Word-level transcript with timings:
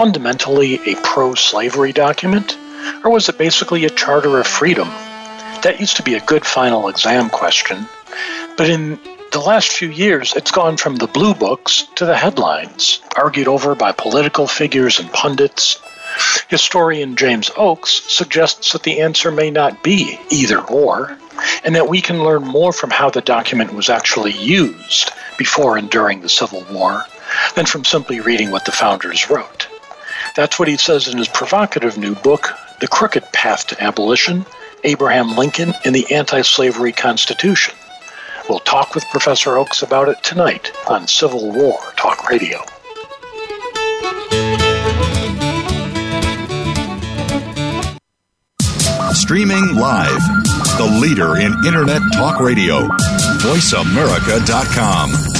fundamentally 0.00 0.80
a 0.90 0.94
pro 1.02 1.34
slavery 1.34 1.92
document, 1.92 2.56
or 3.04 3.10
was 3.10 3.28
it 3.28 3.36
basically 3.36 3.84
a 3.84 3.90
charter 3.90 4.40
of 4.40 4.46
freedom? 4.46 4.88
That 5.60 5.76
used 5.78 5.94
to 5.96 6.02
be 6.02 6.14
a 6.14 6.24
good 6.24 6.46
final 6.46 6.88
exam 6.88 7.28
question, 7.28 7.86
but 8.56 8.70
in 8.70 8.98
the 9.32 9.40
last 9.40 9.70
few 9.72 9.90
years, 9.90 10.32
it's 10.34 10.50
gone 10.50 10.78
from 10.78 10.96
the 10.96 11.06
blue 11.06 11.34
books 11.34 11.86
to 11.96 12.06
the 12.06 12.16
headlines, 12.16 13.02
argued 13.18 13.46
over 13.46 13.74
by 13.74 13.92
political 13.92 14.46
figures 14.46 14.98
and 14.98 15.12
pundits. 15.12 15.78
Historian 16.48 17.14
James 17.14 17.50
Oakes 17.58 18.02
suggests 18.10 18.72
that 18.72 18.84
the 18.84 19.02
answer 19.02 19.30
may 19.30 19.50
not 19.50 19.82
be 19.82 20.18
either 20.30 20.62
or, 20.62 21.18
and 21.62 21.74
that 21.74 21.90
we 21.90 22.00
can 22.00 22.24
learn 22.24 22.42
more 22.42 22.72
from 22.72 22.88
how 22.88 23.10
the 23.10 23.20
document 23.20 23.74
was 23.74 23.90
actually 23.90 24.32
used 24.32 25.12
before 25.36 25.76
and 25.76 25.90
during 25.90 26.22
the 26.22 26.28
Civil 26.30 26.64
War 26.72 27.04
than 27.54 27.66
from 27.66 27.84
simply 27.84 28.20
reading 28.20 28.50
what 28.50 28.64
the 28.64 28.72
founders 28.72 29.28
wrote. 29.28 29.68
That's 30.36 30.58
what 30.58 30.68
he 30.68 30.76
says 30.76 31.08
in 31.08 31.18
his 31.18 31.28
provocative 31.28 31.98
new 31.98 32.14
book, 32.14 32.50
The 32.80 32.88
Crooked 32.88 33.32
Path 33.32 33.66
to 33.68 33.82
Abolition 33.82 34.46
Abraham 34.84 35.36
Lincoln 35.36 35.74
and 35.84 35.94
the 35.94 36.10
Anti 36.12 36.42
Slavery 36.42 36.92
Constitution. 36.92 37.74
We'll 38.48 38.60
talk 38.60 38.94
with 38.94 39.04
Professor 39.10 39.56
Oakes 39.56 39.82
about 39.82 40.08
it 40.08 40.22
tonight 40.22 40.72
on 40.88 41.06
Civil 41.06 41.52
War 41.52 41.78
Talk 41.96 42.28
Radio. 42.28 42.64
Streaming 49.12 49.76
live, 49.76 50.20
the 50.78 50.98
leader 51.00 51.36
in 51.36 51.52
Internet 51.64 52.02
Talk 52.14 52.40
Radio, 52.40 52.88
VoiceAmerica.com. 53.38 55.39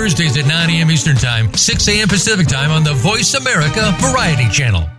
Thursdays 0.01 0.35
at 0.35 0.47
9 0.47 0.69
a.m. 0.71 0.89
Eastern 0.89 1.15
Time, 1.15 1.53
6 1.53 1.87
a.m. 1.87 2.07
Pacific 2.07 2.47
Time 2.47 2.71
on 2.71 2.83
the 2.83 2.91
Voice 2.91 3.35
America 3.35 3.95
Variety 3.99 4.49
Channel 4.49 4.89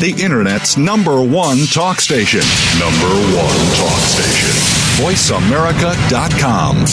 the 0.00 0.14
Internet's 0.22 0.78
number 0.78 1.20
one 1.20 1.66
talk 1.66 2.00
station. 2.00 2.40
Number 2.78 3.08
one 3.36 3.58
talk 3.76 4.00
station. 4.00 4.48
VoiceAmerica.com. 5.04 6.86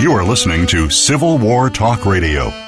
You 0.00 0.12
are 0.12 0.24
listening 0.24 0.66
to 0.68 0.88
Civil 0.88 1.36
War 1.36 1.68
Talk 1.68 2.06
Radio. 2.06 2.67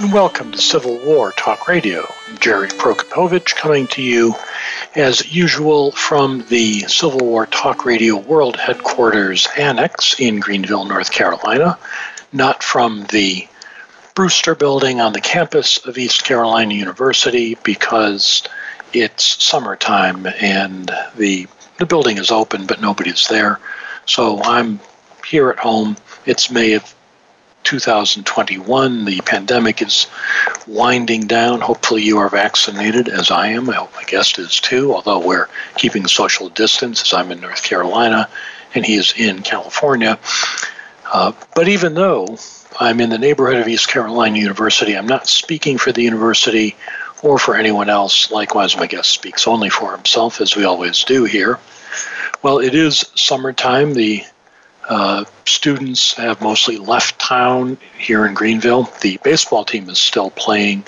And 0.00 0.14
welcome 0.14 0.50
to 0.52 0.58
Civil 0.58 0.96
War 1.00 1.30
Talk 1.32 1.68
Radio. 1.68 2.10
Jerry 2.38 2.68
Prokopowicz 2.68 3.54
coming 3.54 3.86
to 3.88 4.00
you 4.00 4.34
as 4.94 5.30
usual 5.30 5.92
from 5.92 6.42
the 6.48 6.80
Civil 6.88 7.18
War 7.20 7.44
Talk 7.44 7.84
Radio 7.84 8.16
World 8.16 8.56
Headquarters 8.56 9.46
Annex 9.58 10.18
in 10.18 10.40
Greenville, 10.40 10.86
North 10.86 11.10
Carolina, 11.10 11.78
not 12.32 12.62
from 12.62 13.04
the 13.10 13.46
Brewster 14.14 14.54
Building 14.54 15.02
on 15.02 15.12
the 15.12 15.20
campus 15.20 15.76
of 15.84 15.98
East 15.98 16.24
Carolina 16.24 16.72
University 16.72 17.58
because 17.62 18.42
it's 18.94 19.44
summertime 19.44 20.26
and 20.40 20.90
the 21.18 21.46
the 21.76 21.84
building 21.84 22.16
is 22.16 22.30
open 22.30 22.64
but 22.64 22.80
nobody's 22.80 23.28
there. 23.28 23.60
So 24.06 24.42
I'm 24.44 24.80
here 25.28 25.50
at 25.50 25.58
home. 25.58 25.98
It's 26.24 26.50
May 26.50 26.72
of 26.72 26.94
2021. 27.64 29.04
The 29.04 29.20
pandemic 29.22 29.82
is 29.82 30.06
winding 30.66 31.26
down. 31.26 31.60
Hopefully, 31.60 32.02
you 32.02 32.18
are 32.18 32.28
vaccinated, 32.28 33.08
as 33.08 33.30
I 33.30 33.48
am. 33.48 33.68
I 33.70 33.74
hope 33.74 33.94
my 33.94 34.04
guest 34.04 34.38
is 34.38 34.60
too, 34.60 34.94
although 34.94 35.24
we're 35.24 35.48
keeping 35.76 36.06
social 36.06 36.48
distance, 36.48 37.02
as 37.02 37.12
I'm 37.12 37.30
in 37.30 37.40
North 37.40 37.62
Carolina 37.62 38.28
and 38.74 38.84
he 38.84 38.94
is 38.94 39.14
in 39.16 39.42
California. 39.42 40.18
Uh, 41.12 41.32
but 41.54 41.68
even 41.68 41.94
though 41.94 42.38
I'm 42.78 43.00
in 43.00 43.10
the 43.10 43.18
neighborhood 43.18 43.60
of 43.60 43.68
East 43.68 43.88
Carolina 43.88 44.38
University, 44.38 44.96
I'm 44.96 45.06
not 45.06 45.26
speaking 45.26 45.78
for 45.78 45.92
the 45.92 46.02
university 46.02 46.76
or 47.22 47.38
for 47.38 47.56
anyone 47.56 47.90
else. 47.90 48.30
Likewise, 48.30 48.76
my 48.76 48.86
guest 48.86 49.10
speaks 49.10 49.46
only 49.46 49.70
for 49.70 49.92
himself, 49.92 50.40
as 50.40 50.56
we 50.56 50.64
always 50.64 51.04
do 51.04 51.24
here. 51.24 51.58
Well, 52.42 52.58
it 52.58 52.74
is 52.74 53.04
summertime. 53.14 53.94
The 53.94 54.24
uh, 54.88 55.24
students 55.44 56.14
have 56.14 56.40
mostly 56.40 56.78
left 56.78 57.18
town 57.18 57.78
here 57.98 58.26
in 58.26 58.34
Greenville. 58.34 58.90
The 59.00 59.18
baseball 59.22 59.64
team 59.64 59.88
is 59.88 59.98
still 59.98 60.30
playing. 60.30 60.84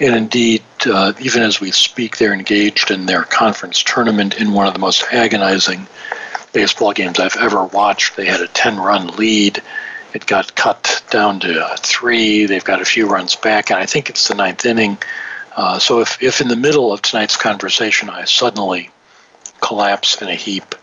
And 0.00 0.14
indeed, 0.14 0.62
uh, 0.86 1.12
even 1.20 1.42
as 1.42 1.60
we 1.60 1.70
speak, 1.70 2.16
they're 2.16 2.32
engaged 2.32 2.90
in 2.90 3.06
their 3.06 3.22
conference 3.22 3.82
tournament 3.82 4.34
in 4.34 4.52
one 4.52 4.66
of 4.66 4.74
the 4.74 4.80
most 4.80 5.04
agonizing 5.12 5.86
baseball 6.52 6.92
games 6.92 7.20
I've 7.20 7.36
ever 7.36 7.64
watched. 7.64 8.16
They 8.16 8.26
had 8.26 8.40
a 8.40 8.48
10 8.48 8.78
run 8.78 9.08
lead. 9.08 9.62
It 10.12 10.26
got 10.26 10.54
cut 10.54 11.02
down 11.10 11.40
to 11.40 11.74
three. 11.78 12.46
They've 12.46 12.64
got 12.64 12.82
a 12.82 12.84
few 12.84 13.08
runs 13.08 13.34
back, 13.36 13.70
and 13.70 13.78
I 13.78 13.86
think 13.86 14.10
it's 14.10 14.28
the 14.28 14.34
ninth 14.34 14.66
inning. 14.66 14.98
Uh, 15.56 15.78
so 15.78 16.00
if, 16.00 16.22
if 16.22 16.40
in 16.40 16.48
the 16.48 16.56
middle 16.56 16.92
of 16.92 17.02
tonight's 17.02 17.36
conversation 17.36 18.10
I 18.10 18.24
suddenly 18.24 18.90
collapse 19.60 20.20
in 20.20 20.28
a 20.28 20.34
heap, 20.34 20.74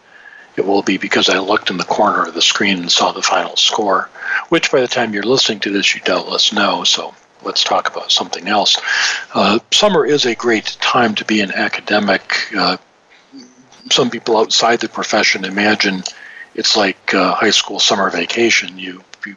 it 0.56 0.66
will 0.66 0.82
be 0.82 0.98
because 0.98 1.30
I 1.30 1.40
looked 1.40 1.70
in 1.70 1.78
the 1.78 1.84
corner 1.86 2.26
of 2.26 2.34
the 2.34 2.42
screen 2.42 2.80
and 2.80 2.92
saw 2.92 3.12
the 3.12 3.22
final 3.22 3.56
score, 3.56 4.09
which 4.50 4.72
by 4.72 4.82
the 4.82 4.88
time 4.88 5.14
you're 5.14 5.23
listening 5.23 5.59
to 5.62 5.72
this, 5.72 5.96
you 5.96 6.02
doubtless 6.02 6.52
know. 6.52 6.84
So 6.84 7.14
let's 7.44 7.64
talk 7.64 7.90
about 7.90 8.12
something 8.12 8.47
else. 8.47 8.78
Uh, 9.34 9.59
summer 9.72 10.06
is 10.06 10.26
a 10.26 10.35
great 10.35 10.78
time 10.82 11.16
to 11.16 11.26
be 11.26 11.41
an 11.41 11.52
academic. 11.53 12.53
Uh, 12.56 12.78
some 13.90 14.09
people 14.09 14.38
outside 14.38 14.79
the 14.79 14.90
profession 14.90 15.46
imagine 15.46 16.03
it's 16.56 16.76
like 16.76 17.14
uh, 17.14 17.34
high 17.35 17.50
school 17.52 17.79
summer 17.79 18.09
vacation. 18.09 18.78
You, 18.78 19.03
you 19.26 19.35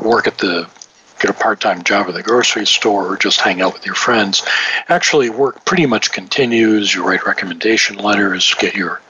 work 0.00 0.26
at 0.26 0.38
the 0.38 0.68
get 1.18 1.30
a 1.30 1.34
part-time 1.34 1.82
job 1.82 2.06
at 2.08 2.14
the 2.14 2.22
grocery 2.22 2.66
store 2.66 3.10
or 3.10 3.16
just 3.16 3.40
hang 3.40 3.62
out 3.62 3.72
with 3.72 3.86
your 3.86 3.94
friends. 3.94 4.46
Actually, 4.88 5.30
work 5.30 5.64
pretty 5.64 5.86
much 5.86 6.12
continues. 6.12 6.94
You 6.94 7.06
write 7.06 7.24
recommendation 7.24 7.96
letters, 7.96 8.54
get 8.58 8.74
your 8.74 9.00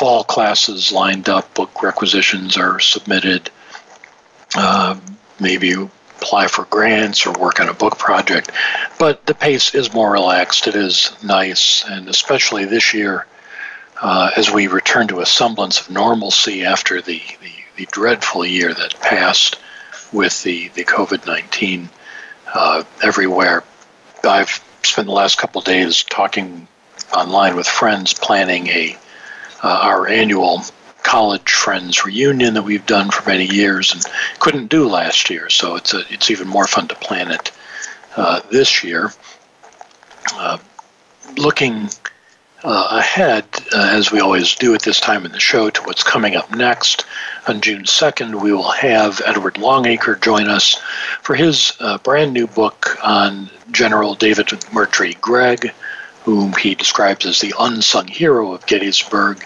fall 0.00 0.24
classes 0.24 0.92
lined 0.92 1.28
up, 1.28 1.52
book 1.52 1.82
requisitions 1.82 2.56
are 2.56 2.80
submitted. 2.80 3.50
Uh, 4.56 4.98
maybe 5.38 5.68
you 5.68 5.90
apply 6.16 6.46
for 6.46 6.64
grants 6.64 7.26
or 7.26 7.38
work 7.38 7.60
on 7.60 7.68
a 7.68 7.74
book 7.74 7.98
project. 7.98 8.50
But 8.98 9.26
the 9.26 9.34
pace 9.34 9.74
is 9.74 9.92
more 9.92 10.10
relaxed. 10.10 10.66
It 10.66 10.74
is 10.74 11.12
nice, 11.22 11.84
and 11.86 12.08
especially 12.08 12.64
this 12.64 12.94
year, 12.94 13.26
uh, 14.00 14.30
as 14.38 14.50
we 14.50 14.68
return 14.68 15.06
to 15.08 15.20
a 15.20 15.26
semblance 15.26 15.82
of 15.82 15.90
normalcy 15.90 16.64
after 16.64 17.02
the, 17.02 17.20
the, 17.42 17.52
the 17.76 17.86
dreadful 17.92 18.46
year 18.46 18.72
that 18.72 18.98
passed 19.00 19.60
with 20.14 20.42
the, 20.44 20.68
the 20.68 20.84
COVID 20.84 21.26
19 21.26 21.90
uh, 22.54 22.84
everywhere. 23.02 23.64
I've 24.24 24.64
spent 24.82 25.08
the 25.08 25.12
last 25.12 25.36
couple 25.36 25.60
days 25.60 26.04
talking 26.04 26.66
online 27.14 27.54
with 27.54 27.66
friends, 27.66 28.14
planning 28.14 28.68
a 28.68 28.96
uh, 29.62 29.80
our 29.82 30.08
annual 30.08 30.62
college 31.02 31.50
friends 31.50 32.04
reunion 32.04 32.54
that 32.54 32.62
we've 32.62 32.86
done 32.86 33.10
for 33.10 33.28
many 33.28 33.46
years 33.46 33.92
and 33.92 34.04
couldn't 34.38 34.68
do 34.68 34.86
last 34.86 35.30
year. 35.30 35.48
So 35.48 35.76
it's 35.76 35.94
a, 35.94 36.02
it's 36.10 36.30
even 36.30 36.48
more 36.48 36.66
fun 36.66 36.88
to 36.88 36.94
plan 36.94 37.30
it 37.30 37.52
uh, 38.16 38.40
this 38.50 38.84
year. 38.84 39.12
Uh, 40.34 40.58
looking 41.36 41.88
uh, 42.62 42.88
ahead, 42.90 43.44
uh, 43.72 43.90
as 43.92 44.12
we 44.12 44.20
always 44.20 44.54
do 44.54 44.74
at 44.74 44.82
this 44.82 45.00
time 45.00 45.24
in 45.24 45.32
the 45.32 45.40
show, 45.40 45.70
to 45.70 45.82
what's 45.82 46.02
coming 46.02 46.36
up 46.36 46.50
next. 46.54 47.06
On 47.48 47.60
June 47.60 47.84
2nd, 47.84 48.42
we 48.42 48.52
will 48.52 48.70
have 48.70 49.22
Edward 49.24 49.56
Longacre 49.56 50.16
join 50.16 50.48
us 50.48 50.74
for 51.22 51.34
his 51.34 51.72
uh, 51.80 51.98
brand 51.98 52.32
new 52.32 52.46
book 52.46 52.98
on 53.02 53.48
General 53.70 54.14
David 54.14 54.48
Murtry 54.72 55.18
Gregg, 55.20 55.72
whom 56.24 56.52
he 56.52 56.74
describes 56.74 57.24
as 57.24 57.40
the 57.40 57.54
unsung 57.58 58.06
hero 58.06 58.52
of 58.52 58.66
Gettysburg. 58.66 59.44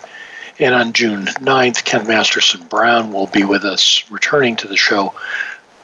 And 0.59 0.75
on 0.75 0.93
June 0.93 1.27
9th, 1.27 1.85
Kent 1.85 2.07
Masterson 2.07 2.65
Brown 2.67 3.13
will 3.13 3.27
be 3.27 3.45
with 3.45 3.65
us, 3.65 4.05
returning 4.11 4.55
to 4.57 4.69
the 4.69 4.77
show 4.77 5.15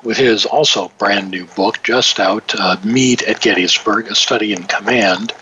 with 0.02 0.16
his 0.16 0.46
also 0.46 0.90
brand 0.98 1.30
new 1.30 1.46
book, 1.46 1.80
just 1.82 2.20
out, 2.20 2.54
uh, 2.58 2.76
at 3.26 3.40
Gettysburg, 3.40 4.06
A 4.06 4.14
Study 4.14 4.52
in 4.52 4.62
Command. 4.64 5.32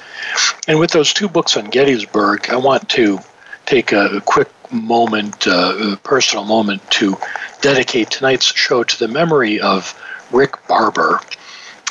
And 0.66 0.78
with 0.78 0.90
those 0.90 1.12
two 1.12 1.28
books 1.28 1.56
on 1.56 1.66
Gettysburg, 1.66 2.48
I 2.50 2.56
want 2.56 2.88
to 2.90 3.18
take 3.66 3.92
a 3.92 4.20
quick 4.22 4.48
moment, 4.72 5.46
uh, 5.46 5.92
a 5.92 5.96
personal 5.96 6.44
moment, 6.44 6.90
to 6.92 7.16
dedicate 7.60 8.10
tonight's 8.10 8.46
show 8.46 8.82
to 8.82 8.98
the 8.98 9.08
memory 9.08 9.60
of 9.60 9.94
Rick 10.32 10.66
Barber, 10.66 11.20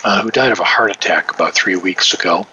uh, 0.03 0.23
who 0.23 0.31
died 0.31 0.51
of 0.51 0.59
a 0.59 0.63
heart 0.63 0.91
attack 0.91 1.33
about 1.33 1.53
three 1.53 1.75
weeks 1.75 2.13
ago. 2.13 2.45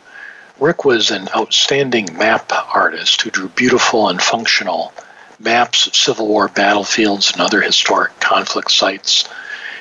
Rick 0.60 0.84
was 0.84 1.10
an 1.10 1.28
outstanding 1.36 2.16
map 2.16 2.52
artist 2.72 3.22
who 3.22 3.30
drew 3.30 3.48
beautiful 3.48 4.08
and 4.08 4.22
functional 4.22 4.92
maps 5.40 5.86
of 5.86 5.96
Civil 5.96 6.28
War 6.28 6.48
battlefields 6.48 7.32
and 7.32 7.40
other 7.40 7.60
historic 7.60 8.18
conflict 8.20 8.70
sites. 8.70 9.28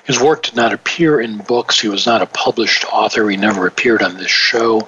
His 0.04 0.20
work 0.20 0.44
did 0.44 0.56
not 0.56 0.74
appear 0.74 1.22
in 1.22 1.38
books. 1.38 1.80
He 1.80 1.88
was 1.88 2.08
not 2.08 2.24
a 2.24 2.26
published 2.26 2.86
author. 2.92 3.30
He 3.30 3.38
never 3.38 3.68
appeared 3.68 4.02
on 4.02 4.18
this 4.18 4.32
show. 4.32 4.88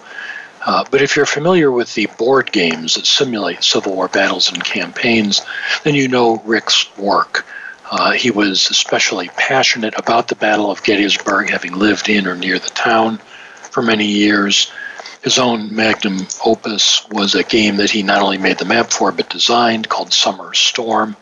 Uh, 0.66 0.84
but 0.90 1.04
if 1.04 1.16
you're 1.16 1.28
familiar 1.28 1.72
with 1.72 1.94
the 1.94 2.08
board 2.18 2.52
games 2.52 2.96
that 2.96 3.06
simulate 3.06 3.64
Civil 3.64 3.94
War 3.94 4.08
battles 4.08 4.52
and 4.52 4.64
campaigns, 4.64 5.42
then 5.84 5.94
you 5.94 6.08
know 6.08 6.42
Rick's 6.46 6.98
work. 6.98 7.46
Uh, 7.92 8.12
he 8.12 8.32
was 8.32 8.68
especially 8.72 9.30
passionate 9.38 9.94
about 9.96 10.28
the 10.28 10.36
Battle 10.36 10.72
of 10.72 10.82
Gettysburg, 10.82 11.52
having 11.52 11.74
lived 11.74 12.10
in 12.10 12.26
or 12.26 12.36
near 12.36 12.58
the 12.58 12.72
town 12.72 13.20
for 13.70 13.84
many 13.84 14.08
years. 14.08 14.72
His 15.25 15.39
own 15.39 15.75
magnum 15.75 16.27
opus 16.45 17.04
was 17.10 17.33
a 17.33 17.44
game 17.44 17.77
that 17.77 17.89
he 17.89 18.04
not 18.04 18.22
only 18.22 18.38
made 18.38 18.60
the 18.60 18.66
map 18.66 18.92
for, 18.92 19.12
but 19.12 19.27
designed 19.27 19.89
called 19.89 20.13
Summer 20.13 20.54
Storm. 20.54 21.16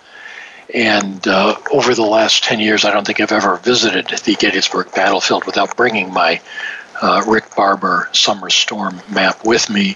And 0.73 1.25
uh, 1.25 1.55
over 1.71 1.95
the 1.95 2.01
last 2.01 2.43
10 2.43 2.59
years, 2.59 2.83
I 2.83 2.91
don't 2.91 3.07
think 3.07 3.21
I've 3.21 3.31
ever 3.31 3.55
visited 3.55 4.09
the 4.09 4.35
Gettysburg 4.35 4.91
battlefield 4.93 5.45
without 5.45 5.77
bringing 5.77 6.11
my 6.11 6.41
uh, 7.01 7.23
Rick 7.25 7.55
Barber 7.55 8.09
Summer 8.11 8.49
Storm 8.49 8.99
map 9.09 9.45
with 9.45 9.69
me 9.69 9.95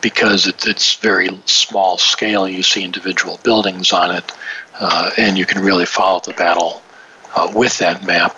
because 0.00 0.46
it, 0.46 0.64
it's 0.68 0.94
very 0.94 1.28
small 1.46 1.98
scale. 1.98 2.48
You 2.48 2.62
see 2.62 2.84
individual 2.84 3.40
buildings 3.42 3.92
on 3.92 4.14
it, 4.14 4.30
uh, 4.78 5.10
and 5.18 5.36
you 5.36 5.44
can 5.44 5.60
really 5.60 5.86
follow 5.86 6.20
the 6.20 6.34
battle 6.34 6.82
uh, 7.34 7.50
with 7.52 7.78
that 7.78 8.06
map. 8.06 8.36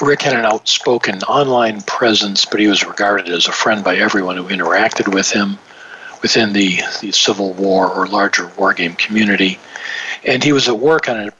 Rick 0.00 0.22
had 0.22 0.34
an 0.34 0.44
outspoken 0.44 1.22
online 1.24 1.82
presence, 1.82 2.44
but 2.44 2.60
he 2.60 2.68
was 2.68 2.84
regarded 2.84 3.28
as 3.28 3.46
a 3.46 3.52
friend 3.52 3.82
by 3.82 3.96
everyone 3.96 4.36
who 4.36 4.44
interacted 4.44 5.12
with 5.12 5.30
him 5.30 5.58
within 6.22 6.52
the, 6.52 6.80
the 7.00 7.12
Civil 7.12 7.52
War 7.54 7.92
or 7.92 8.06
larger 8.06 8.46
wargame 8.48 8.96
community. 8.96 9.58
And 10.24 10.42
he 10.42 10.52
was 10.52 10.68
at 10.68 10.78
work 10.78 11.08
on 11.08 11.28
a 11.28 11.32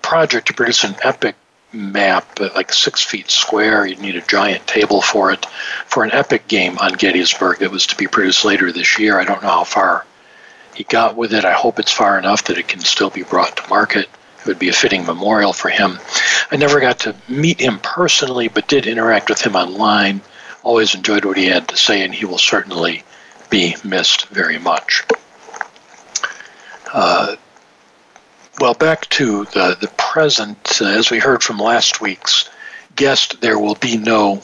project 0.00 0.48
to 0.48 0.54
produce 0.54 0.84
an 0.84 0.96
epic 1.02 1.36
map, 1.72 2.40
uh, 2.40 2.48
like 2.54 2.72
six 2.72 3.02
feet 3.02 3.30
square. 3.30 3.86
You'd 3.86 4.00
need 4.00 4.16
a 4.16 4.22
giant 4.22 4.66
table 4.66 5.02
for 5.02 5.30
it, 5.30 5.46
for 5.86 6.04
an 6.04 6.12
epic 6.12 6.48
game 6.48 6.78
on 6.78 6.94
Gettysburg 6.94 7.58
that 7.58 7.70
was 7.70 7.86
to 7.88 7.96
be 7.96 8.06
produced 8.06 8.44
later 8.44 8.72
this 8.72 8.98
year. 8.98 9.18
I 9.18 9.24
don't 9.24 9.42
know 9.42 9.48
how 9.48 9.64
far 9.64 10.04
he 10.74 10.84
got 10.84 11.16
with 11.16 11.32
it. 11.32 11.44
I 11.44 11.52
hope 11.52 11.78
it's 11.78 11.92
far 11.92 12.18
enough 12.18 12.44
that 12.44 12.58
it 12.58 12.68
can 12.68 12.80
still 12.80 13.10
be 13.10 13.22
brought 13.22 13.56
to 13.56 13.68
market. 13.68 14.08
It 14.46 14.50
would 14.50 14.58
be 14.60 14.68
a 14.68 14.72
fitting 14.72 15.04
memorial 15.04 15.52
for 15.52 15.70
him. 15.70 15.98
I 16.52 16.56
never 16.56 16.78
got 16.78 17.00
to 17.00 17.16
meet 17.26 17.60
him 17.60 17.80
personally, 17.80 18.46
but 18.46 18.68
did 18.68 18.86
interact 18.86 19.28
with 19.28 19.40
him 19.40 19.56
online. 19.56 20.20
Always 20.62 20.94
enjoyed 20.94 21.24
what 21.24 21.36
he 21.36 21.46
had 21.46 21.66
to 21.68 21.76
say, 21.76 22.04
and 22.04 22.14
he 22.14 22.24
will 22.24 22.38
certainly 22.38 23.02
be 23.50 23.74
missed 23.82 24.28
very 24.28 24.58
much. 24.58 25.02
Uh, 26.92 27.34
well, 28.60 28.74
back 28.74 29.08
to 29.10 29.46
the, 29.46 29.76
the 29.80 29.90
present, 29.98 30.80
uh, 30.80 30.86
as 30.86 31.10
we 31.10 31.18
heard 31.18 31.42
from 31.42 31.58
last 31.58 32.00
week's 32.00 32.48
guest, 32.94 33.40
there 33.40 33.58
will 33.58 33.74
be 33.74 33.96
no 33.96 34.42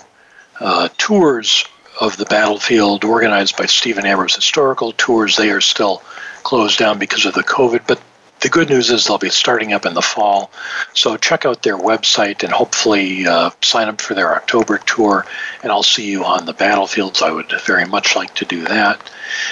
uh, 0.58 0.88
tours 0.98 1.64
of 2.00 2.16
the 2.16 2.26
battlefield 2.26 3.04
organized 3.04 3.56
by 3.56 3.66
Stephen 3.66 4.04
Ambrose 4.04 4.34
Historical 4.34 4.92
Tours. 4.92 5.36
They 5.36 5.50
are 5.50 5.60
still 5.60 6.02
closed 6.42 6.78
down 6.78 6.98
because 6.98 7.24
of 7.24 7.34
the 7.34 7.44
COVID, 7.44 7.86
but 7.86 8.00
the 8.42 8.48
good 8.48 8.68
news 8.68 8.90
is 8.90 9.06
they'll 9.06 9.18
be 9.18 9.30
starting 9.30 9.72
up 9.72 9.86
in 9.86 9.94
the 9.94 10.02
fall. 10.02 10.50
So 10.94 11.16
check 11.16 11.46
out 11.46 11.62
their 11.62 11.78
website 11.78 12.42
and 12.42 12.52
hopefully 12.52 13.24
uh, 13.26 13.50
sign 13.62 13.86
up 13.88 14.00
for 14.00 14.14
their 14.14 14.34
October 14.34 14.78
tour, 14.78 15.24
and 15.62 15.70
I'll 15.70 15.84
see 15.84 16.10
you 16.10 16.24
on 16.24 16.44
the 16.44 16.52
battlefields. 16.52 17.22
I 17.22 17.30
would 17.30 17.52
very 17.64 17.86
much 17.86 18.16
like 18.16 18.34
to 18.34 18.44
do 18.44 18.64
that. 18.64 19.08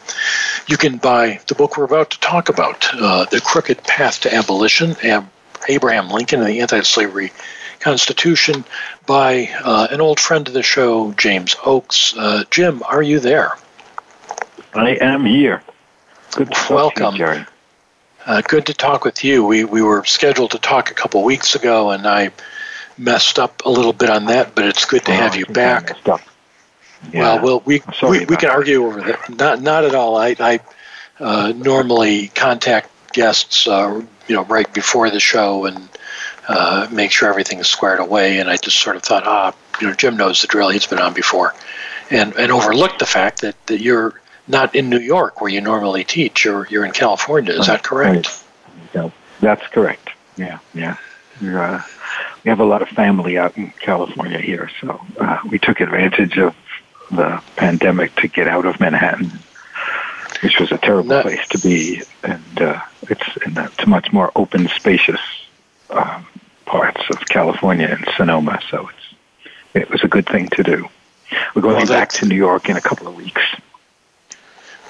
You 0.68 0.76
can 0.76 0.98
buy 0.98 1.40
the 1.48 1.54
book 1.54 1.76
we're 1.76 1.84
about 1.84 2.10
to 2.10 2.20
talk 2.20 2.48
about, 2.48 2.86
uh, 2.94 3.24
The 3.24 3.40
Crooked 3.40 3.82
Path 3.84 4.20
to 4.20 4.32
Abolition, 4.34 4.94
Ab- 5.02 5.28
Abraham 5.68 6.10
Lincoln 6.10 6.40
and 6.40 6.48
the 6.48 6.60
Anti 6.60 6.82
Slavery 6.82 7.32
Constitution 7.80 8.64
by 9.06 9.50
uh, 9.64 9.88
an 9.90 10.00
old 10.00 10.20
friend 10.20 10.46
of 10.46 10.54
the 10.54 10.62
show, 10.62 11.12
James 11.12 11.56
Oakes. 11.64 12.14
Uh, 12.16 12.44
Jim, 12.50 12.82
are 12.86 13.02
you 13.02 13.18
there? 13.18 13.52
I 14.74 14.96
am 15.00 15.24
here. 15.24 15.62
Good 16.32 16.50
Welcome. 16.70 17.16
You, 17.16 17.46
Uh, 18.24 18.40
good 18.42 18.66
to 18.66 18.74
talk 18.74 19.04
with 19.04 19.24
you. 19.24 19.44
We, 19.44 19.64
we 19.64 19.82
were 19.82 20.04
scheduled 20.04 20.52
to 20.52 20.58
talk 20.58 20.90
a 20.90 20.94
couple 20.94 21.24
weeks 21.24 21.54
ago, 21.54 21.90
and 21.90 22.06
I 22.06 22.30
messed 22.98 23.38
up 23.38 23.62
a 23.64 23.70
little 23.70 23.92
bit 23.92 24.10
on 24.10 24.26
that, 24.26 24.54
but 24.54 24.64
it's 24.66 24.84
good 24.84 25.04
to 25.06 25.12
Oh, 25.12 25.16
have 25.16 25.34
you 25.36 25.46
back. 25.46 25.96
Yeah. 27.12 27.20
Well, 27.20 27.42
well, 27.42 27.62
we 27.64 27.82
we, 28.02 28.20
we 28.20 28.36
can 28.36 28.48
that. 28.48 28.50
argue 28.50 28.84
over 28.86 29.00
that. 29.02 29.30
Not 29.30 29.62
not 29.62 29.84
at 29.84 29.94
all. 29.94 30.16
I 30.16 30.36
I 30.38 30.60
uh, 31.20 31.52
normally 31.56 32.28
contact 32.28 32.90
guests, 33.12 33.66
uh, 33.66 34.02
you 34.28 34.34
know, 34.34 34.44
right 34.44 34.72
before 34.72 35.10
the 35.10 35.20
show 35.20 35.66
and 35.66 35.88
uh, 36.48 36.88
make 36.90 37.10
sure 37.10 37.28
everything 37.28 37.58
is 37.58 37.68
squared 37.68 38.00
away. 38.00 38.38
And 38.38 38.50
I 38.50 38.56
just 38.56 38.80
sort 38.80 38.96
of 38.96 39.02
thought, 39.02 39.24
ah, 39.26 39.54
you 39.80 39.86
know, 39.86 39.94
Jim 39.94 40.16
knows 40.16 40.40
the 40.40 40.48
drill. 40.48 40.70
He's 40.70 40.86
been 40.86 40.98
on 40.98 41.14
before, 41.14 41.54
and 42.10 42.34
and 42.36 42.52
overlooked 42.52 42.98
the 42.98 43.06
fact 43.06 43.40
that, 43.42 43.54
that 43.66 43.80
you're 43.80 44.20
not 44.48 44.74
in 44.74 44.88
New 44.88 44.98
York 44.98 45.40
where 45.40 45.50
you 45.50 45.60
normally 45.60 46.04
teach. 46.04 46.44
You're 46.44 46.66
you're 46.68 46.84
in 46.84 46.92
California. 46.92 47.52
Is 47.52 47.66
that 47.66 47.82
correct? 47.82 48.26
Right. 48.26 48.44
Yeah, 48.94 49.10
that's 49.40 49.66
correct. 49.68 50.10
Yeah, 50.36 50.58
yeah. 50.74 50.96
Uh, 51.42 51.82
we 52.44 52.48
have 52.48 52.60
a 52.60 52.64
lot 52.64 52.82
of 52.82 52.88
family 52.88 53.38
out 53.38 53.56
in 53.56 53.70
California 53.80 54.38
here, 54.38 54.70
so 54.80 55.00
uh, 55.20 55.38
we 55.50 55.58
took 55.58 55.80
advantage 55.80 56.38
of 56.38 56.54
the 57.12 57.42
pandemic 57.56 58.14
to 58.16 58.28
get 58.28 58.48
out 58.48 58.66
of 58.66 58.80
Manhattan, 58.80 59.30
which 60.42 60.58
was 60.58 60.72
a 60.72 60.78
terrible 60.78 61.10
That- 61.10 61.22
place 61.24 61.46
to 61.48 61.58
be, 61.58 62.02
and 62.22 62.62
uh, 62.62 62.80
it's 63.08 63.36
in 63.46 63.54
the, 63.54 63.64
it's 63.66 63.86
much 63.86 64.12
more 64.12 64.32
open, 64.34 64.68
spacious 64.68 65.20
um, 65.90 66.26
parts 66.66 67.02
of 67.10 67.20
California 67.26 67.86
and 67.88 68.08
Sonoma. 68.16 68.60
So 68.70 68.88
it's 68.88 68.98
it 69.74 69.90
was 69.90 70.02
a 70.02 70.08
good 70.08 70.26
thing 70.26 70.48
to 70.50 70.62
do. 70.62 70.88
We're 71.54 71.62
going 71.62 71.76
Well, 71.76 71.86
back 71.86 72.10
to 72.10 72.26
New 72.26 72.34
York 72.36 72.68
in 72.68 72.76
a 72.76 72.80
couple 72.80 73.06
of 73.08 73.14
weeks. 73.14 73.42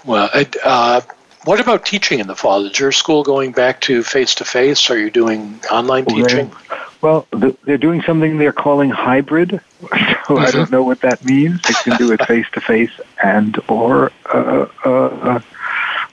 Well, 0.05 0.29
I- 0.33 0.47
uh, 0.65 1.01
what 1.45 1.61
about 1.61 1.85
teaching 1.85 2.21
in 2.21 2.27
the 2.27 2.37
fall? 2.37 2.65
Is 2.67 2.79
your 2.79 2.93
school 2.93 3.23
going 3.23 3.53
back 3.53 3.81
to 3.83 4.03
face 4.03 4.35
to 4.37 4.45
face? 4.45 4.91
Are 4.91 4.99
you 4.99 5.11
doing 5.11 5.61
online 5.71 6.05
Well, 6.05 6.17
teaching? 6.17 6.53
Well, 7.01 7.27
they're 7.65 7.79
doing 7.79 8.03
something 8.03 8.39
they're 8.39 8.53
calling 8.53 8.91
hybrid. 8.91 9.61
So 10.29 10.39
I 10.39 10.53
don't 10.53 10.71
know 10.71 10.85
what 10.85 11.01
that 11.01 11.25
means. 11.25 11.61
They 11.63 11.75
can 11.75 11.97
do 11.99 12.13
it 12.13 12.25
face 12.27 12.47
to 12.53 12.61
face 12.61 12.93
and 13.21 13.61
or 13.67 14.13
uh, 14.33 14.67
uh, 14.85 14.89
uh, 14.89 15.41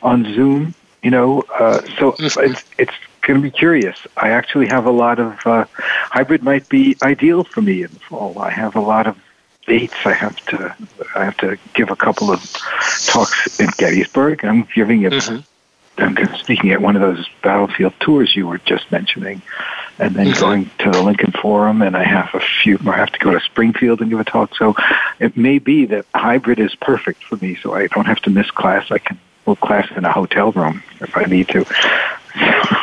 on 0.02 0.24
Zoom. 0.34 0.74
You 1.04 1.12
know, 1.12 1.44
uh, 1.54 1.82
so 2.00 2.14
Mhm. 2.14 2.44
it's 2.50 2.64
it's 2.80 2.94
going 3.22 3.40
to 3.40 3.44
be 3.44 3.52
curious. 3.52 3.96
I 4.18 4.30
actually 4.32 4.66
have 4.68 4.88
a 4.88 4.92
lot 4.92 5.20
of 5.20 5.38
uh, 5.46 5.66
hybrid 6.10 6.42
might 6.42 6.68
be 6.70 6.98
ideal 7.04 7.44
for 7.44 7.62
me 7.62 7.84
in 7.84 7.92
the 7.94 8.00
fall. 8.00 8.40
I 8.40 8.50
have 8.50 8.76
a 8.76 8.82
lot 8.82 9.06
of 9.06 9.16
dates. 9.70 9.96
I 10.04 10.14
have 10.14 10.36
to 10.48 10.76
I 11.16 11.24
have 11.24 11.38
to 11.38 11.58
give 11.74 11.92
a 11.92 11.96
couple 11.96 12.32
of 12.32 12.42
talks 13.06 13.60
in 13.60 13.70
Gettysburg. 13.78 14.44
I'm 14.44 14.68
giving 14.76 15.04
it. 15.04 15.14
Mm-hmm. 15.14 15.46
I'm 15.98 16.38
speaking 16.38 16.72
at 16.72 16.82
one 16.82 16.96
of 16.96 17.02
those 17.02 17.28
battlefield 17.44 17.94
tours 18.00 18.34
you 18.34 18.48
were 18.48 18.58
just 18.58 18.90
mentioning, 18.92 19.42
and 20.00 20.16
then 20.16 20.28
mm-hmm. 20.28 20.40
going 20.40 20.72
to 20.80 20.92
the 20.92 21.02
Lincoln 21.02 21.34
Forum, 21.34 21.82
and 21.82 21.96
I 21.96 22.04
have 22.04 22.30
a 22.34 22.40
few. 22.40 22.80
I 22.88 22.98
have 22.98 23.12
to 23.12 23.20
go 23.20 23.32
to 23.32 23.40
Springfield 23.42 24.02
and 24.02 24.10
give 24.10 24.20
a 24.20 24.24
talk. 24.24 24.56
So 24.56 24.76
it 25.20 25.38
may 25.38 25.60
be 25.60 25.86
that 25.88 26.06
hybrid 26.16 26.60
is 26.60 26.74
perfect 26.76 27.24
for 27.24 27.36
me, 27.38 27.56
so 27.56 27.74
I 27.74 27.88
don't 27.88 28.06
have 28.06 28.22
to 28.22 28.30
miss 28.30 28.50
class. 28.50 28.92
I 28.92 28.98
can 28.98 29.20
hold 29.46 29.60
class 29.60 29.88
in 29.96 30.06
a 30.06 30.12
hotel 30.12 30.52
room 30.52 30.84
if 31.00 31.16
I 31.16 31.24
need 31.26 31.48
to. 31.50 31.66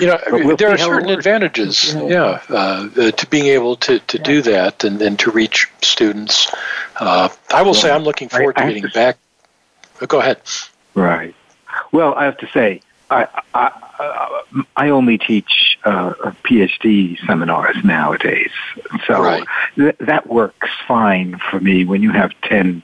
you 0.00 0.06
know, 0.06 0.18
we'll 0.30 0.56
there 0.56 0.70
are 0.70 0.78
certain 0.78 1.10
advantages, 1.10 1.94
yeah, 1.94 2.40
uh, 2.48 2.88
uh, 2.96 3.10
to 3.10 3.26
being 3.28 3.46
able 3.46 3.76
to, 3.76 3.98
to 4.00 4.18
yeah. 4.18 4.24
do 4.24 4.42
that 4.42 4.84
and, 4.84 5.00
and 5.02 5.18
to 5.18 5.30
reach 5.30 5.68
students. 5.82 6.50
Uh, 6.98 7.28
I 7.52 7.62
will 7.62 7.72
well, 7.72 7.80
say 7.80 7.90
I'm 7.90 8.02
looking 8.02 8.28
forward 8.28 8.56
I, 8.56 8.62
to 8.62 8.68
getting 8.68 8.82
to 8.84 8.94
back. 8.94 9.18
Oh, 10.00 10.06
go 10.06 10.20
ahead. 10.20 10.40
Right. 10.94 11.34
Well, 11.92 12.14
I 12.14 12.24
have 12.24 12.38
to 12.38 12.48
say, 12.48 12.80
I 13.10 13.28
I, 13.54 13.72
I 14.76 14.88
only 14.88 15.18
teach 15.18 15.78
uh, 15.84 16.12
PhD 16.44 17.18
seminars 17.26 17.76
nowadays, 17.84 18.50
so 19.06 19.22
right. 19.22 19.46
th- 19.76 19.96
that 19.98 20.26
works 20.26 20.68
fine 20.88 21.38
for 21.50 21.60
me. 21.60 21.84
When 21.84 22.02
you 22.02 22.10
have 22.10 22.32
ten, 22.42 22.82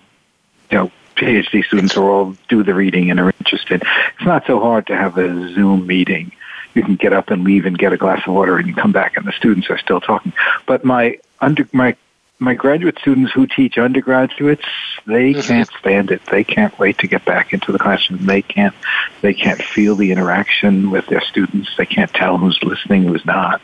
you 0.71 0.79
know, 0.79 0.93
PhD 1.17 1.65
students 1.65 1.95
who 1.95 2.03
all 2.03 2.37
do 2.49 2.63
the 2.63 2.75
reading 2.75 3.11
and 3.11 3.19
are 3.19 3.33
interested, 3.41 3.83
it's 3.83 4.27
not 4.27 4.47
so 4.47 4.61
hard 4.61 4.87
to 4.89 4.97
have 4.97 5.17
a 5.17 5.55
Zoom 5.55 5.87
meeting 5.87 6.33
you 6.77 6.83
can 6.83 6.97
get 6.97 7.13
up 7.13 7.31
and 7.31 7.45
leave 7.45 7.67
and 7.67 7.79
get 7.79 7.93
a 7.93 7.97
glass 7.97 8.27
of 8.27 8.35
water 8.35 8.57
and 8.57 8.69
you 8.69 8.75
come 8.75 8.93
back 8.93 9.17
and 9.17 9.27
the 9.27 9.33
students 9.33 9.71
are 9.71 9.79
still 9.79 10.01
talking. 10.01 10.33
But 10.67 10.85
my 10.85 11.19
under 11.41 11.69
my 11.73 11.97
my 12.39 12.55
graduate 12.55 12.99
students 12.99 13.33
who 13.33 13.47
teach 13.47 13.79
undergraduates, 13.79 14.65
they 15.07 15.33
mm-hmm. 15.33 15.41
can't 15.41 15.71
stand 15.79 16.11
it. 16.11 16.21
They 16.27 16.45
can't 16.45 16.79
wait 16.79 16.99
to 16.99 17.07
get 17.07 17.25
back 17.25 17.53
into 17.53 17.73
the 17.73 17.79
classroom. 17.79 18.27
They 18.27 18.43
can't 18.43 18.75
they 19.23 19.35
can't 19.35 19.63
feel 19.63 19.97
the 19.97 20.13
interaction 20.13 20.91
with 20.91 21.07
their 21.07 21.23
students. 21.23 21.71
They 21.77 21.87
can't 21.87 22.13
tell 22.13 22.37
who's 22.37 22.63
listening, 22.63 23.05
who's 23.05 23.25
not, 23.25 23.61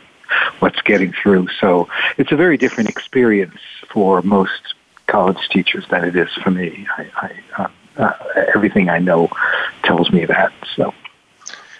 what's 0.59 0.81
getting 0.81 1.13
through. 1.13 1.49
So 1.59 1.89
it's 2.17 2.31
a 2.31 2.35
very 2.35 2.57
different 2.57 2.89
experience 2.89 3.59
for 3.89 4.21
most 4.21 4.73
college 5.07 5.49
teachers 5.49 5.85
than 5.89 6.05
it 6.05 6.15
is 6.15 6.33
for 6.33 6.49
me. 6.49 6.87
I, 6.97 7.07
I, 7.57 7.61
uh, 7.61 7.67
uh, 7.95 8.13
everything 8.55 8.89
I 8.89 8.99
know 8.99 9.29
tells 9.83 10.11
me 10.11 10.25
that. 10.25 10.51
So. 10.75 10.93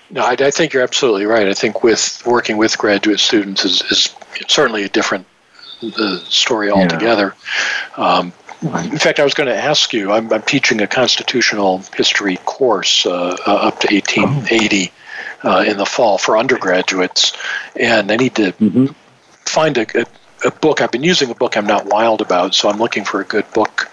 No, 0.10 0.22
I, 0.22 0.36
I, 0.40 0.52
think 0.52 0.74
you're 0.74 0.84
absolutely 0.84 1.26
right. 1.26 1.48
I 1.48 1.54
think 1.54 1.84
with 1.84 2.22
working 2.26 2.58
with 2.58 2.78
graduate 2.78 3.20
students 3.20 3.66
is, 3.66 3.82
is 3.84 4.16
certainly 4.48 4.84
a 4.84 4.90
different 4.90 5.26
uh, 5.82 6.20
story 6.26 6.70
altogether. 6.70 7.36
Yeah. 7.98 8.04
Um, 8.06 8.34
in 8.62 8.98
fact, 8.98 9.20
I 9.20 9.24
was 9.24 9.34
going 9.34 9.50
to 9.50 9.56
ask 9.56 9.94
you. 9.94 10.12
I'm, 10.12 10.32
I'm 10.32 10.42
teaching 10.42 10.82
a 10.82 10.88
constitutional 10.88 11.80
history 11.96 12.38
course 12.46 13.06
uh, 13.06 13.36
uh, 13.46 13.54
up 13.54 13.80
to 13.82 13.94
1880 13.94 14.92
uh, 15.44 15.66
in 15.68 15.78
the 15.78 15.86
fall 15.86 16.18
for 16.18 16.38
undergraduates, 16.38 17.34
and 17.76 18.12
I 18.12 18.16
need 18.16 18.36
to 18.36 18.54
mm-hmm. 18.54 18.86
find 19.46 19.78
a, 19.78 20.02
a, 20.02 20.06
a, 20.46 20.52
book. 20.52 20.80
I've 20.82 20.92
been 20.92 21.04
using 21.04 21.30
a 21.30 21.36
book 21.36 21.58
I'm 21.58 21.68
not 21.68 21.88
wild 21.88 22.22
about, 22.22 22.56
so 22.56 22.70
I'm 22.70 22.78
looking 22.78 23.04
for 23.04 23.20
a 23.20 23.26
good 23.26 23.50
book 23.52 23.92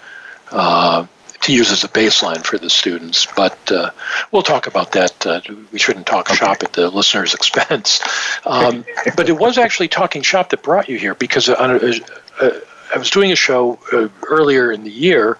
uh, 0.51 1.05
to 1.41 1.53
use 1.53 1.71
as 1.71 1.83
a 1.83 1.87
baseline 1.87 2.43
for 2.43 2.57
the 2.57 2.69
students. 2.69 3.27
But 3.35 3.71
uh, 3.71 3.91
we'll 4.31 4.43
talk 4.43 4.67
about 4.67 4.91
that. 4.93 5.25
Uh, 5.25 5.41
we 5.71 5.79
shouldn't 5.79 6.07
talk 6.07 6.29
okay. 6.29 6.37
shop 6.37 6.63
at 6.63 6.73
the 6.73 6.89
listener's 6.89 7.33
expense. 7.41 8.01
Um, 8.45 8.85
but 9.15 9.29
it 9.29 9.37
was 9.37 9.57
actually 9.57 9.87
talking 9.87 10.21
shop 10.21 10.49
that 10.49 10.63
brought 10.63 10.89
you 10.89 10.97
here 10.97 11.15
because 11.15 11.49
uh, 11.49 11.53
uh, 11.53 12.49
I 12.93 12.97
was 12.97 13.09
doing 13.09 13.31
a 13.31 13.35
show 13.35 13.79
uh, 13.91 14.09
earlier 14.27 14.71
in 14.71 14.83
the 14.83 14.91
year, 14.91 15.37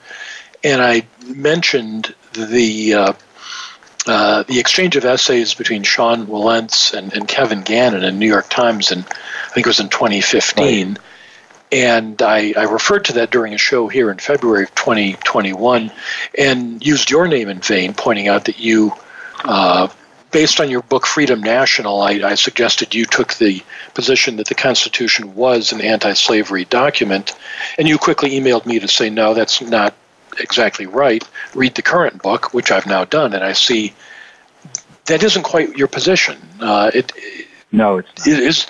and 0.63 0.81
I 0.81 1.07
mentioned 1.25 2.13
the. 2.33 2.93
Uh, 2.93 3.13
the 4.47 4.59
exchange 4.59 4.95
of 4.95 5.05
essays 5.05 5.53
between 5.53 5.83
Sean 5.83 6.25
Wilentz 6.25 6.91
and, 6.91 7.13
and 7.13 7.27
Kevin 7.27 7.61
Gannon 7.61 8.03
in 8.03 8.17
New 8.17 8.27
York 8.27 8.49
Times, 8.49 8.91
and 8.91 9.05
I 9.05 9.49
think 9.53 9.67
it 9.67 9.69
was 9.69 9.79
in 9.79 9.89
2015. 9.89 10.87
Right 10.87 10.97
and 11.71 12.21
I, 12.21 12.53
I, 12.57 12.63
referred 12.63 13.05
to 13.05 13.13
that 13.13 13.31
during 13.31 13.53
a 13.53 13.57
show 13.57 13.87
here 13.87 14.11
in 14.11 14.17
February 14.17 14.63
of 14.63 14.75
2021 14.75 15.91
and 16.37 16.85
used 16.85 17.09
your 17.09 17.27
name 17.27 17.47
in 17.47 17.59
vain, 17.59 17.93
pointing 17.93 18.27
out 18.27 18.45
that 18.45 18.59
you, 18.59 18.91
uh, 19.45 19.87
based 20.31 20.59
on 20.59 20.69
your 20.69 20.81
book 20.81 21.07
Freedom 21.07 21.41
National, 21.41 22.01
I, 22.01 22.11
I, 22.23 22.35
suggested 22.35 22.93
you 22.93 23.05
took 23.05 23.35
the 23.35 23.63
position 23.93 24.35
that 24.37 24.47
the 24.47 24.55
Constitution 24.55 25.33
was 25.33 25.71
an 25.71 25.79
anti 25.79 26.13
slavery 26.13 26.65
document. 26.65 27.33
And 27.77 27.87
you 27.87 27.97
quickly 27.97 28.31
emailed 28.31 28.65
me 28.65 28.79
to 28.79 28.87
say, 28.87 29.09
no, 29.09 29.33
that's 29.33 29.61
not 29.61 29.93
exactly 30.39 30.87
right. 30.87 31.27
Read 31.55 31.75
the 31.75 31.81
current 31.81 32.21
book, 32.21 32.53
which 32.53 32.71
I've 32.71 32.87
now 32.87 33.05
done, 33.05 33.33
and 33.33 33.43
I 33.43 33.53
see 33.53 33.93
that 35.05 35.23
isn't 35.23 35.43
quite 35.43 35.77
your 35.77 35.87
position. 35.87 36.37
Uh, 36.59 36.91
it, 36.93 37.13
no, 37.71 37.99
it's 37.99 38.27
not. 38.27 38.27
it 38.27 38.39
is 38.39 38.67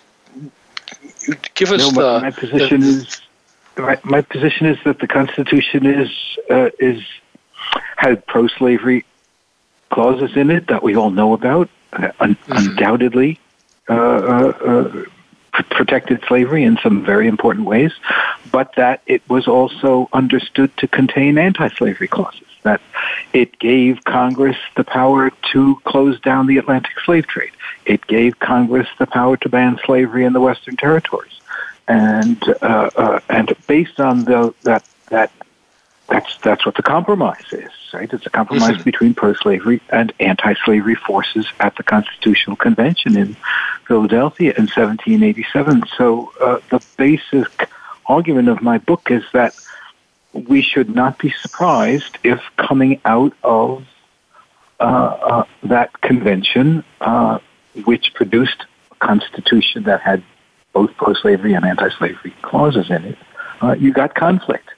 give 1.55 1.71
us 1.71 1.93
no, 1.93 2.19
the. 2.19 2.21
My 2.21 2.31
position 2.31 2.81
the, 2.81 2.87
is 2.87 3.21
my, 3.77 3.99
my, 4.03 4.21
position 4.21 4.67
is 4.67 4.77
that 4.85 4.99
the 4.99 5.07
Constitution 5.07 5.85
is 5.85 6.09
uh, 6.49 6.69
is 6.79 7.03
had 7.97 8.25
pro-slavery 8.25 9.05
clauses 9.89 10.35
in 10.35 10.49
it 10.49 10.67
that 10.67 10.83
we 10.83 10.95
all 10.95 11.11
know 11.11 11.33
about. 11.33 11.69
Uh, 11.93 12.11
un- 12.19 12.35
mm-hmm. 12.35 12.69
Undoubtedly, 12.69 13.39
uh, 13.89 13.93
uh, 13.93 14.53
uh 14.65 15.05
protected 15.69 16.23
slavery 16.27 16.63
in 16.63 16.77
some 16.81 17.03
very 17.03 17.27
important 17.27 17.65
ways, 17.65 17.91
but 18.51 18.73
that 18.75 19.01
it 19.05 19.21
was 19.29 19.47
also 19.47 20.07
understood 20.13 20.75
to 20.77 20.87
contain 20.87 21.37
anti-slavery 21.37 22.07
clauses. 22.07 22.47
That 22.63 22.81
it 23.33 23.57
gave 23.59 24.03
Congress 24.03 24.57
the 24.75 24.83
power 24.83 25.31
to 25.51 25.75
close 25.83 26.19
down 26.19 26.47
the 26.47 26.57
Atlantic 26.57 26.99
slave 27.03 27.27
trade. 27.27 27.51
It 27.85 28.05
gave 28.07 28.39
Congress 28.39 28.87
the 28.99 29.07
power 29.07 29.37
to 29.37 29.49
ban 29.49 29.79
slavery 29.85 30.25
in 30.25 30.33
the 30.33 30.41
Western 30.41 30.77
territories, 30.77 31.39
and 31.87 32.41
uh, 32.61 32.89
uh, 32.95 33.19
and 33.29 33.53
based 33.67 33.99
on 33.99 34.25
the, 34.25 34.53
that 34.63 34.85
that 35.09 35.31
that's 36.11 36.37
that's 36.39 36.65
what 36.65 36.75
the 36.75 36.83
compromise 36.83 37.51
is, 37.51 37.71
right? 37.93 38.11
It's 38.11 38.25
a 38.25 38.29
compromise 38.29 38.73
mm-hmm. 38.73 38.83
between 38.83 39.13
pro-slavery 39.13 39.81
and 39.89 40.11
anti-slavery 40.19 40.95
forces 40.95 41.47
at 41.59 41.75
the 41.77 41.83
Constitutional 41.83 42.57
Convention 42.57 43.17
in 43.17 43.35
Philadelphia 43.87 44.53
in 44.57 44.63
1787. 44.63 45.83
So 45.97 46.31
uh, 46.41 46.59
the 46.69 46.83
basic 46.97 47.69
argument 48.07 48.49
of 48.49 48.61
my 48.61 48.77
book 48.77 49.09
is 49.09 49.23
that 49.31 49.55
we 50.33 50.61
should 50.61 50.93
not 50.93 51.19
be 51.19 51.31
surprised 51.41 52.17
if 52.23 52.39
coming 52.57 53.01
out 53.05 53.33
of 53.43 53.85
uh, 54.79 54.83
uh, 54.83 55.43
that 55.63 56.01
convention, 56.01 56.83
uh, 57.01 57.39
which 57.85 58.13
produced 58.13 58.65
a 58.91 58.95
constitution 58.95 59.83
that 59.83 60.01
had 60.01 60.23
both 60.73 60.95
pro-slavery 60.95 61.53
and 61.53 61.65
anti-slavery 61.65 62.33
clauses 62.41 62.89
in 62.89 63.03
it, 63.05 63.17
uh, 63.61 63.73
you 63.73 63.91
got 63.91 64.15
conflict 64.15 64.69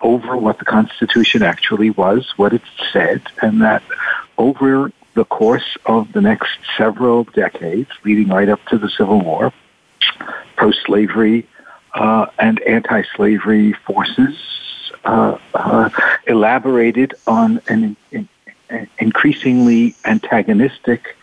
over 0.00 0.36
what 0.36 0.58
the 0.58 0.64
Constitution 0.64 1.42
actually 1.42 1.90
was, 1.90 2.32
what 2.36 2.52
it 2.52 2.62
said, 2.92 3.22
and 3.42 3.60
that 3.60 3.82
over 4.38 4.90
the 5.14 5.24
course 5.24 5.76
of 5.86 6.12
the 6.12 6.20
next 6.20 6.58
several 6.76 7.24
decades, 7.24 7.90
leading 8.04 8.28
right 8.28 8.48
up 8.48 8.64
to 8.66 8.78
the 8.78 8.88
Civil 8.88 9.20
War, 9.20 9.52
pro-slavery 10.56 11.46
uh, 11.94 12.26
and 12.38 12.60
anti-slavery 12.62 13.74
forces 13.84 14.36
uh, 15.04 15.38
uh, 15.54 15.90
elaborated 16.26 17.14
on 17.26 17.60
an, 17.68 17.96
an, 18.12 18.28
increasingly 18.98 19.94
antagonistic 20.04 21.16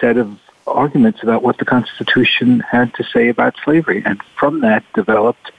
set 0.00 0.16
of 0.16 0.38
arguments 0.66 1.22
about 1.22 1.42
what 1.42 1.58
the 1.58 1.64
Constitution 1.64 2.60
had 2.60 2.92
to 2.94 3.04
say 3.04 3.28
about 3.28 3.54
slavery. 3.64 4.02
And 4.04 4.20
from 4.38 4.60
that 4.60 4.84
developed 4.94 5.52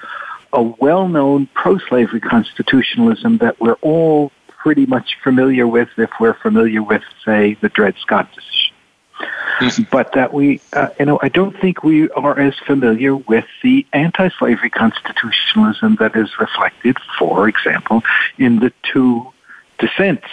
a 0.54 0.62
well 0.62 1.08
known 1.08 1.48
pro 1.54 1.78
slavery 1.78 2.20
constitutionalism 2.20 3.38
that 3.38 3.60
we're 3.60 3.78
all 3.82 4.32
pretty 4.48 4.86
much 4.86 5.18
familiar 5.24 5.68
with 5.68 5.90
if 5.98 6.10
we're 6.20 6.34
familiar 6.34 6.84
with, 6.84 7.04
say, 7.24 7.54
the 7.62 7.70
Dred 7.70 7.96
Scott 8.00 8.30
decision. 8.34 8.67
But 9.92 10.12
that 10.14 10.34
we, 10.34 10.62
uh, 10.74 10.90
you 11.00 11.06
know, 11.06 11.20
I 11.22 11.30
don't 11.30 11.60
think 11.60 11.84
we 11.84 12.10
are 12.12 12.40
as 12.40 12.56
familiar 12.66 13.16
with 13.16 13.46
the 13.64 13.86
anti 13.94 14.30
slavery 14.38 14.70
constitutionalism 14.70 15.96
that 15.96 16.16
is 16.16 16.40
reflected, 16.40 16.98
for 17.18 17.48
example, 17.48 18.04
in 18.38 18.60
the 18.60 18.72
two 18.84 19.34
dissents 19.80 20.28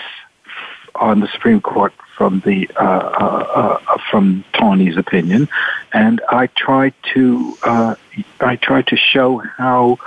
on 0.94 1.20
the 1.20 1.28
Supreme 1.28 1.60
Court 1.60 1.92
from 2.16 2.40
the 2.40 2.70
uh, 2.76 2.82
uh, 2.82 3.78
uh, 3.88 3.98
from 4.10 4.44
Taney's 4.52 4.96
opinion, 4.96 5.48
and 5.92 6.20
I 6.28 6.46
tried 6.48 6.94
to 7.14 7.56
uh, 7.62 7.94
I 8.40 8.56
tried 8.56 8.86
to 8.88 8.96
show 8.96 9.38
how 9.38 9.98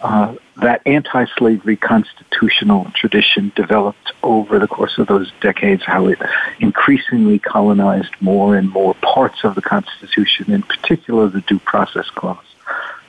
uh, 0.00 0.34
that 0.56 0.80
anti-slavery 0.86 1.76
constitutional 1.76 2.90
tradition 2.94 3.52
developed 3.56 4.12
over 4.22 4.58
the 4.58 4.68
course 4.68 4.98
of 4.98 5.06
those 5.06 5.32
decades, 5.40 5.82
how 5.84 6.06
it 6.06 6.18
increasingly 6.60 7.38
colonized 7.38 8.14
more 8.20 8.56
and 8.56 8.70
more 8.70 8.94
parts 8.94 9.44
of 9.44 9.54
the 9.54 9.62
Constitution, 9.62 10.52
in 10.52 10.62
particular 10.62 11.28
the 11.28 11.40
Due 11.42 11.58
Process 11.60 12.08
Clause, 12.10 12.44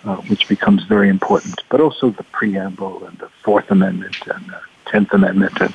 uh, 0.04 0.16
which 0.28 0.48
becomes 0.48 0.84
very 0.84 1.10
important, 1.10 1.62
but 1.70 1.82
also 1.82 2.10
the 2.10 2.24
preamble 2.24 3.06
and 3.06 3.18
the 3.20 3.30
Fourth 3.44 3.70
Amendment 3.70 4.18
and 4.28 4.46
the 4.48 4.62
Tenth 4.86 5.14
Amendment, 5.14 5.60
and 5.62 5.74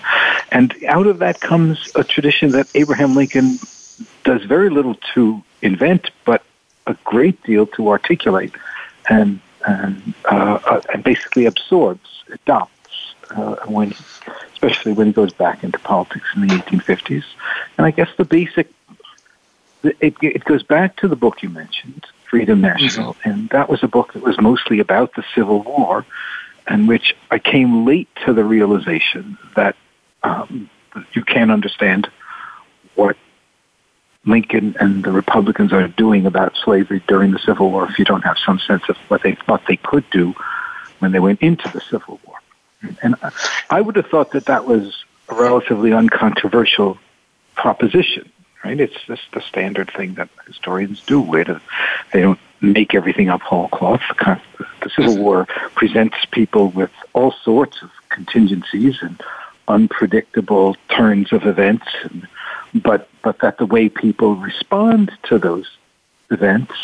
and 0.50 0.74
out 0.86 1.06
of 1.06 1.18
that 1.18 1.40
comes 1.40 1.90
a 1.94 2.04
tradition 2.04 2.50
that 2.52 2.68
Abraham 2.74 3.14
Lincoln 3.14 3.58
does 4.24 4.42
very 4.44 4.70
little 4.70 4.96
to 5.14 5.42
invent, 5.62 6.10
but 6.24 6.42
a 6.86 6.96
great 7.04 7.42
deal 7.44 7.66
to 7.66 7.88
articulate, 7.88 8.52
and 9.08 9.40
and, 9.66 10.14
uh, 10.24 10.58
uh 10.64 10.80
and 10.92 11.04
basically 11.04 11.46
absorbs, 11.46 12.24
adopts 12.30 13.14
uh, 13.30 13.56
when, 13.66 13.94
especially 14.52 14.92
when 14.92 15.08
he 15.08 15.12
goes 15.12 15.32
back 15.32 15.64
into 15.64 15.78
politics 15.78 16.26
in 16.34 16.46
the 16.46 16.54
1850s. 16.54 17.24
And 17.76 17.86
I 17.86 17.90
guess 17.90 18.08
the 18.16 18.24
basic, 18.24 18.70
it, 19.82 20.14
it 20.20 20.44
goes 20.44 20.62
back 20.62 20.96
to 20.96 21.08
the 21.08 21.16
book 21.16 21.42
you 21.42 21.48
mentioned, 21.48 22.06
Freedom 22.28 22.60
National, 22.60 23.14
mm-hmm. 23.14 23.30
and 23.30 23.48
that 23.50 23.68
was 23.68 23.82
a 23.82 23.88
book 23.88 24.12
that 24.14 24.22
was 24.22 24.40
mostly 24.40 24.80
about 24.80 25.14
the 25.14 25.24
Civil 25.34 25.62
War, 25.62 26.04
and 26.66 26.88
which 26.88 27.14
I 27.30 27.38
came 27.38 27.84
late 27.84 28.08
to 28.24 28.32
the 28.32 28.44
realization 28.44 29.36
that 29.56 29.76
um, 30.22 30.70
you 31.12 31.22
can't 31.22 31.50
understand 31.50 32.08
what 32.94 33.16
Lincoln 34.26 34.76
and 34.80 35.04
the 35.04 35.12
Republicans 35.12 35.72
are 35.72 35.86
doing 35.88 36.26
about 36.26 36.56
slavery 36.56 37.02
during 37.06 37.32
the 37.32 37.38
Civil 37.38 37.70
War 37.70 37.88
if 37.88 37.98
you 37.98 38.04
don't 38.04 38.22
have 38.22 38.38
some 38.38 38.58
sense 38.58 38.82
of 38.88 38.96
what 39.08 39.22
they 39.22 39.34
thought 39.34 39.62
they 39.66 39.76
could 39.76 40.08
do 40.10 40.34
when 40.98 41.12
they 41.12 41.20
went 41.20 41.42
into 41.42 41.68
the 41.68 41.80
Civil 41.80 42.20
War. 42.26 42.38
And 43.02 43.16
I 43.70 43.80
would 43.80 43.96
have 43.96 44.06
thought 44.06 44.32
that 44.32 44.46
that 44.46 44.66
was 44.66 45.04
a 45.28 45.34
relatively 45.34 45.92
uncontroversial 45.92 46.98
proposition, 47.54 48.30
right? 48.64 48.78
It's 48.78 49.00
just 49.06 49.22
the 49.32 49.40
standard 49.40 49.90
thing 49.90 50.14
that 50.14 50.28
historians 50.46 51.02
do. 51.02 51.20
Where 51.20 51.50
uh, 51.50 51.58
they 52.12 52.20
don't 52.20 52.38
make 52.60 52.94
everything 52.94 53.28
up 53.28 53.42
whole 53.42 53.68
cloth. 53.68 54.02
The 54.18 54.90
Civil 54.90 55.18
War 55.18 55.46
presents 55.74 56.16
people 56.30 56.68
with 56.68 56.90
all 57.12 57.32
sorts 57.32 57.82
of 57.82 57.90
contingencies 58.08 58.98
and 59.00 59.20
unpredictable 59.68 60.76
turns 60.88 61.32
of 61.32 61.46
events, 61.46 61.86
and, 62.02 62.26
but 62.74 63.08
but 63.22 63.38
that 63.40 63.58
the 63.58 63.66
way 63.66 63.88
people 63.88 64.36
respond 64.36 65.12
to 65.24 65.38
those 65.38 65.68
events 66.30 66.74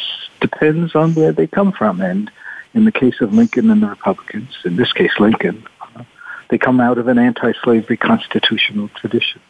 depends 0.40 0.94
on 0.94 1.14
where 1.14 1.32
they 1.32 1.47
come 1.47 1.73
from. 1.73 2.00
And 2.00 2.30
in 2.75 2.85
the 2.85 2.92
case 2.92 3.20
of 3.20 3.35
Lincoln 3.35 3.70
and 3.70 3.82
the 3.82 3.88
Republicans, 3.88 4.56
in 4.64 4.76
this 4.76 4.92
case 4.92 5.12
Lincoln, 5.18 5.66
uh, 5.80 6.04
they 6.49 6.59
come 6.59 6.80
out 6.80 6.99
of 6.99 7.09
an 7.09 7.18
anti-slavery 7.18 7.97
constitutional 7.97 8.88
tradition. 8.88 9.40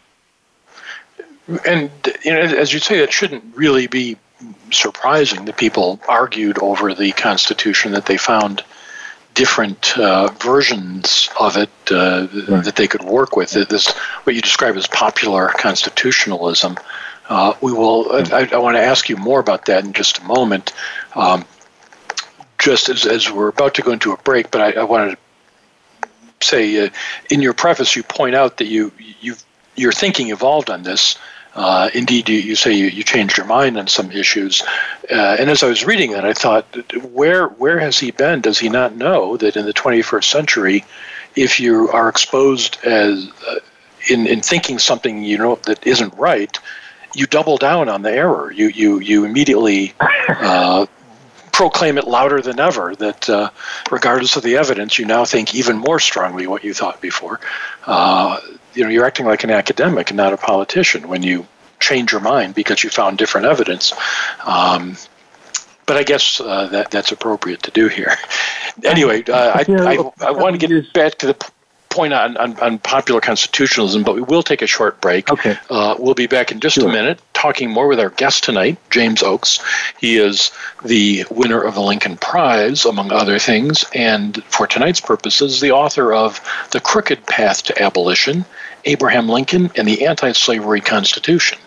And 1.67 1.91
you 2.25 2.33
know, 2.33 2.41
as 2.41 2.73
you 2.73 2.79
say, 2.79 2.99
it 2.99 3.13
shouldn't 3.13 3.57
really 3.57 3.87
be 3.87 4.17
surprising 4.71 5.45
that 5.45 5.57
people 5.57 6.01
argued 6.09 6.59
over 6.59 6.95
the 6.95 7.13
Constitution 7.13 7.93
that 7.93 8.07
they 8.07 8.17
found 8.17 8.65
different 9.35 9.97
uh, 9.99 10.29
versions 10.41 11.31
of 11.39 11.57
it 11.57 11.71
uh, 11.91 12.27
right. 12.49 12.65
that 12.65 12.77
they 12.77 12.89
could 12.89 13.03
work 13.03 13.37
with. 13.37 13.51
This 13.51 13.91
what 14.25 14.35
you 14.35 14.43
describe 14.43 14.77
as 14.77 14.87
popular 14.87 15.49
constitutionalism. 15.49 16.77
Uh, 17.29 17.55
we 17.61 17.73
will. 17.73 18.11
I, 18.33 18.49
I, 18.53 18.59
want 18.59 18.77
to 18.77 18.83
ask 18.83 19.09
you 19.09 19.17
more 19.17 19.39
about 19.39 19.67
that 19.67 19.85
in 19.85 19.93
just 19.93 20.19
a 20.19 20.25
moment. 20.25 20.73
Um, 21.15 21.45
just 22.59 22.89
as, 22.89 23.07
as 23.07 23.31
we're 23.31 23.49
about 23.49 23.75
to 23.75 23.83
go 23.83 23.93
into 23.93 24.13
a 24.13 24.17
break, 24.19 24.51
but 24.51 24.61
I, 24.61 24.81
I 24.81 24.85
wanted 24.85 25.17
to 26.01 26.47
say 26.47 26.87
uh, 26.87 26.91
in 27.31 27.41
your 27.41 27.55
preface 27.55 27.97
you 27.97 28.03
point 28.03 28.35
out 28.35 28.59
that 28.59 28.67
you 28.67 28.93
you 29.21 29.37
your 29.77 29.93
thinking 29.93 30.29
evolved 30.31 30.71
on 30.71 30.83
this 30.83 31.17
uh, 31.55 31.91
indeed, 31.95 32.29
you, 32.29 32.39
you 32.39 32.55
say 32.55 32.73
you, 32.73 32.87
you, 32.87 33.03
changed 33.03 33.37
your 33.37 33.47
mind 33.47 33.77
on 33.77 33.89
some 33.89 34.11
issues. 34.13 34.63
Uh, 35.11 35.37
and 35.39 35.51
as 35.51 35.63
I 35.63 35.69
was 35.69 35.85
reading 35.85 36.13
that, 36.13 36.25
I 36.25 36.33
thought, 36.33 36.65
where 37.11 37.49
where 37.49 37.79
has 37.81 37.99
he 37.99 38.13
been? 38.13 38.41
Does 38.41 38.59
he 38.59 38.69
not 38.69 38.97
know 38.97 39.37
that 39.37 39.57
in 39.57 39.67
the 39.67 39.73
21st 39.73 40.25
century, 40.25 40.85
if 41.35 41.59
you 41.59 41.89
are 41.91 42.09
exposed 42.09 42.79
as 42.85 43.31
uh, 43.49 43.57
in 44.09 44.27
in 44.27 44.41
thinking 44.41 44.79
something 44.79 45.25
you 45.25 45.39
know 45.39 45.57
that 45.67 45.85
isn't 45.85 46.15
right, 46.15 46.57
you 47.15 47.27
double 47.27 47.57
down 47.57 47.89
on 47.89 48.03
the 48.03 48.13
error. 48.13 48.53
You 48.53 48.69
you 48.69 49.01
you 49.01 49.25
immediately. 49.25 49.95
Uh, 50.29 50.87
proclaim 51.53 51.99
it 51.99 52.07
louder 52.07 52.41
than 52.41 52.59
ever 52.59 52.95
that 52.95 53.29
uh, 53.29 53.51
regardless 53.91 54.35
of 54.35 54.43
the 54.43 54.57
evidence 54.57 54.99
you 54.99 55.05
now 55.05 55.27
think 55.27 55.55
even 55.55 55.77
more 55.77 55.99
strongly 56.01 56.47
what 56.47 56.65
you 56.65 56.73
thought 56.73 56.99
before 57.03 57.39
uh, 57.87 58.41
you 58.75 58.85
know 58.85 58.91
you're 58.91 59.05
acting 59.05 59.27
like 59.27 59.45
an 59.45 59.51
academic 59.51 60.11
and 60.11 60.17
not 60.17 60.33
a 60.33 60.37
politician 60.37 61.09
when 61.09 61.23
you 61.23 61.47
change 61.81 62.13
your 62.13 62.21
mind 62.21 62.55
because 62.55 62.85
you 62.85 62.91
found 62.91 63.19
different 63.19 63.47
evidence. 63.47 63.93
Um, 64.45 64.97
but 65.87 65.97
I 65.97 66.05
guess 66.05 66.41
uh, 66.41 66.69
that 66.69 66.91
that's 66.91 67.11
appropriate 67.11 67.65
to 67.65 67.71
do 67.73 67.89
here. 67.89 68.17
anyway, 68.85 69.25
uh, 69.25 69.53
I, 69.57 69.65
I, 69.69 70.29
I 70.29 70.31
want 70.31 70.61
to 70.61 70.67
get 70.67 70.93
back 70.93 71.19
to 71.19 71.27
the 71.27 71.51
point 71.89 72.13
on, 72.13 72.37
on, 72.37 72.59
on, 72.61 72.79
popular 72.79 73.21
constitutionalism, 73.21 74.05
but 74.05 74.15
we 74.15 74.23
will 74.23 74.45
take 74.45 74.63
a 74.63 74.67
short 74.67 75.01
break. 75.01 75.31
Okay. 75.31 75.59
Uh, 75.69 75.97
we'll 75.99 76.15
be 76.15 76.29
back 76.29 76.53
in 76.53 76.61
just 76.61 76.77
sure. 76.77 76.89
a 76.89 76.93
minute 76.93 77.21
talking 77.35 77.71
more 77.71 77.89
with 77.89 77.99
our 77.99 78.11
guest 78.11 78.45
tonight, 78.45 78.79
James 78.91 79.23
Oakes. 79.23 79.59
He 79.99 80.17
is 80.17 80.53
the 80.85 81.25
winner 81.31 81.61
of 81.61 81.75
the 81.75 81.81
Lincoln 81.81 82.17
Prize, 82.17 82.85
among 82.85 83.11
other 83.11 83.39
things, 83.39 83.85
and 83.95 84.43
for 84.45 84.67
tonight's 84.67 85.01
purposes, 85.01 85.61
the 85.61 85.73
author 85.73 86.13
of 86.15 86.41
The 86.71 86.81
Crooked 86.81 87.27
Path 87.27 87.65
to 87.65 87.83
Abolition 87.83 88.45
Abraham 88.85 89.29
Lincoln 89.29 89.71
and 89.77 89.87
the 89.87 90.07
Anti 90.07 90.33
Slavery 90.33 90.81
Constitution. 90.81 91.59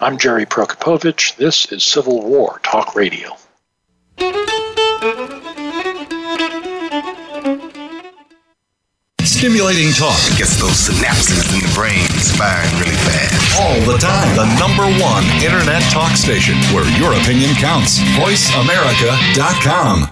I'm 0.00 0.18
Jerry 0.18 0.46
Prokopowicz. 0.46 1.36
This 1.36 1.70
is 1.72 1.82
Civil 1.82 2.22
War 2.22 2.60
Talk 2.62 2.94
Radio. 2.94 3.36
Stimulating 9.24 9.90
talk 9.92 10.20
gets 10.38 10.54
those 10.60 10.86
synapses 10.86 11.42
in 11.52 11.58
the 11.66 11.72
brain 11.74 12.06
firing 12.38 12.70
really 12.78 12.94
fast. 13.02 13.60
All 13.60 13.80
the 13.92 13.98
time. 13.98 14.36
The 14.36 14.46
number 14.60 14.86
one 15.02 15.24
internet 15.42 15.82
talk 15.90 16.16
station 16.16 16.54
where 16.72 16.86
your 16.96 17.12
opinion 17.14 17.54
counts. 17.56 17.98
VoiceAmerica.com. 18.14 20.11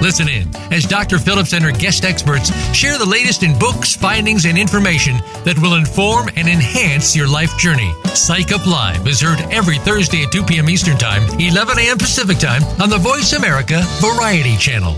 Listen 0.00 0.28
in 0.28 0.48
as 0.72 0.84
Dr. 0.84 1.18
Phillips 1.18 1.52
and 1.52 1.64
her 1.64 1.72
guest 1.72 2.04
experts 2.04 2.50
share 2.74 2.98
the 2.98 3.06
latest 3.06 3.42
in 3.42 3.58
books, 3.58 3.96
findings, 3.96 4.44
and 4.44 4.58
information 4.58 5.16
that 5.44 5.58
will 5.60 5.74
inform 5.74 6.28
and 6.36 6.48
enhance 6.48 7.16
your 7.16 7.28
life 7.28 7.56
journey. 7.58 7.92
Psych 8.14 8.52
Up 8.52 8.66
Live 8.66 9.06
is 9.06 9.20
heard 9.20 9.40
every 9.52 9.78
Thursday 9.78 10.24
at 10.24 10.32
2 10.32 10.44
p.m. 10.44 10.68
Eastern 10.68 10.98
Time, 10.98 11.22
11 11.40 11.78
a.m. 11.78 11.98
Pacific 11.98 12.38
Time 12.38 12.62
on 12.80 12.90
the 12.90 12.98
Voice 12.98 13.32
America 13.32 13.82
Variety 14.00 14.56
Channel. 14.56 14.94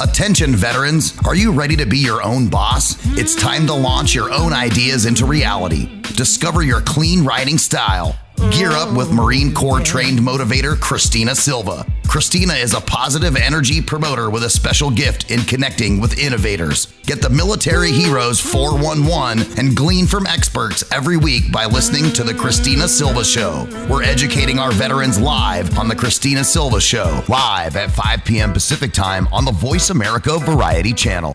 Attention, 0.00 0.54
veterans. 0.54 1.16
Are 1.24 1.36
you 1.36 1.52
ready 1.52 1.76
to 1.76 1.86
be 1.86 1.98
your 1.98 2.22
own 2.22 2.48
boss? 2.48 2.96
It's 3.16 3.34
time 3.34 3.66
to 3.68 3.74
launch 3.74 4.14
your 4.14 4.32
own 4.32 4.52
ideas 4.52 5.06
into 5.06 5.24
reality. 5.24 6.02
Discover 6.16 6.62
your 6.62 6.80
clean 6.80 7.24
writing 7.24 7.58
style 7.58 8.16
Gear 8.50 8.70
up 8.70 8.96
with 8.96 9.12
Marine 9.12 9.52
Corps 9.52 9.80
trained 9.80 10.18
motivator 10.18 10.78
Christina 10.78 11.34
Silva. 11.34 11.86
Christina 12.06 12.54
is 12.54 12.74
a 12.74 12.80
positive 12.80 13.36
energy 13.36 13.80
promoter 13.80 14.30
with 14.30 14.44
a 14.44 14.50
special 14.50 14.90
gift 14.90 15.30
in 15.30 15.40
connecting 15.40 16.00
with 16.00 16.18
innovators. 16.18 16.86
Get 17.02 17.22
the 17.22 17.30
Military 17.30 17.90
Heroes 17.90 18.40
411 18.40 19.58
and 19.58 19.76
glean 19.76 20.06
from 20.06 20.26
experts 20.26 20.84
every 20.92 21.16
week 21.16 21.50
by 21.50 21.66
listening 21.66 22.12
to 22.12 22.22
The 22.22 22.34
Christina 22.34 22.86
Silva 22.86 23.24
Show. 23.24 23.66
We're 23.88 24.02
educating 24.04 24.58
our 24.58 24.72
veterans 24.72 25.18
live 25.18 25.76
on 25.78 25.88
The 25.88 25.96
Christina 25.96 26.44
Silva 26.44 26.80
Show, 26.80 27.24
live 27.28 27.76
at 27.76 27.90
5 27.90 28.24
p.m. 28.24 28.52
Pacific 28.52 28.92
Time 28.92 29.26
on 29.32 29.44
the 29.44 29.52
Voice 29.52 29.90
America 29.90 30.38
Variety 30.38 30.92
Channel. 30.92 31.34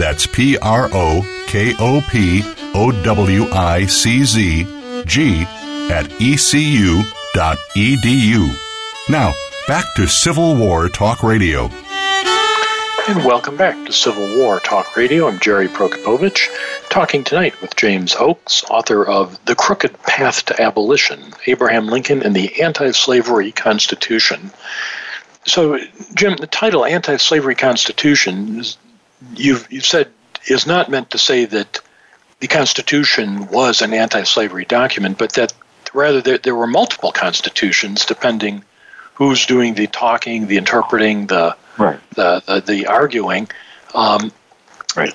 That's 0.00 0.26
P 0.26 0.56
R 0.56 0.88
O 0.94 1.44
K 1.46 1.74
O 1.78 2.00
P 2.08 2.42
O 2.74 2.90
W 3.04 3.44
I 3.52 3.84
C 3.84 4.24
Z 4.24 4.64
G 5.04 5.42
at 5.90 6.06
ecu.edu. 6.18 7.04
Now, 9.10 9.34
back 9.68 9.84
to 9.96 10.08
Civil 10.08 10.56
War 10.56 10.88
Talk 10.88 11.22
Radio. 11.22 11.68
And 13.08 13.26
welcome 13.26 13.58
back 13.58 13.76
to 13.84 13.92
Civil 13.92 14.38
War 14.38 14.58
Talk 14.60 14.96
Radio. 14.96 15.28
I'm 15.28 15.38
Jerry 15.38 15.68
Prokopowicz, 15.68 16.48
talking 16.88 17.22
tonight 17.22 17.60
with 17.60 17.76
James 17.76 18.16
Oakes, 18.16 18.64
author 18.70 19.04
of 19.04 19.38
The 19.44 19.54
Crooked 19.54 20.02
Path 20.04 20.46
to 20.46 20.62
Abolition 20.62 21.34
Abraham 21.46 21.88
Lincoln 21.88 22.22
and 22.22 22.34
the 22.34 22.62
Anti 22.62 22.92
Slavery 22.92 23.52
Constitution. 23.52 24.50
So, 25.44 25.78
Jim, 26.14 26.36
the 26.36 26.46
title 26.46 26.86
Anti 26.86 27.18
Slavery 27.18 27.54
Constitution, 27.54 28.64
you've, 29.36 29.70
you've 29.70 29.86
said, 29.86 30.08
is 30.48 30.66
not 30.66 30.90
meant 30.90 31.10
to 31.10 31.18
say 31.18 31.44
that 31.44 31.80
the 32.40 32.48
Constitution 32.48 33.48
was 33.48 33.82
an 33.82 33.92
anti 33.92 34.22
slavery 34.22 34.64
document, 34.64 35.18
but 35.18 35.34
that 35.34 35.52
rather 35.92 36.20
there, 36.20 36.38
there 36.38 36.54
were 36.54 36.66
multiple 36.66 37.12
constitutions 37.12 38.06
depending 38.06 38.64
who's 39.14 39.44
doing 39.46 39.74
the 39.74 39.86
talking, 39.86 40.46
the 40.46 40.56
interpreting, 40.56 41.26
the 41.26 41.54
right. 41.78 42.00
the, 42.14 42.42
the, 42.46 42.60
the 42.60 42.86
arguing. 42.86 43.48
Um, 43.94 44.32
right. 44.96 45.12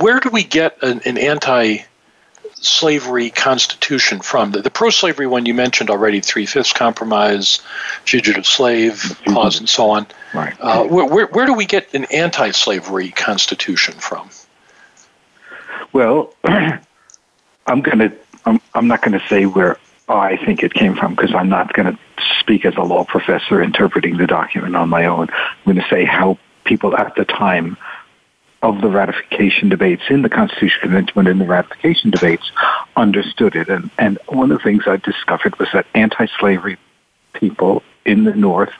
Where 0.00 0.20
do 0.20 0.30
we 0.30 0.44
get 0.44 0.82
an, 0.82 1.00
an 1.04 1.18
anti 1.18 1.78
slavery 2.64 3.30
constitution 3.30 4.20
from? 4.20 4.52
The, 4.52 4.62
the 4.62 4.70
pro 4.70 4.90
slavery 4.90 5.26
one 5.26 5.46
you 5.46 5.54
mentioned 5.54 5.90
already, 5.90 6.20
Three 6.20 6.46
Fifths 6.46 6.72
Compromise, 6.72 7.60
Fugitive 8.04 8.46
Slave 8.46 8.94
mm-hmm. 8.94 9.32
Clause, 9.32 9.58
and 9.58 9.68
so 9.68 9.90
on. 9.90 10.06
Right. 10.34 10.54
Uh, 10.60 10.84
where, 10.84 11.06
where, 11.06 11.26
where 11.26 11.46
do 11.46 11.54
we 11.54 11.66
get 11.66 11.92
an 11.94 12.04
anti 12.06 12.50
slavery 12.50 13.10
constitution 13.10 13.94
from? 13.94 14.30
Well, 15.92 16.34
I'm 16.44 17.80
going 17.82 17.98
to. 17.98 18.12
I'm, 18.44 18.60
I'm 18.74 18.88
not 18.88 19.02
going 19.02 19.18
to 19.18 19.26
say 19.28 19.46
where 19.46 19.78
I 20.08 20.36
think 20.36 20.62
it 20.62 20.72
came 20.72 20.94
from 20.94 21.14
because 21.14 21.34
I'm 21.34 21.48
not 21.48 21.72
going 21.74 21.92
to 21.92 21.98
speak 22.40 22.64
as 22.64 22.74
a 22.76 22.82
law 22.82 23.04
professor 23.04 23.62
interpreting 23.62 24.16
the 24.16 24.26
document 24.26 24.74
on 24.74 24.88
my 24.88 25.04
own. 25.04 25.28
I'm 25.30 25.64
going 25.64 25.76
to 25.76 25.88
say 25.90 26.04
how 26.04 26.38
people 26.64 26.96
at 26.96 27.14
the 27.14 27.24
time 27.24 27.76
of 28.62 28.80
the 28.80 28.88
ratification 28.88 29.68
debates 29.68 30.02
in 30.10 30.22
the 30.22 30.28
Constitutional 30.28 30.80
Convention 30.80 31.18
and 31.18 31.28
in 31.28 31.38
the 31.38 31.46
ratification 31.46 32.10
debates 32.10 32.50
understood 32.96 33.54
it. 33.54 33.68
And, 33.68 33.90
and 33.98 34.18
one 34.28 34.50
of 34.50 34.58
the 34.58 34.64
things 34.64 34.84
I 34.86 34.96
discovered 34.96 35.58
was 35.58 35.68
that 35.72 35.86
anti-slavery 35.94 36.76
people 37.34 37.82
in 38.04 38.24
the 38.24 38.34
North, 38.34 38.72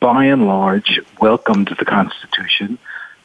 by 0.00 0.26
and 0.26 0.46
large, 0.46 1.00
welcomed 1.20 1.74
the 1.78 1.84
Constitution. 1.84 2.78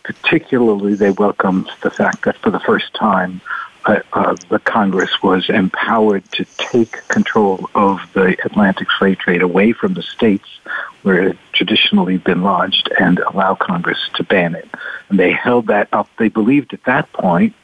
Particularly, 0.03 0.95
they 0.95 1.11
welcomed 1.11 1.69
the 1.81 1.91
fact 1.91 2.25
that 2.25 2.37
for 2.37 2.49
the 2.49 2.59
first 2.59 2.93
time, 2.95 3.41
uh, 3.85 3.99
uh, 4.13 4.35
the 4.49 4.59
Congress 4.59 5.21
was 5.23 5.49
empowered 5.49 6.29
to 6.31 6.45
take 6.57 7.07
control 7.07 7.69
of 7.73 7.99
the 8.13 8.37
Atlantic 8.45 8.87
slave 8.97 9.17
trade 9.17 9.41
away 9.41 9.71
from 9.71 9.93
the 9.93 10.03
states 10.03 10.47
where 11.01 11.21
it 11.21 11.27
had 11.29 11.37
traditionally 11.53 12.17
been 12.17 12.43
lodged 12.43 12.91
and 12.99 13.19
allow 13.19 13.55
Congress 13.55 14.09
to 14.15 14.23
ban 14.23 14.55
it. 14.55 14.67
And 15.09 15.19
they 15.19 15.31
held 15.31 15.67
that 15.67 15.87
up. 15.91 16.09
They 16.17 16.29
believed 16.29 16.73
at 16.73 16.83
that 16.83 17.11
point, 17.13 17.55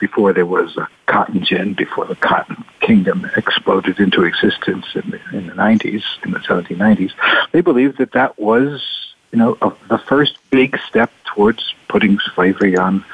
before 0.00 0.32
there 0.32 0.46
was 0.46 0.76
a 0.76 0.88
cotton 1.06 1.44
gin, 1.44 1.74
before 1.74 2.06
the 2.06 2.16
cotton 2.16 2.64
kingdom 2.80 3.30
exploded 3.36 4.00
into 4.00 4.24
existence 4.24 4.86
in 4.94 5.10
the, 5.10 5.20
in 5.36 5.46
the 5.46 5.52
90s, 5.52 6.02
in 6.24 6.32
the 6.32 6.38
1790s, 6.38 7.12
they 7.52 7.60
believed 7.60 7.98
that 7.98 8.12
that 8.12 8.38
was 8.38 8.82
you 9.30 9.38
know, 9.38 9.56
a, 9.62 9.72
the 9.88 9.98
first 9.98 10.38
big 10.50 10.78
step 10.88 11.12
towards 11.24 11.74
putting 11.88 12.18
slavery 12.34 12.76
on 12.76 13.04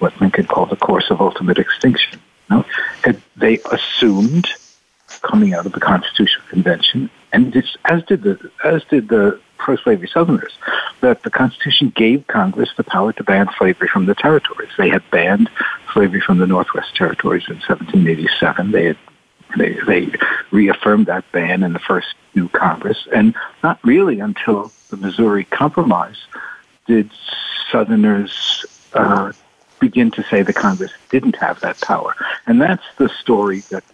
what 0.00 0.18
Lincoln 0.20 0.46
called 0.46 0.70
the 0.70 0.76
course 0.76 1.10
of 1.10 1.20
ultimate 1.20 1.58
extinction. 1.58 2.20
You 2.50 2.56
know? 2.56 3.14
They 3.36 3.58
assumed, 3.70 4.48
coming 5.22 5.54
out 5.54 5.66
of 5.66 5.72
the 5.72 5.80
Constitutional 5.80 6.46
Convention, 6.48 7.10
and 7.32 7.56
as 7.84 8.02
did 8.04 8.22
the 8.22 8.50
as 8.64 8.82
did 8.84 9.08
the 9.08 9.40
pro-slavery 9.58 10.08
Southerners, 10.08 10.52
that 11.00 11.22
the 11.22 11.30
Constitution 11.30 11.92
gave 11.94 12.26
Congress 12.26 12.70
the 12.76 12.84
power 12.84 13.12
to 13.12 13.22
ban 13.22 13.48
slavery 13.58 13.88
from 13.88 14.06
the 14.06 14.14
territories. 14.14 14.70
They 14.76 14.88
had 14.88 15.02
banned 15.10 15.48
slavery 15.92 16.20
from 16.20 16.38
the 16.38 16.46
Northwest 16.46 16.96
Territories 16.96 17.44
in 17.48 17.56
1787. 17.56 18.72
They 18.72 18.84
had 18.86 18.96
they, 19.56 19.76
they 19.86 20.12
reaffirmed 20.50 21.06
that 21.06 21.24
ban 21.32 21.62
in 21.62 21.72
the 21.72 21.78
first 21.80 22.14
new 22.34 22.48
Congress, 22.48 23.08
and 23.12 23.34
not 23.62 23.78
really 23.84 24.20
until 24.20 24.70
the 24.90 24.96
Missouri 24.96 25.44
Compromise 25.44 26.18
did 26.86 27.10
Southerners 27.70 28.64
uh, 28.94 29.32
begin 29.80 30.10
to 30.12 30.22
say 30.24 30.42
the 30.42 30.52
Congress 30.52 30.92
didn't 31.10 31.36
have 31.36 31.60
that 31.60 31.80
power. 31.80 32.14
And 32.46 32.60
that's 32.60 32.84
the 32.98 33.08
story 33.08 33.60
that 33.70 33.84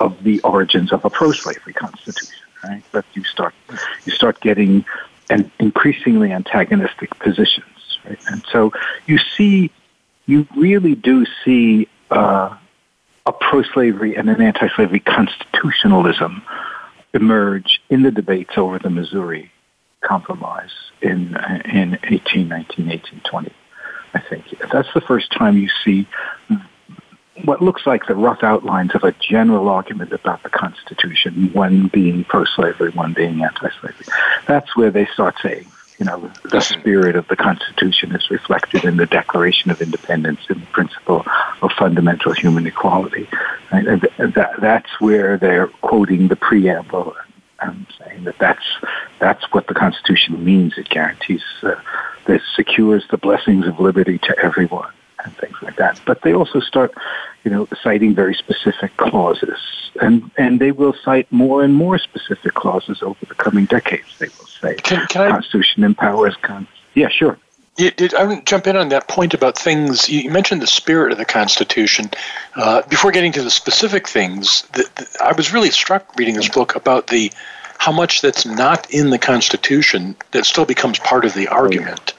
of 0.00 0.22
the 0.22 0.40
origins 0.40 0.92
of 0.92 1.04
a 1.04 1.10
pro-slavery 1.10 1.72
constitution, 1.72 2.34
right? 2.62 2.82
That 2.92 3.04
you 3.14 3.24
start 3.24 3.54
you 4.04 4.12
start 4.12 4.40
getting 4.40 4.84
an 5.30 5.50
increasingly 5.58 6.32
antagonistic 6.32 7.18
positions, 7.18 7.98
right? 8.04 8.18
And 8.28 8.44
so 8.52 8.72
you 9.06 9.18
see, 9.18 9.70
you 10.26 10.46
really 10.56 10.94
do 10.94 11.26
see 11.44 11.88
uh, 12.10 12.56
a 13.24 13.32
pro-slavery 13.32 14.16
and 14.16 14.28
an 14.28 14.40
anti-slavery 14.40 15.00
constitutionalism 15.00 16.42
emerge 17.14 17.80
in 17.88 18.02
the 18.02 18.10
debates 18.10 18.56
over 18.56 18.78
the 18.78 18.90
Missouri 18.90 19.50
Compromise 20.02 20.72
in 21.00 21.36
in 21.64 21.90
1819, 22.04 22.86
1820. 22.86 23.52
I 24.16 24.20
think 24.20 24.44
that's 24.72 24.92
the 24.94 25.02
first 25.02 25.30
time 25.30 25.58
you 25.58 25.68
see 25.84 26.06
what 27.44 27.60
looks 27.60 27.86
like 27.86 28.06
the 28.06 28.14
rough 28.14 28.42
outlines 28.42 28.94
of 28.94 29.04
a 29.04 29.12
general 29.12 29.68
argument 29.68 30.12
about 30.12 30.42
the 30.42 30.48
Constitution, 30.48 31.52
one 31.52 31.88
being 31.88 32.24
pro-slavery, 32.24 32.90
one 32.92 33.12
being 33.12 33.42
anti-slavery. 33.42 34.06
That's 34.46 34.74
where 34.74 34.90
they 34.90 35.06
start 35.06 35.34
saying, 35.42 35.66
you 35.98 36.06
know, 36.06 36.30
the 36.44 36.60
spirit 36.60 37.14
of 37.14 37.28
the 37.28 37.36
Constitution 37.36 38.14
is 38.14 38.30
reflected 38.30 38.84
in 38.84 38.96
the 38.96 39.06
Declaration 39.06 39.70
of 39.70 39.82
Independence 39.82 40.40
and 40.48 40.62
the 40.62 40.66
principle 40.66 41.26
of 41.60 41.70
fundamental 41.72 42.32
human 42.32 42.66
equality. 42.66 43.28
Right? 43.70 43.84
That, 43.84 44.54
that's 44.58 45.00
where 45.00 45.36
they're 45.36 45.68
quoting 45.68 46.28
the 46.28 46.36
preamble 46.36 47.14
and 47.60 47.86
saying 47.98 48.24
that 48.24 48.38
that's 48.38 48.66
that's 49.18 49.44
what 49.52 49.66
the 49.66 49.74
Constitution 49.74 50.44
means. 50.44 50.76
It 50.76 50.88
guarantees 50.88 51.42
uh, 51.62 51.74
that 52.26 52.40
secures 52.54 53.06
the 53.10 53.18
blessings 53.18 53.66
of 53.66 53.80
liberty 53.80 54.18
to 54.18 54.38
everyone 54.38 54.92
and 55.24 55.36
things 55.36 55.56
like 55.62 55.76
that. 55.76 56.00
But 56.06 56.22
they 56.22 56.32
also 56.32 56.60
start, 56.60 56.94
you 57.44 57.50
know, 57.50 57.68
citing 57.82 58.14
very 58.14 58.34
specific 58.34 58.96
clauses, 58.96 59.58
and 60.00 60.30
and 60.36 60.60
they 60.60 60.72
will 60.72 60.94
cite 61.04 61.30
more 61.32 61.62
and 61.62 61.74
more 61.74 61.98
specific 61.98 62.54
clauses 62.54 63.02
over 63.02 63.24
the 63.26 63.34
coming 63.34 63.66
decades. 63.66 64.18
They 64.18 64.28
will 64.38 64.46
say 64.46 64.74
can, 64.76 65.06
can 65.08 65.30
Constitution 65.30 65.84
I, 65.84 65.86
empowers. 65.86 66.36
Con- 66.42 66.68
yeah, 66.94 67.08
sure. 67.08 67.38
Did, 67.76 68.14
I 68.14 68.24
want 68.24 68.46
to 68.46 68.50
jump 68.50 68.66
in 68.66 68.74
on 68.74 68.88
that 68.88 69.06
point 69.06 69.34
about 69.34 69.58
things. 69.58 70.08
You 70.08 70.30
mentioned 70.30 70.62
the 70.62 70.66
spirit 70.66 71.12
of 71.12 71.18
the 71.18 71.26
Constitution. 71.26 72.10
Uh, 72.54 72.80
before 72.88 73.12
getting 73.12 73.32
to 73.32 73.42
the 73.42 73.50
specific 73.50 74.08
things, 74.08 74.62
the, 74.72 74.88
the, 74.94 75.06
I 75.22 75.32
was 75.32 75.52
really 75.52 75.70
struck 75.70 76.16
reading 76.16 76.36
this 76.36 76.48
book 76.48 76.74
about 76.74 77.08
the 77.08 77.30
how 77.78 77.92
much 77.92 78.20
that's 78.20 78.46
not 78.46 78.90
in 78.90 79.10
the 79.10 79.18
Constitution 79.18 80.16
that 80.32 80.46
still 80.46 80.64
becomes 80.64 80.98
part 80.98 81.24
of 81.24 81.34
the 81.34 81.48
argument. 81.48 82.14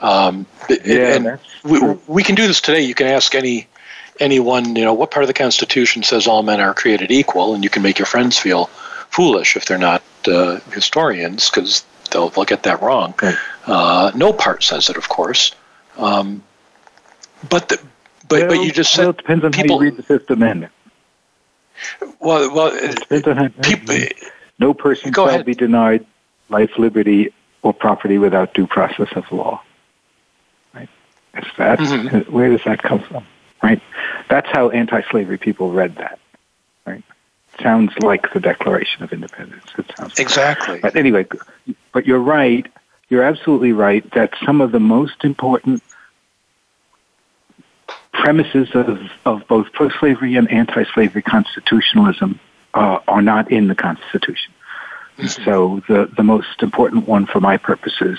Um, 0.00 0.46
yeah, 0.68 1.14
and 1.14 1.38
we, 1.64 1.80
we 2.06 2.22
can 2.22 2.34
do 2.34 2.46
this 2.46 2.60
today. 2.60 2.82
You 2.82 2.94
can 2.94 3.06
ask 3.06 3.34
any 3.34 3.66
anyone, 4.20 4.76
you 4.76 4.84
know, 4.84 4.94
what 4.94 5.10
part 5.10 5.24
of 5.24 5.28
the 5.28 5.34
Constitution 5.34 6.02
says 6.02 6.26
all 6.26 6.42
men 6.42 6.60
are 6.60 6.74
created 6.74 7.10
equal, 7.10 7.54
and 7.54 7.64
you 7.64 7.70
can 7.70 7.82
make 7.82 7.98
your 7.98 8.06
friends 8.06 8.38
feel 8.38 8.66
foolish 9.10 9.56
if 9.56 9.64
they're 9.64 9.78
not 9.78 10.02
uh, 10.26 10.60
historians 10.72 11.50
because 11.50 11.84
they'll, 12.10 12.28
they'll 12.30 12.44
get 12.44 12.62
that 12.64 12.82
wrong. 12.82 13.14
Uh, 13.66 14.10
no 14.14 14.32
part 14.32 14.62
says 14.62 14.90
it, 14.90 14.96
of 14.96 15.08
course. 15.08 15.54
Um, 15.96 16.42
but 17.48 17.68
the, 17.68 17.80
but 18.28 18.40
well, 18.40 18.48
but 18.48 18.64
you 18.64 18.72
just 18.72 18.92
said 18.92 19.02
well, 19.02 19.10
it 19.10 19.16
depends 19.18 19.44
on 19.44 19.52
people, 19.52 19.78
how 19.78 19.84
you 19.84 19.90
read 19.90 19.98
the 19.98 20.02
Fifth 20.02 20.30
Amendment. 20.30 20.72
Well, 22.20 22.52
well, 22.54 22.70
it 22.72 23.62
people, 23.62 23.94
no 24.58 24.74
person 24.74 25.10
Go 25.10 25.24
shall 25.26 25.34
ahead. 25.34 25.46
be 25.46 25.54
denied 25.54 26.04
life, 26.48 26.70
liberty, 26.78 27.32
or 27.62 27.72
property 27.72 28.18
without 28.18 28.54
due 28.54 28.66
process 28.66 29.08
of 29.14 29.30
law. 29.32 29.62
Right? 30.74 30.88
Is 31.36 31.44
that 31.58 31.78
Mhm. 31.78 32.28
where 32.30 32.50
does 32.50 32.64
that 32.64 32.82
come 32.82 33.00
from? 33.00 33.24
Right? 33.62 33.82
That's 34.28 34.48
how 34.50 34.70
anti-slavery 34.70 35.38
people 35.38 35.70
read 35.72 35.96
that. 35.96 36.18
Right? 36.86 37.02
Sounds 37.62 37.92
like 38.00 38.32
the 38.32 38.40
Declaration 38.40 39.02
of 39.02 39.12
Independence. 39.12 39.64
It 39.76 39.86
sounds 39.96 40.18
exactly. 40.18 40.78
But 40.80 40.96
anyway, 40.96 41.26
but 41.92 42.06
you're 42.06 42.20
right. 42.20 42.66
You're 43.08 43.24
absolutely 43.24 43.72
right 43.72 44.08
that 44.12 44.32
some 44.44 44.60
of 44.60 44.70
the 44.70 44.80
most 44.80 45.24
important 45.24 45.82
premises 48.12 48.68
of, 48.74 49.00
of 49.24 49.46
both 49.48 49.72
pro-slavery 49.72 50.36
and 50.36 50.50
anti-slavery 50.50 51.22
constitutionalism 51.22 52.38
uh, 52.74 53.00
are 53.08 53.22
not 53.22 53.50
in 53.50 53.68
the 53.68 53.74
Constitution. 53.74 54.52
Mm-hmm. 55.18 55.44
So 55.44 55.82
the, 55.88 56.10
the 56.16 56.22
most 56.22 56.62
important 56.62 57.08
one 57.08 57.26
for 57.26 57.40
my 57.40 57.56
purposes, 57.56 58.18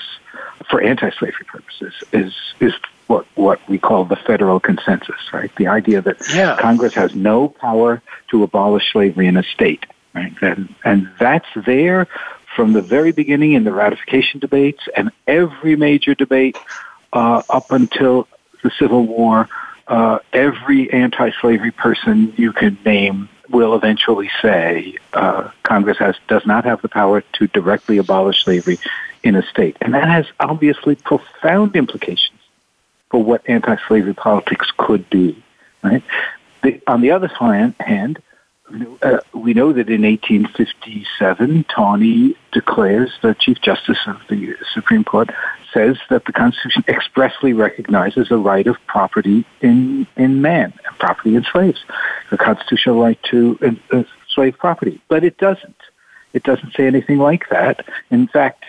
for 0.69 0.81
anti-slavery 0.81 1.45
purposes, 1.45 1.93
is 2.11 2.33
is 2.59 2.73
what 3.07 3.25
what 3.35 3.59
we 3.69 3.77
call 3.77 4.05
the 4.05 4.17
federal 4.17 4.59
consensus, 4.59 5.21
right? 5.33 5.51
The 5.55 5.67
idea 5.67 6.01
that 6.01 6.17
Yeah. 6.33 6.57
Congress 6.59 6.93
has 6.95 7.15
no 7.15 7.47
power 7.47 8.01
to 8.31 8.43
abolish 8.43 8.91
slavery 8.91 9.27
in 9.27 9.37
a 9.37 9.43
state, 9.43 9.85
right? 10.13 10.33
And 10.41 10.75
and 10.83 11.09
that's 11.19 11.47
there 11.55 12.07
from 12.55 12.73
the 12.73 12.81
very 12.81 13.13
beginning 13.13 13.53
in 13.53 13.63
the 13.63 13.71
ratification 13.71 14.39
debates 14.39 14.81
and 14.97 15.11
every 15.25 15.75
major 15.75 16.15
debate 16.15 16.57
uh, 17.13 17.43
up 17.49 17.71
until 17.71 18.27
the 18.63 18.71
Civil 18.77 19.05
War. 19.05 19.47
Uh, 19.87 20.19
every 20.33 20.91
anti-slavery 20.93 21.71
person 21.71 22.31
you 22.37 22.53
can 22.53 22.77
name 22.85 23.27
will 23.49 23.75
eventually 23.75 24.29
say 24.41 24.97
uh, 25.13 25.49
Congress 25.63 25.97
has 25.97 26.15
does 26.27 26.45
not 26.45 26.65
have 26.65 26.81
the 26.81 26.89
power 26.89 27.21
to 27.33 27.47
directly 27.47 27.97
abolish 27.97 28.43
slavery 28.43 28.77
in 29.23 29.35
a 29.35 29.43
state, 29.43 29.77
and 29.81 29.93
that 29.93 30.07
has 30.07 30.25
obviously 30.39 30.95
profound 30.95 31.75
implications 31.75 32.39
for 33.09 33.21
what 33.23 33.41
anti-slavery 33.49 34.13
politics 34.13 34.71
could 34.77 35.09
be. 35.09 35.41
Right. 35.83 36.03
The, 36.61 36.81
on 36.87 37.01
the 37.01 37.11
other 37.11 37.27
hand, 37.27 37.75
hand 37.79 38.21
uh, 39.01 39.19
we 39.33 39.53
know 39.53 39.73
that 39.73 39.89
in 39.89 40.03
1857, 40.03 41.65
Taney 41.75 42.35
declares, 42.51 43.11
the 43.21 43.35
Chief 43.35 43.59
Justice 43.61 43.99
of 44.07 44.17
the 44.29 44.55
Supreme 44.73 45.03
Court, 45.03 45.29
says 45.73 45.97
that 46.09 46.25
the 46.25 46.33
Constitution 46.33 46.83
expressly 46.87 47.53
recognizes 47.53 48.31
a 48.31 48.37
right 48.37 48.67
of 48.67 48.75
property 48.87 49.45
in, 49.61 50.07
in 50.17 50.41
man, 50.41 50.73
and 50.85 50.99
property 50.99 51.35
in 51.35 51.43
slaves, 51.51 51.79
the 52.31 52.37
constitutional 52.37 53.01
right 53.01 53.19
to 53.23 53.57
uh, 53.61 53.97
uh, 53.97 54.03
slave 54.33 54.57
property. 54.57 55.01
But 55.07 55.23
it 55.23 55.37
doesn't. 55.37 55.77
It 56.33 56.43
doesn't 56.43 56.73
say 56.75 56.85
anything 56.85 57.17
like 57.17 57.49
that. 57.49 57.85
In 58.11 58.27
fact, 58.27 58.65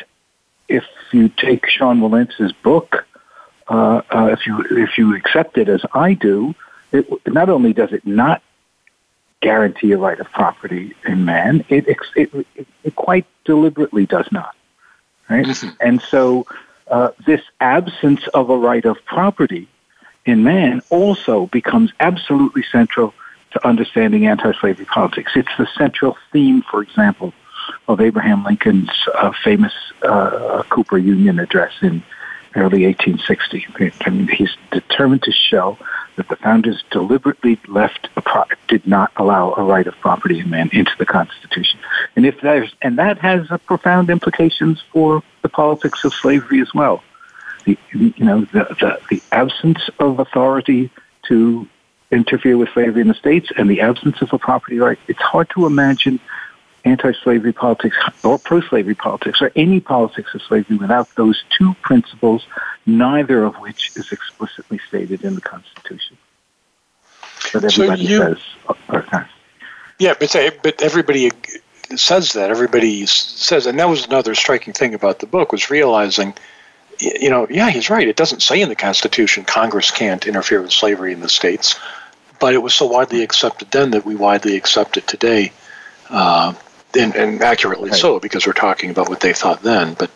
if 0.68 0.84
you 1.12 1.28
take 1.28 1.66
Sean 1.68 2.00
Wilentz's 2.00 2.52
book, 2.52 3.06
uh, 3.68 4.02
uh, 4.10 4.26
if 4.32 4.46
you 4.46 4.64
if 4.70 4.96
you 4.96 5.14
accept 5.14 5.58
it 5.58 5.68
as 5.68 5.82
I 5.92 6.14
do, 6.14 6.54
it, 6.92 7.06
not 7.26 7.50
only 7.50 7.72
does 7.72 7.92
it 7.92 8.06
not 8.06 8.42
guarantee 9.40 9.92
a 9.92 9.98
right 9.98 10.20
of 10.20 10.30
property 10.32 10.94
in 11.06 11.24
man, 11.24 11.64
it 11.68 11.86
it, 11.88 11.98
it, 12.16 12.66
it 12.84 12.96
quite 12.96 13.26
deliberately 13.44 14.06
does 14.06 14.30
not. 14.30 14.54
Right, 15.28 15.46
Mhm. 15.46 15.76
and 15.80 16.02
so 16.02 16.46
uh, 16.88 17.10
this 17.24 17.40
absence 17.60 18.26
of 18.34 18.50
a 18.50 18.56
right 18.56 18.84
of 18.84 18.96
property 19.04 19.68
in 20.26 20.42
man 20.42 20.82
also 20.90 21.46
becomes 21.46 21.92
absolutely 22.00 22.64
central 22.70 23.14
to 23.52 23.66
understanding 23.66 24.26
anti-slavery 24.26 24.84
politics. 24.86 25.32
It's 25.34 25.48
the 25.56 25.66
central 25.78 26.16
theme, 26.32 26.62
for 26.62 26.82
example, 26.82 27.32
of 27.88 28.00
Abraham 28.00 28.44
Lincoln's 28.44 28.90
uh, 29.14 29.32
famous 29.42 29.72
uh, 30.02 30.62
Cooper 30.68 30.98
Union 30.98 31.38
address 31.38 31.72
in 31.80 32.02
early 32.56 32.84
1860. 32.86 33.66
I 34.04 34.10
mean, 34.10 34.28
he's 34.28 34.56
determined 34.72 35.22
to 35.22 35.32
show 35.32 35.78
that 36.20 36.28
the 36.28 36.36
founders 36.36 36.84
deliberately 36.90 37.58
left 37.66 38.10
a 38.14 38.44
did 38.68 38.86
not 38.86 39.10
allow 39.16 39.54
a 39.54 39.62
right 39.62 39.86
of 39.86 39.94
property 40.00 40.38
in 40.38 40.50
man 40.50 40.68
into 40.70 40.92
the 40.98 41.06
Constitution, 41.06 41.80
and 42.14 42.26
if 42.26 42.38
there's 42.42 42.70
and 42.82 42.98
that 42.98 43.16
has 43.18 43.48
profound 43.66 44.10
implications 44.10 44.82
for 44.92 45.22
the 45.40 45.48
politics 45.48 46.04
of 46.04 46.12
slavery 46.12 46.60
as 46.60 46.74
well. 46.74 47.02
The, 47.64 47.78
you 47.92 48.12
know, 48.18 48.42
the, 48.52 48.64
the 48.80 49.00
the 49.10 49.22
absence 49.32 49.88
of 49.98 50.18
authority 50.18 50.90
to 51.28 51.66
interfere 52.10 52.58
with 52.58 52.68
slavery 52.74 53.00
in 53.00 53.08
the 53.08 53.14
states 53.14 53.48
and 53.56 53.70
the 53.70 53.80
absence 53.80 54.20
of 54.20 54.30
a 54.34 54.38
property 54.38 54.78
right. 54.78 54.98
It's 55.08 55.22
hard 55.22 55.48
to 55.50 55.64
imagine 55.64 56.20
anti-slavery 56.84 57.52
politics 57.52 57.96
or 58.24 58.38
pro-slavery 58.38 58.94
politics 58.94 59.40
or 59.40 59.52
any 59.56 59.80
politics 59.80 60.34
of 60.34 60.42
slavery 60.42 60.76
without 60.76 61.08
those 61.14 61.42
two 61.56 61.74
principles, 61.82 62.46
neither 62.86 63.44
of 63.44 63.56
which 63.56 63.92
is 63.96 64.10
explicitly 64.12 64.80
stated 64.88 65.22
in 65.24 65.34
the 65.34 65.40
Constitution. 65.40 66.16
But 67.52 67.70
So 67.72 67.82
everybody 67.82 68.02
you- 68.02 68.18
says, 68.18 68.38
uh, 68.68 68.74
okay. 68.96 69.22
Yeah, 69.98 70.14
but 70.18 70.30
say- 70.30 70.50
but 70.62 70.80
everybody 70.82 71.30
says 71.96 72.32
that. 72.34 72.50
Everybody 72.50 73.04
says, 73.06 73.66
and 73.66 73.78
that 73.78 73.88
was 73.88 74.06
another 74.06 74.34
striking 74.34 74.72
thing 74.72 74.94
about 74.94 75.18
the 75.18 75.26
book 75.26 75.52
was 75.52 75.70
realizing, 75.70 76.34
you 77.00 77.28
know, 77.30 77.46
yeah, 77.50 77.70
he's 77.70 77.90
right. 77.90 78.06
It 78.06 78.16
doesn't 78.16 78.42
say 78.42 78.60
in 78.60 78.68
the 78.68 78.76
Constitution 78.76 79.44
Congress 79.44 79.90
can't 79.90 80.26
interfere 80.26 80.62
with 80.62 80.72
slavery 80.72 81.12
in 81.12 81.20
the 81.20 81.28
states, 81.28 81.78
but 82.38 82.54
it 82.54 82.58
was 82.58 82.72
so 82.74 82.86
widely 82.86 83.22
accepted 83.22 83.70
then 83.70 83.90
that 83.90 84.06
we 84.06 84.14
widely 84.14 84.56
accept 84.56 84.96
it 84.96 85.06
today, 85.06 85.52
uh, 86.08 86.54
and, 86.98 87.14
and 87.14 87.42
accurately 87.42 87.90
Right. 87.90 87.98
so 87.98 88.18
because 88.20 88.46
we're 88.46 88.52
talking 88.52 88.90
about 88.90 89.08
what 89.08 89.20
they 89.20 89.32
thought 89.32 89.62
then. 89.62 89.94
But 89.94 90.10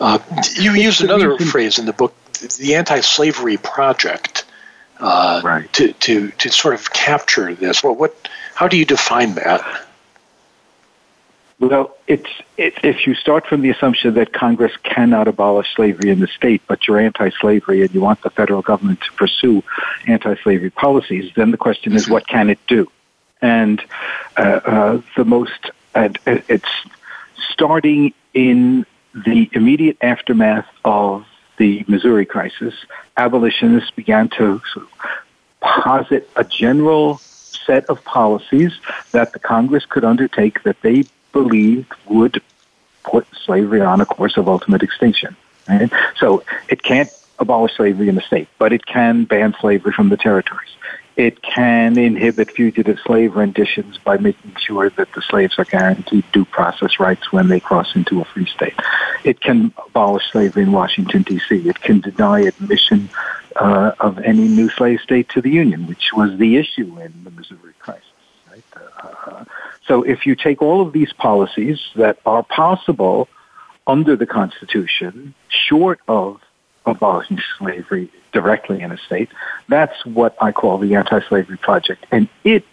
uh, 0.00 0.18
you 0.54 0.72
use 0.72 1.00
another 1.00 1.38
phrase 1.38 1.78
in 1.78 1.86
the 1.86 1.92
book, 1.92 2.14
the 2.58 2.74
anti-slavery 2.74 3.56
project. 3.58 4.44
Uh, 4.98 5.40
Right. 5.42 5.72
to, 5.72 5.94
to, 5.94 6.30
to 6.32 6.50
sort 6.50 6.74
of 6.74 6.92
capture 6.92 7.54
this. 7.54 7.82
Well, 7.82 7.94
what? 7.94 8.28
How 8.54 8.68
do 8.68 8.76
you 8.76 8.84
define 8.84 9.34
that? 9.36 9.86
Well, 11.58 11.96
it's 12.06 12.28
it, 12.58 12.74
if 12.82 13.06
you 13.06 13.14
start 13.14 13.46
from 13.46 13.60
the 13.62 13.70
assumption 13.70 14.14
that 14.14 14.32
Congress 14.32 14.72
cannot 14.82 15.28
abolish 15.28 15.74
slavery 15.74 16.10
in 16.10 16.20
the 16.20 16.26
state, 16.26 16.60
but 16.66 16.86
you're 16.86 16.98
anti-slavery 16.98 17.80
and 17.82 17.94
you 17.94 18.00
want 18.02 18.20
the 18.22 18.30
federal 18.30 18.62
government 18.62 19.00
to 19.02 19.12
pursue 19.12 19.62
anti-slavery 20.06 20.70
policies, 20.70 21.32
then 21.34 21.50
the 21.50 21.56
question 21.56 21.94
is, 21.94 22.08
what 22.08 22.26
can 22.26 22.50
it 22.50 22.58
do? 22.66 22.90
And 23.42 23.82
uh, 24.36 24.40
uh, 24.40 25.02
the 25.16 25.24
most, 25.24 25.70
uh, 25.94 26.10
it's 26.26 26.68
starting 27.50 28.12
in 28.34 28.86
the 29.14 29.48
immediate 29.52 29.96
aftermath 30.00 30.66
of 30.84 31.26
the 31.56 31.84
Missouri 31.88 32.24
crisis. 32.24 32.74
Abolitionists 33.16 33.90
began 33.90 34.28
to 34.30 34.62
sort 34.72 34.86
of 34.86 34.92
posit 35.60 36.28
a 36.36 36.44
general 36.44 37.18
set 37.18 37.84
of 37.86 38.02
policies 38.04 38.72
that 39.12 39.32
the 39.32 39.38
Congress 39.38 39.84
could 39.84 40.04
undertake 40.04 40.62
that 40.62 40.80
they 40.80 41.04
believed 41.32 41.92
would 42.06 42.42
put 43.04 43.26
slavery 43.44 43.80
on 43.80 44.00
a 44.00 44.06
course 44.06 44.36
of 44.36 44.48
ultimate 44.48 44.82
extinction. 44.82 45.36
Right? 45.68 45.90
So 46.16 46.44
it 46.68 46.82
can't 46.82 47.10
abolish 47.38 47.76
slavery 47.76 48.08
in 48.08 48.14
the 48.14 48.22
state, 48.22 48.48
but 48.58 48.72
it 48.72 48.86
can 48.86 49.24
ban 49.24 49.54
slavery 49.60 49.92
from 49.92 50.08
the 50.08 50.16
territories. 50.16 50.70
It 51.20 51.42
can 51.42 51.98
inhibit 51.98 52.50
fugitive 52.50 52.98
slave 53.04 53.36
renditions 53.36 53.98
by 53.98 54.16
making 54.16 54.56
sure 54.56 54.88
that 54.88 55.12
the 55.12 55.20
slaves 55.20 55.58
are 55.58 55.66
guaranteed 55.66 56.24
due 56.32 56.46
process 56.46 56.98
rights 56.98 57.30
when 57.30 57.48
they 57.48 57.60
cross 57.60 57.94
into 57.94 58.22
a 58.22 58.24
free 58.24 58.46
state. 58.46 58.72
It 59.22 59.42
can 59.42 59.70
abolish 59.76 60.22
slavery 60.32 60.62
in 60.62 60.72
Washington, 60.72 61.20
D.C. 61.20 61.68
It 61.68 61.78
can 61.82 62.00
deny 62.00 62.40
admission 62.40 63.10
uh, 63.56 63.92
of 64.00 64.18
any 64.20 64.48
new 64.48 64.70
slave 64.70 65.00
state 65.00 65.28
to 65.34 65.42
the 65.42 65.50
Union, 65.50 65.86
which 65.86 66.10
was 66.14 66.38
the 66.38 66.56
issue 66.56 66.98
in 66.98 67.12
the 67.22 67.30
Missouri 67.30 67.74
crisis. 67.78 68.06
Right? 68.50 68.64
Uh, 69.04 69.44
so 69.86 70.02
if 70.02 70.24
you 70.24 70.34
take 70.34 70.62
all 70.62 70.80
of 70.80 70.94
these 70.94 71.12
policies 71.12 71.80
that 71.96 72.18
are 72.24 72.42
possible 72.42 73.28
under 73.86 74.16
the 74.16 74.26
Constitution, 74.26 75.34
short 75.50 76.00
of 76.08 76.40
abolishing 76.86 77.42
slavery 77.58 78.10
directly 78.32 78.80
in 78.80 78.92
a 78.92 78.98
state, 78.98 79.30
that's 79.68 80.04
what 80.04 80.36
I 80.40 80.52
call 80.52 80.78
the 80.78 80.94
anti-slavery 80.94 81.58
project. 81.58 82.06
And 82.10 82.28
it 82.44 82.64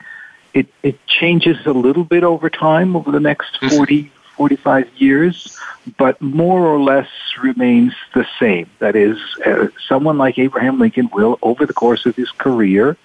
it, 0.53 0.67
it 0.81 1.05
changes 1.05 1.65
a 1.67 1.71
little 1.71 2.03
bit 2.03 2.23
over 2.23 2.49
time 2.49 2.95
over 2.95 3.11
the 3.11 3.19
next 3.19 3.57
40, 3.69 4.11
45 4.37 4.89
years, 4.97 5.55
but 5.97 6.19
more 6.19 6.65
or 6.65 6.79
less 6.79 7.09
remains 7.41 7.93
the 8.15 8.25
same. 8.39 8.67
That 8.79 8.95
is, 8.95 9.19
uh, 9.45 9.67
someone 9.87 10.17
like 10.17 10.39
Abraham 10.39 10.79
Lincoln 10.79 11.09
will, 11.13 11.37
over 11.43 11.67
the 11.67 11.73
course 11.73 12.07
of 12.07 12.15
his 12.15 12.31
career, 12.31 12.97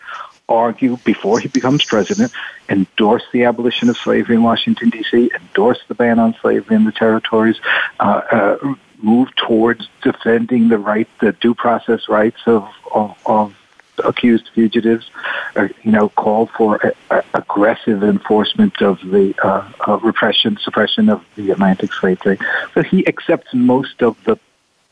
argue 0.49 0.97
before 1.05 1.41
he 1.41 1.49
becomes 1.49 1.85
president, 1.85 2.33
endorse 2.69 3.25
the 3.33 3.45
abolition 3.45 3.89
of 3.89 3.97
slavery 3.97 4.37
in 4.37 4.43
Washington, 4.43 4.91
D.C., 4.91 5.31
endorse 5.35 5.81
the 5.89 5.95
ban 5.95 6.19
on 6.19 6.35
slavery 6.41 6.77
in 6.77 6.85
the 6.85 6.93
territories, 6.93 7.61
uh, 8.01 8.23
uh, 8.31 8.75
move 9.03 9.35
towards 9.37 9.89
defending 10.03 10.69
the 10.69 10.79
right, 10.79 11.09
the 11.21 11.33
due 11.33 11.55
process 11.55 12.09
rights 12.09 12.41
of, 12.47 12.69
of, 12.95 13.17
of 13.27 13.59
accused 14.05 14.49
fugitives, 14.55 15.11
uh, 15.57 15.69
you 15.83 15.93
know, 15.93 16.09
call 16.11 16.47
for 16.47 16.77
a, 16.77 16.93
a 17.11 17.25
aggressive 17.35 18.03
enforcement 18.03 18.81
of 18.81 19.01
the 19.03 19.35
uh, 19.43 19.71
uh, 19.87 19.99
repression, 19.99 20.57
suppression 20.63 21.09
of 21.09 21.25
the 21.37 21.51
Atlantic 21.51 21.93
slave 21.93 22.21
trade. 22.21 22.41
So 22.75 22.83
he 22.83 23.07
accepts 23.07 23.53
most 23.53 24.03
of 24.03 24.23
the 24.25 24.39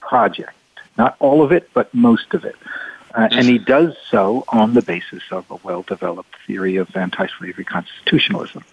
project, 0.00 0.52
not 0.98 1.16
all 1.18 1.42
of 1.42 1.52
it, 1.52 1.70
but 1.72 1.92
most 1.94 2.34
of 2.34 2.44
it. 2.44 2.56
Uh, 3.14 3.28
and 3.32 3.46
he 3.46 3.58
does 3.58 3.96
so 4.08 4.44
on 4.48 4.74
the 4.74 4.82
basis 4.82 5.22
of 5.30 5.50
a 5.50 5.56
well-developed 5.64 6.34
theory 6.46 6.76
of 6.76 6.94
anti-slavery 6.96 7.64
constitutionalism. 7.64 8.64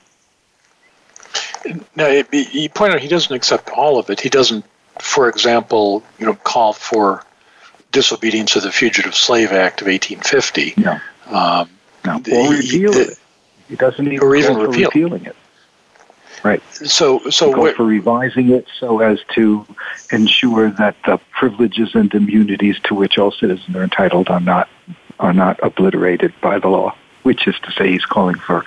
Now, 1.96 2.06
it- 2.06 2.28
you 2.32 2.70
point 2.70 2.94
out 2.94 3.00
he 3.00 3.08
doesn't 3.08 3.36
accept 3.36 3.70
all 3.70 3.98
of 3.98 4.10
it. 4.10 4.20
He 4.20 4.30
doesn't, 4.30 4.64
for 5.02 5.30
example, 5.30 6.04
you 6.20 6.26
know, 6.26 6.34
call 6.34 6.74
for 6.74 7.24
disobedience 7.92 8.56
of 8.56 8.64
the 8.64 8.72
Fugitive 8.72 9.16
Slave 9.16 9.52
Act 9.52 9.82
of 9.82 9.88
1850. 9.88 10.74
No, 10.78 11.00
Um, 11.28 11.70
no, 12.06 12.16
or 12.32 12.52
repeal 12.52 12.96
it. 12.96 13.18
He 13.68 13.76
doesn't 13.76 14.06
even 14.06 14.20
or 14.26 14.36
even 14.36 14.56
call 14.56 14.66
for 14.66 14.72
repealing 14.72 15.26
it. 15.26 15.36
Right. 16.44 16.62
So, 16.72 17.28
so 17.30 17.54
called 17.54 17.76
for 17.76 17.84
revising 17.84 18.52
it 18.52 18.68
so 18.80 19.00
as 19.00 19.20
to 19.36 19.66
ensure 20.12 20.70
that 20.72 20.96
the 21.06 21.20
privileges 21.32 21.96
and 21.96 22.14
immunities 22.14 22.80
to 22.86 22.94
which 22.94 23.18
all 23.18 23.32
citizens 23.32 23.76
are 23.76 23.84
entitled 23.84 24.30
are 24.30 24.40
not 24.40 24.70
are 25.20 25.34
not 25.34 25.60
obliterated 25.64 26.34
by 26.42 26.60
the 26.60 26.68
law. 26.68 26.96
Which 27.24 27.48
is 27.48 27.56
to 27.64 27.72
say, 27.72 27.90
he's 27.92 28.06
calling 28.06 28.38
for 28.38 28.64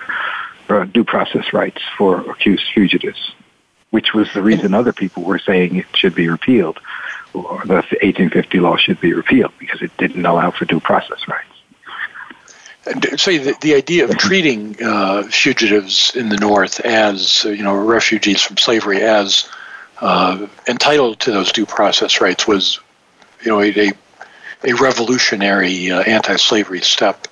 uh, 0.69 0.85
due 0.85 1.03
process 1.03 1.53
rights 1.53 1.81
for 1.97 2.19
accused 2.29 2.65
fugitives, 2.73 3.31
which 3.91 4.13
was 4.13 4.33
the 4.33 4.41
reason 4.41 4.73
other 4.73 4.93
people 4.93 5.23
were 5.23 5.39
saying 5.39 5.75
it 5.75 5.85
should 5.95 6.15
be 6.15 6.27
repealed, 6.27 6.79
or 7.33 7.61
the 7.65 7.75
1850 7.75 8.59
law 8.59 8.77
should 8.77 8.99
be 8.99 9.13
repealed 9.13 9.51
because 9.59 9.81
it 9.81 9.95
didn't 9.97 10.25
allow 10.25 10.49
for 10.51 10.65
due 10.65 10.79
process 10.79 11.19
rights. 11.27 13.21
Say 13.21 13.37
the, 13.37 13.55
the 13.61 13.75
idea 13.75 14.05
of 14.05 14.17
treating 14.17 14.81
uh, 14.83 15.23
fugitives 15.23 16.15
in 16.15 16.29
the 16.29 16.37
North 16.37 16.79
as 16.79 17.43
you 17.43 17.61
know 17.61 17.75
refugees 17.75 18.41
from 18.41 18.57
slavery 18.57 19.01
as 19.01 19.47
uh, 19.99 20.47
entitled 20.67 21.19
to 21.19 21.31
those 21.31 21.51
due 21.51 21.67
process 21.67 22.21
rights 22.21 22.47
was 22.47 22.79
you 23.43 23.51
know 23.51 23.61
a 23.61 23.91
a 24.63 24.73
revolutionary 24.73 25.91
uh, 25.91 26.01
anti-slavery 26.01 26.81
step 26.81 27.27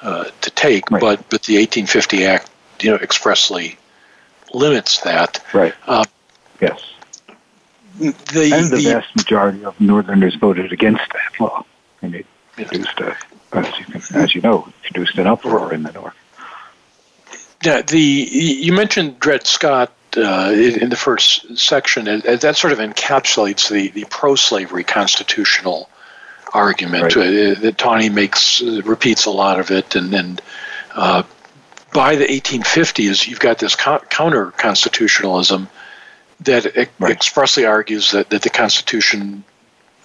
uh, 0.00 0.24
to 0.40 0.50
take, 0.50 0.90
right. 0.90 1.00
but 1.00 1.18
but 1.28 1.42
the 1.42 1.58
1850 1.58 2.24
Act 2.24 2.50
you 2.80 2.90
know 2.90 2.96
expressly 2.96 3.76
limits 4.52 5.00
that. 5.00 5.44
Right. 5.52 5.74
Uh, 5.86 6.04
yes. 6.60 6.80
The, 7.98 8.06
and 8.06 8.14
the, 8.70 8.76
the, 8.76 8.92
vast 8.92 9.16
majority 9.16 9.64
of 9.64 9.80
Northerners 9.80 10.36
voted 10.36 10.72
against 10.72 11.02
that 11.12 11.40
law, 11.40 11.64
and 12.00 12.14
it 12.14 12.26
produced 12.52 13.00
a 13.00 13.16
as 13.52 13.78
you, 13.78 13.84
can, 13.84 14.02
as 14.16 14.34
you 14.34 14.40
know, 14.40 14.68
produced 14.82 15.18
an 15.18 15.26
uproar 15.26 15.72
in 15.72 15.82
the 15.82 15.92
North. 15.92 16.14
Yeah, 17.64 17.82
the 17.82 17.98
you 18.00 18.72
mentioned 18.72 19.18
Dred 19.18 19.46
Scott 19.46 19.92
uh, 20.16 20.52
in 20.54 20.90
the 20.90 20.96
first 20.96 21.58
section, 21.58 22.06
and 22.06 22.22
that 22.22 22.56
sort 22.56 22.72
of 22.72 22.78
encapsulates 22.78 23.68
the, 23.68 23.88
the 23.88 24.06
pro-slavery 24.08 24.84
constitutional 24.84 25.90
argument 26.54 27.16
right. 27.16 27.56
uh, 27.56 27.60
that 27.60 27.76
Taney 27.78 28.08
makes 28.08 28.62
uh, 28.62 28.82
repeats 28.84 29.26
a 29.26 29.30
lot 29.30 29.58
of 29.58 29.70
it, 29.70 29.96
and 29.96 30.12
then 30.12 30.38
uh, 30.94 31.24
by 31.92 32.16
the 32.16 32.26
1850s, 32.26 33.26
you've 33.26 33.40
got 33.40 33.58
this 33.58 33.74
co- 33.74 34.00
counter 34.10 34.50
constitutionalism 34.52 35.68
that 36.40 36.66
e- 36.66 36.86
right. 36.98 37.12
expressly 37.12 37.66
argues 37.66 38.10
that, 38.12 38.30
that 38.30 38.42
the 38.42 38.50
Constitution, 38.50 39.44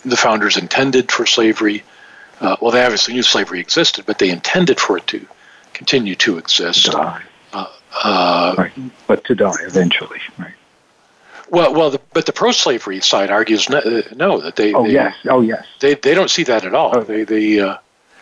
the 0.04 0.18
founders 0.18 0.58
intended 0.58 1.12
for 1.12 1.26
slavery, 1.26 1.84
uh, 2.42 2.56
well, 2.62 2.72
they 2.72 2.84
obviously 2.84 3.14
knew 3.14 3.24
slavery 3.24 3.60
existed, 3.60 4.06
but 4.06 4.20
they 4.20 4.30
intended 4.30 4.80
for 4.80 4.98
it 4.98 5.08
to 5.08 5.26
continue 5.74 6.16
to 6.16 6.38
exist. 6.38 6.92
Die. 6.92 7.22
Uh, 7.54 7.68
uh, 8.04 8.56
right. 8.58 8.72
But 9.08 9.24
to 9.26 9.36
die 9.36 9.56
eventually, 9.62 10.20
right? 10.38 10.54
Well, 11.50 11.74
well, 11.74 11.92
the, 11.92 12.02
but 12.14 12.26
the 12.26 12.34
pro-slavery 12.34 13.02
side 13.02 13.30
argues 13.30 13.70
no, 13.70 13.78
uh, 13.78 14.02
no 14.16 14.42
that 14.42 14.56
they. 14.56 14.74
Oh 14.74 14.86
they, 14.86 14.94
yes, 14.94 15.16
oh 15.30 15.42
yes. 15.42 15.66
They 15.80 15.94
they 15.94 16.16
don't 16.16 16.30
see 16.30 16.44
that 16.44 16.66
at 16.66 16.74
all. 16.74 16.98
Oh. 16.98 17.04
They 17.04 17.24
they. 17.26 17.60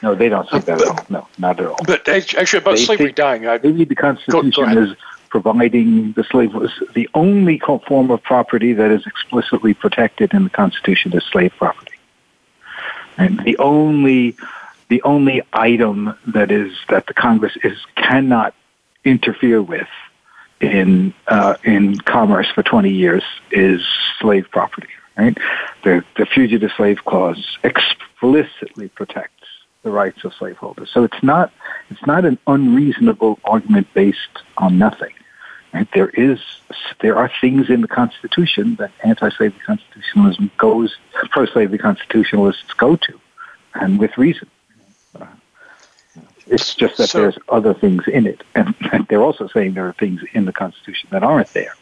No, 0.02 0.16
they 0.16 0.30
don't 0.30 0.50
see 0.50 0.60
that 0.60 0.82
at 0.82 0.88
all. 0.88 1.06
No, 1.10 1.28
not 1.38 1.60
at 1.60 1.66
all. 1.68 1.78
But 1.86 2.08
actually, 2.08 2.60
about 2.60 2.78
they, 2.78 2.86
slavery 2.86 3.08
they, 3.08 3.12
dying, 3.12 3.48
I, 3.48 3.60
maybe 3.60 3.86
the 3.86 3.96
Constitution 3.96 4.52
go, 4.52 4.74
go 4.74 4.82
is 4.82 4.98
providing 5.30 6.12
the 6.12 6.24
slave 6.26 6.54
was 6.54 6.72
the 6.94 7.10
only 7.14 7.60
form 7.60 8.12
of 8.12 8.22
property 8.22 8.74
that 8.74 8.92
is 8.92 9.06
explicitly 9.08 9.74
protected 9.74 10.34
in 10.34 10.44
the 10.44 10.50
Constitution 10.50 11.14
is 11.14 11.24
slave 11.32 11.54
property. 11.58 11.94
And 13.18 13.40
the 13.44 13.58
only 13.58 14.36
the 14.90 15.02
only 15.04 15.42
item 15.54 16.18
that 16.28 16.52
is 16.52 16.74
that 16.90 17.08
the 17.08 17.14
Congress 17.14 17.56
is 17.64 17.78
cannot 17.96 18.54
interfere 19.06 19.62
with 19.62 19.88
in 20.60 21.14
uh, 21.28 21.56
in 21.64 21.98
commerce 22.00 22.50
for 22.54 22.62
20 22.64 22.90
years 22.90 23.24
is 23.52 23.82
slave 24.20 24.48
property. 24.52 24.90
Right? 25.18 25.38
The 25.84 26.04
the 26.18 26.26
fugitive 26.26 26.72
slave 26.76 27.06
clause 27.06 27.58
explicitly 27.64 28.90
protects 28.90 29.41
the 29.84 29.92
rights 29.92 30.24
of 30.24 30.34
slaveholders. 30.34 30.90
So 30.94 31.04
it's 31.04 31.24
not 31.24 31.52
it's 31.90 32.06
not 32.06 32.26
an 32.26 32.38
unreasonable 32.48 33.40
argument 33.44 33.88
based 33.94 34.44
on 34.58 34.78
nothing. 34.78 35.14
Right? 35.74 35.88
There 35.94 36.10
is 36.10 36.40
there 37.02 37.18
are 37.18 37.32
things 37.42 37.70
in 37.70 37.82
the 37.82 37.88
Constitution 37.88 38.76
that 38.76 38.92
anti-slavery 39.04 39.60
constitutionalism 39.66 40.52
goes 40.58 40.96
pro-slavery 41.32 41.78
constitutionalists 41.78 42.74
go 42.74 42.96
to, 42.96 43.20
and 43.76 44.00
with 44.00 44.18
reason. 44.18 44.48
It's 46.48 46.76
just 46.76 46.98
that 46.98 47.08
so, 47.08 47.22
there's 47.22 47.38
other 47.48 47.74
things 47.74 48.04
in 48.08 48.28
it, 48.28 48.44
and, 48.56 48.76
and, 48.92 49.08
they're 49.08 49.22
also 49.24 49.48
saying 49.48 49.74
there 49.74 49.88
are 49.88 49.94
things 49.94 50.22
in 50.34 50.44
the 50.44 50.52
Constitution 50.52 51.08
that 51.12 51.24
aren't 51.24 51.54
there, 51.54 51.74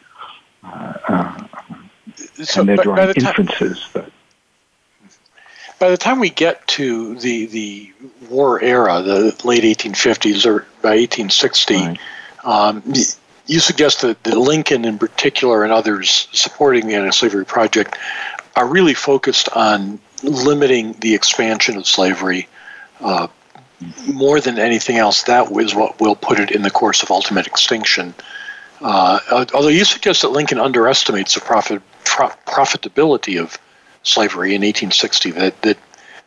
uh, 0.62 0.92
uh, 1.08 1.46
so 2.44 2.60
and 2.60 2.68
they're 2.68 2.76
drawing 2.76 3.08
the 3.08 3.14
inferences 3.16 3.80
time, 3.80 4.04
that. 4.04 4.12
By 5.80 5.90
the 5.90 5.96
time 5.96 6.20
we 6.20 6.30
get 6.30 6.64
to 6.68 7.16
the 7.16 7.46
the 7.46 7.92
war 8.28 8.62
era, 8.62 9.02
the 9.02 9.34
late 9.44 9.64
1850s 9.64 10.46
or 10.46 10.66
by 10.82 10.90
1860. 10.90 11.74
Right. 11.74 11.98
Um, 12.44 12.82
you 13.46 13.58
suggest 13.58 14.02
that, 14.02 14.24
Lincoln, 14.26 14.84
in 14.84 14.98
particular, 14.98 15.64
and 15.64 15.72
others 15.72 16.28
supporting 16.32 16.86
the 16.86 16.94
anti-slavery 16.94 17.44
project, 17.44 17.98
are 18.54 18.66
really 18.66 18.94
focused 18.94 19.48
on 19.48 19.98
limiting 20.22 20.92
the 21.00 21.14
expansion 21.14 21.76
of 21.76 21.86
slavery. 21.86 22.46
Uh, 23.00 23.26
more 24.06 24.40
than 24.40 24.58
anything 24.58 24.98
else, 24.98 25.24
that 25.24 25.50
is 25.52 25.74
what 25.74 25.98
will 26.00 26.14
put 26.14 26.38
it 26.38 26.50
in 26.50 26.62
the 26.62 26.70
course 26.70 27.02
of 27.02 27.10
ultimate 27.10 27.46
extinction. 27.46 28.14
Uh, 28.80 29.44
although 29.52 29.68
you 29.68 29.84
suggest 29.84 30.22
that 30.22 30.28
Lincoln 30.28 30.58
underestimates 30.58 31.34
the 31.34 31.40
profit, 31.40 31.82
pro- 32.04 32.28
profitability 32.46 33.40
of 33.40 33.58
slavery 34.02 34.54
in 34.54 34.62
1860, 34.62 35.30
that, 35.32 35.62
that 35.62 35.78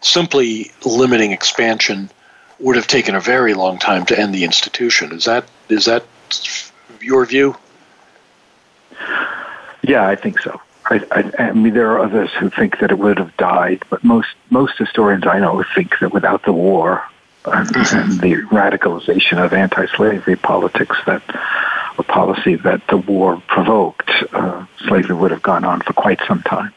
simply 0.01 0.71
limiting 0.86 1.31
expansion 1.31 2.09
would 2.59 2.75
have 2.75 2.88
taken 2.88 3.15
a 3.15 3.19
very 3.19 3.53
long 3.53 3.77
time 3.77 4.05
to 4.05 4.17
end 4.17 4.33
the 4.33 4.43
institution. 4.43 5.12
Is 5.12 5.25
that 5.25 5.45
is 5.69 5.86
that 5.86 6.03
your 7.01 7.25
view? 7.25 7.55
Yeah, 9.81 10.07
I 10.07 10.15
think 10.15 10.39
so. 10.39 10.62
I, 10.86 11.01
I, 11.12 11.43
I, 11.43 11.51
mean, 11.53 11.73
there 11.73 11.91
are 11.91 11.99
others 11.99 12.29
who 12.39 12.49
think 12.49 12.79
that 12.79 12.91
it 12.91 12.99
would 12.99 13.17
have 13.17 13.36
died, 13.38 13.83
but 13.89 14.03
most 14.03 14.29
most 14.49 14.77
historians 14.77 15.25
I 15.25 15.39
know 15.39 15.63
think 15.75 15.99
that 15.99 16.13
without 16.13 16.43
the 16.43 16.53
war 16.53 17.03
and, 17.45 17.67
mm-hmm. 17.67 17.97
and 17.97 18.19
the 18.19 18.33
radicalization 18.47 19.43
of 19.43 19.53
anti-slavery 19.53 20.36
politics 20.36 20.97
that 21.05 21.21
a 21.97 22.03
policy 22.03 22.55
that 22.55 22.86
the 22.88 22.97
war 22.97 23.41
provoked, 23.47 24.09
uh, 24.33 24.65
slavery 24.88 25.15
would 25.15 25.31
have 25.31 25.43
gone 25.43 25.63
on 25.63 25.81
for 25.81 25.93
quite 25.93 26.19
some 26.27 26.41
time. 26.43 26.73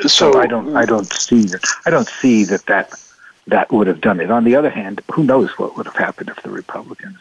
So, 0.00 0.08
so, 0.08 0.40
I 0.40 0.46
don't 0.46 0.76
I 0.76 0.84
don't 0.84 1.12
see 1.12 1.42
that 1.42 1.64
I 1.84 1.90
don't 1.90 2.08
see 2.08 2.44
that 2.44 2.66
that 2.66 2.92
that 3.48 3.72
would 3.72 3.86
have 3.86 4.00
done 4.00 4.20
it. 4.20 4.30
On 4.30 4.44
the 4.44 4.54
other 4.56 4.70
hand, 4.70 5.00
who 5.10 5.24
knows 5.24 5.50
what 5.58 5.76
would 5.76 5.86
have 5.86 5.96
happened 5.96 6.28
if 6.28 6.42
the 6.42 6.50
Republicans 6.50 7.18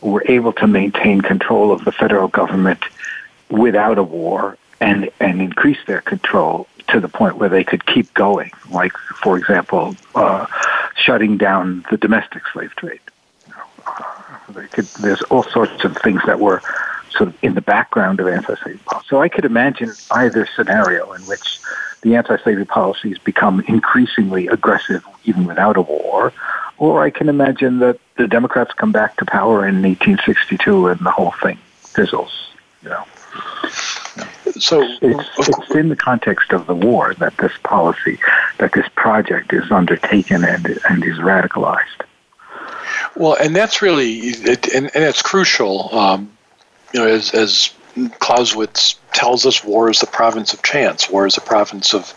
were 0.00 0.24
able 0.26 0.52
to 0.54 0.66
maintain 0.66 1.20
control 1.20 1.72
of 1.72 1.84
the 1.84 1.92
federal 1.92 2.28
government 2.28 2.84
without 3.50 3.98
a 3.98 4.02
war 4.02 4.56
and, 4.80 5.10
and 5.20 5.40
increase 5.40 5.78
their 5.86 6.00
control 6.00 6.68
to 6.88 7.00
the 7.00 7.08
point 7.08 7.36
where 7.36 7.48
they 7.48 7.64
could 7.64 7.84
keep 7.86 8.12
going, 8.14 8.50
like, 8.70 8.92
for 9.22 9.36
example, 9.36 9.96
uh, 10.14 10.46
shutting 10.94 11.36
down 11.36 11.84
the 11.90 11.96
domestic 11.96 12.42
slave 12.52 12.74
trade. 12.76 13.00
You 13.48 13.54
know, 13.54 13.64
uh, 13.86 14.66
could, 14.70 14.84
there's 15.00 15.22
all 15.22 15.42
sorts 15.42 15.84
of 15.84 15.96
things 15.98 16.22
that 16.26 16.38
were 16.38 16.62
sort 17.16 17.28
of 17.28 17.44
in 17.44 17.54
the 17.54 17.60
background 17.60 18.20
of 18.20 18.28
anti-slavery 18.28 18.78
policy. 18.84 19.06
So 19.08 19.20
I 19.20 19.28
could 19.28 19.44
imagine 19.44 19.92
either 20.10 20.46
scenario 20.54 21.12
in 21.12 21.22
which 21.22 21.60
the 22.02 22.14
anti-slavery 22.16 22.66
policies 22.66 23.18
become 23.18 23.60
increasingly 23.66 24.48
aggressive 24.48 25.04
even 25.24 25.46
without 25.46 25.76
a 25.76 25.82
war, 25.82 26.32
or 26.78 27.02
I 27.02 27.10
can 27.10 27.28
imagine 27.28 27.78
that 27.80 27.98
the 28.16 28.28
Democrats 28.28 28.72
come 28.74 28.92
back 28.92 29.16
to 29.16 29.24
power 29.24 29.66
in 29.66 29.82
1862 29.82 30.88
and 30.88 31.00
the 31.00 31.10
whole 31.10 31.32
thing 31.42 31.58
fizzles. 31.78 32.50
You 32.82 32.90
know. 32.90 33.04
So 34.58 34.82
it's, 35.02 35.28
it's 35.38 35.70
in 35.74 35.88
the 35.88 35.96
context 35.96 36.52
of 36.52 36.66
the 36.66 36.74
war 36.74 37.14
that 37.14 37.36
this 37.38 37.52
policy, 37.64 38.18
that 38.58 38.72
this 38.72 38.86
project 38.94 39.52
is 39.52 39.70
undertaken 39.70 40.44
and 40.44 40.78
and 40.88 41.04
is 41.04 41.18
radicalized. 41.18 42.02
Well, 43.16 43.36
and 43.40 43.54
that's 43.54 43.82
really, 43.82 44.34
and, 44.34 44.66
and 44.74 44.90
it's 44.94 45.22
crucial. 45.22 45.94
Um, 45.94 46.35
you 46.96 47.02
know, 47.02 47.08
as, 47.08 47.34
as 47.34 47.74
Clausewitz 48.20 48.98
tells 49.12 49.44
us, 49.44 49.62
war 49.62 49.90
is 49.90 50.00
the 50.00 50.06
province 50.06 50.54
of 50.54 50.62
chance. 50.62 51.10
War 51.10 51.26
is 51.26 51.34
the 51.34 51.42
province 51.42 51.92
of 51.92 52.14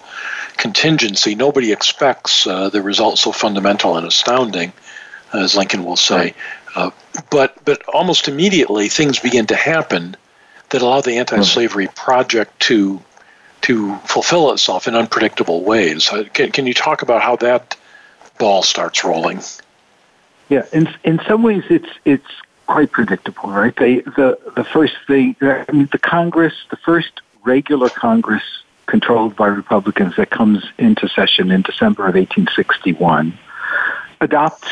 contingency. 0.55 1.35
Nobody 1.35 1.73
expects 1.73 2.47
uh, 2.47 2.69
the 2.69 2.81
result 2.81 3.17
so 3.19 3.33
fundamental 3.33 3.97
and 3.97 4.07
astounding, 4.07 4.71
as 5.33 5.57
Lincoln 5.57 5.83
will 5.83 5.97
say. 5.97 6.33
Uh, 6.75 6.91
but 7.29 7.57
but 7.65 7.83
almost 7.89 8.29
immediately 8.29 8.87
things 8.87 9.19
begin 9.19 9.47
to 9.47 9.55
happen 9.55 10.15
that 10.69 10.81
allow 10.81 11.01
the 11.01 11.17
anti-slavery 11.17 11.87
project 11.87 12.57
to 12.61 13.01
to 13.61 13.97
fulfill 14.05 14.53
itself 14.53 14.87
in 14.87 14.95
unpredictable 14.95 15.63
ways. 15.63 16.07
Uh, 16.09 16.23
can, 16.33 16.51
can 16.51 16.65
you 16.65 16.73
talk 16.73 17.01
about 17.01 17.21
how 17.21 17.35
that 17.35 17.75
ball 18.37 18.63
starts 18.63 19.03
rolling? 19.03 19.41
Yeah, 20.47 20.65
in 20.71 20.87
in 21.03 21.19
some 21.27 21.43
ways 21.43 21.63
it's 21.69 21.89
it's 22.05 22.31
quite 22.69 22.91
predictable, 22.91 23.49
right? 23.49 23.75
They 23.75 24.01
the 24.01 24.37
the 24.55 24.63
first 24.63 24.95
thing, 25.07 25.35
I 25.41 25.65
mean, 25.73 25.89
the 25.91 25.97
Congress, 25.97 26.53
the 26.69 26.77
first 26.77 27.21
regular 27.43 27.89
Congress 27.89 28.43
controlled 28.85 29.35
by 29.35 29.47
Republicans 29.47 30.15
that 30.17 30.29
comes 30.29 30.63
into 30.77 31.07
session 31.09 31.51
in 31.51 31.63
December 31.63 32.03
of 32.03 32.15
1861 32.15 33.37
adopts 34.21 34.71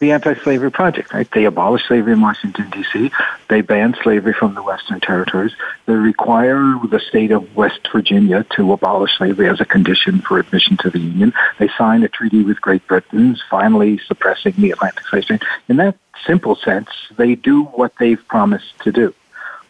the 0.00 0.12
anti-slavery 0.12 0.70
project. 0.70 1.12
Right? 1.12 1.30
They 1.30 1.44
abolish 1.44 1.86
slavery 1.86 2.14
in 2.14 2.20
Washington 2.20 2.68
D.C. 2.70 3.12
They 3.48 3.60
ban 3.60 3.94
slavery 4.02 4.32
from 4.32 4.54
the 4.54 4.62
Western 4.62 4.98
territories. 4.98 5.52
They 5.86 5.94
require 5.94 6.78
the 6.88 7.00
state 7.08 7.30
of 7.30 7.54
West 7.54 7.86
Virginia 7.92 8.44
to 8.56 8.72
abolish 8.72 9.16
slavery 9.18 9.48
as 9.48 9.60
a 9.60 9.66
condition 9.66 10.20
for 10.22 10.38
admission 10.38 10.78
to 10.78 10.90
the 10.90 10.98
Union. 10.98 11.32
They 11.58 11.68
sign 11.78 12.02
a 12.02 12.08
treaty 12.08 12.42
with 12.42 12.60
Great 12.60 12.86
Britain, 12.86 13.36
finally 13.48 13.98
suppressing 13.98 14.54
the 14.56 14.70
Atlantic 14.72 15.06
slave 15.06 15.26
trade. 15.26 15.42
In 15.68 15.76
that 15.76 15.96
simple 16.26 16.56
sense, 16.56 16.88
they 17.16 17.34
do 17.34 17.64
what 17.64 17.92
they've 18.00 18.26
promised 18.26 18.78
to 18.80 18.92
do. 18.92 19.14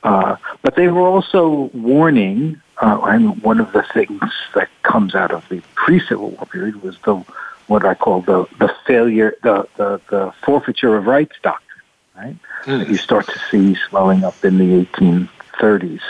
Uh, 0.03 0.37
but 0.63 0.77
they 0.77 0.89
were 0.89 1.07
also 1.07 1.71
warning, 1.75 2.61
uh, 2.79 3.01
and 3.05 3.43
one 3.43 3.61
of 3.61 3.73
the 3.73 3.83
things 3.93 4.23
that 4.55 4.69
comes 4.83 5.15
out 5.15 5.33
of 5.33 5.47
the 5.49 5.61
pre-Civil 5.75 6.31
War 6.31 6.47
period 6.47 6.83
was 6.83 6.97
the 7.05 7.23
what 7.71 7.87
I 7.87 7.95
call 7.95 8.21
the 8.21 8.47
the 8.59 8.75
failure, 8.87 9.35
the 9.43 9.67
the, 9.77 10.01
the 10.11 10.35
forfeiture 10.45 10.97
of 10.97 11.07
rights 11.07 11.37
doctrine, 11.41 11.83
right? 12.17 12.37
Mm. 12.65 12.79
That 12.81 12.89
you 12.89 12.97
start 12.97 13.27
to 13.29 13.39
see 13.51 13.77
swelling 13.89 14.25
up 14.25 14.45
in 14.45 14.59
the 14.59 14.85
1830s. 14.85 16.03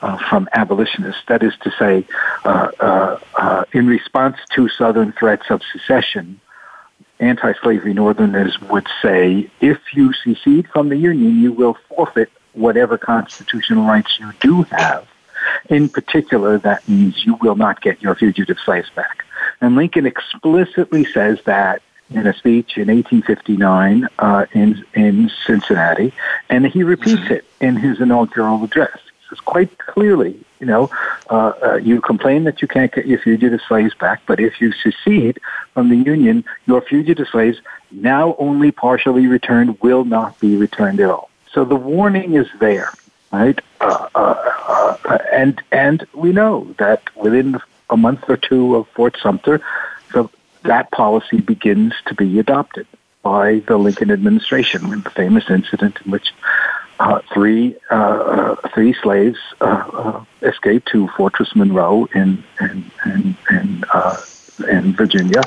Uh, 0.00 0.18
from 0.28 0.48
abolitionists. 0.54 1.22
That 1.28 1.44
is 1.44 1.52
to 1.58 1.70
say, 1.78 2.04
uh, 2.44 2.72
uh, 2.80 3.20
uh, 3.36 3.64
in 3.70 3.86
response 3.86 4.36
to 4.54 4.68
Southern 4.68 5.12
threats 5.12 5.48
of 5.48 5.62
secession, 5.72 6.40
anti-slavery 7.20 7.94
Northerners 7.94 8.60
would 8.62 8.88
say, 9.00 9.48
if 9.60 9.78
you 9.92 10.12
secede 10.12 10.66
from 10.72 10.88
the 10.88 10.96
Union, 10.96 11.40
you 11.40 11.52
will 11.52 11.76
forfeit 11.88 12.32
whatever 12.52 12.98
constitutional 12.98 13.86
rights 13.86 14.18
you 14.18 14.32
do 14.40 14.62
have. 14.62 15.06
In 15.68 15.88
particular, 15.88 16.58
that 16.58 16.88
means 16.88 17.24
you 17.24 17.36
will 17.36 17.54
not 17.54 17.80
get 17.80 18.02
your 18.02 18.16
fugitive 18.16 18.58
slaves 18.58 18.90
back. 18.90 19.24
And 19.60 19.76
Lincoln 19.76 20.06
explicitly 20.06 21.04
says 21.04 21.40
that 21.44 21.82
in 22.10 22.26
a 22.26 22.34
speech 22.34 22.76
in 22.76 22.88
1859 22.88 24.08
uh, 24.18 24.46
in 24.52 24.84
in 24.94 25.30
Cincinnati, 25.46 26.12
and 26.48 26.66
he 26.66 26.82
repeats 26.82 27.30
it 27.30 27.44
in 27.60 27.76
his 27.76 28.00
inaugural 28.00 28.62
address. 28.62 28.98
He 29.20 29.28
says 29.28 29.40
quite 29.40 29.78
clearly, 29.78 30.38
you 30.60 30.66
know, 30.66 30.90
uh, 31.30 31.52
uh, 31.62 31.74
you 31.76 32.00
complain 32.00 32.44
that 32.44 32.60
you 32.62 32.68
can't 32.68 32.92
get 32.92 33.06
your 33.06 33.18
fugitive 33.18 33.60
slaves 33.66 33.94
back, 33.94 34.22
but 34.26 34.40
if 34.40 34.60
you 34.60 34.72
secede 34.72 35.40
from 35.74 35.88
the 35.88 35.96
Union, 35.96 36.44
your 36.66 36.82
fugitive 36.82 37.28
slaves, 37.28 37.58
now 37.90 38.36
only 38.38 38.70
partially 38.70 39.26
returned, 39.26 39.80
will 39.80 40.04
not 40.04 40.38
be 40.40 40.56
returned 40.56 41.00
at 41.00 41.10
all. 41.10 41.30
So 41.52 41.64
the 41.64 41.76
warning 41.76 42.34
is 42.34 42.48
there, 42.60 42.92
right? 43.32 43.58
Uh, 43.80 44.08
uh, 44.14 44.96
uh, 45.04 45.18
and 45.32 45.62
and 45.72 46.06
we 46.14 46.32
know 46.32 46.74
that 46.78 47.02
within 47.16 47.60
a 47.92 47.96
month 47.96 48.24
or 48.28 48.36
two 48.36 48.76
of 48.76 48.88
Fort 48.88 49.16
Sumter, 49.22 49.60
the, 50.12 50.28
that 50.64 50.90
policy 50.90 51.40
begins 51.40 51.92
to 52.06 52.14
be 52.14 52.38
adopted 52.38 52.86
by 53.22 53.60
the 53.68 53.76
Lincoln 53.76 54.10
administration. 54.10 55.02
The 55.02 55.10
famous 55.10 55.48
incident 55.48 55.98
in 56.04 56.10
which 56.10 56.32
uh, 56.98 57.20
three 57.32 57.76
uh, 57.90 57.94
uh, 57.94 58.68
three 58.74 58.94
slaves 59.02 59.38
escaped 60.42 60.88
to 60.88 61.08
Fortress 61.16 61.54
Monroe 61.54 62.08
in 62.14 62.42
in 62.60 62.90
in, 63.06 63.36
in 63.50 63.84
in 64.68 64.92
Virginia, 64.92 65.42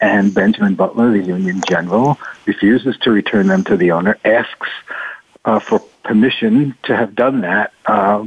and 0.00 0.32
Benjamin 0.32 0.74
Butler, 0.74 1.10
the 1.12 1.22
Union 1.22 1.60
general, 1.68 2.18
refuses 2.46 2.96
to 3.02 3.10
return 3.10 3.48
them 3.48 3.64
to 3.64 3.76
the 3.76 3.90
owner, 3.90 4.18
asks 4.24 4.68
uh, 5.44 5.58
for 5.58 5.80
permission 6.02 6.74
to 6.84 6.96
have 6.96 7.14
done 7.14 7.42
that 7.42 7.72
uh, 7.86 8.24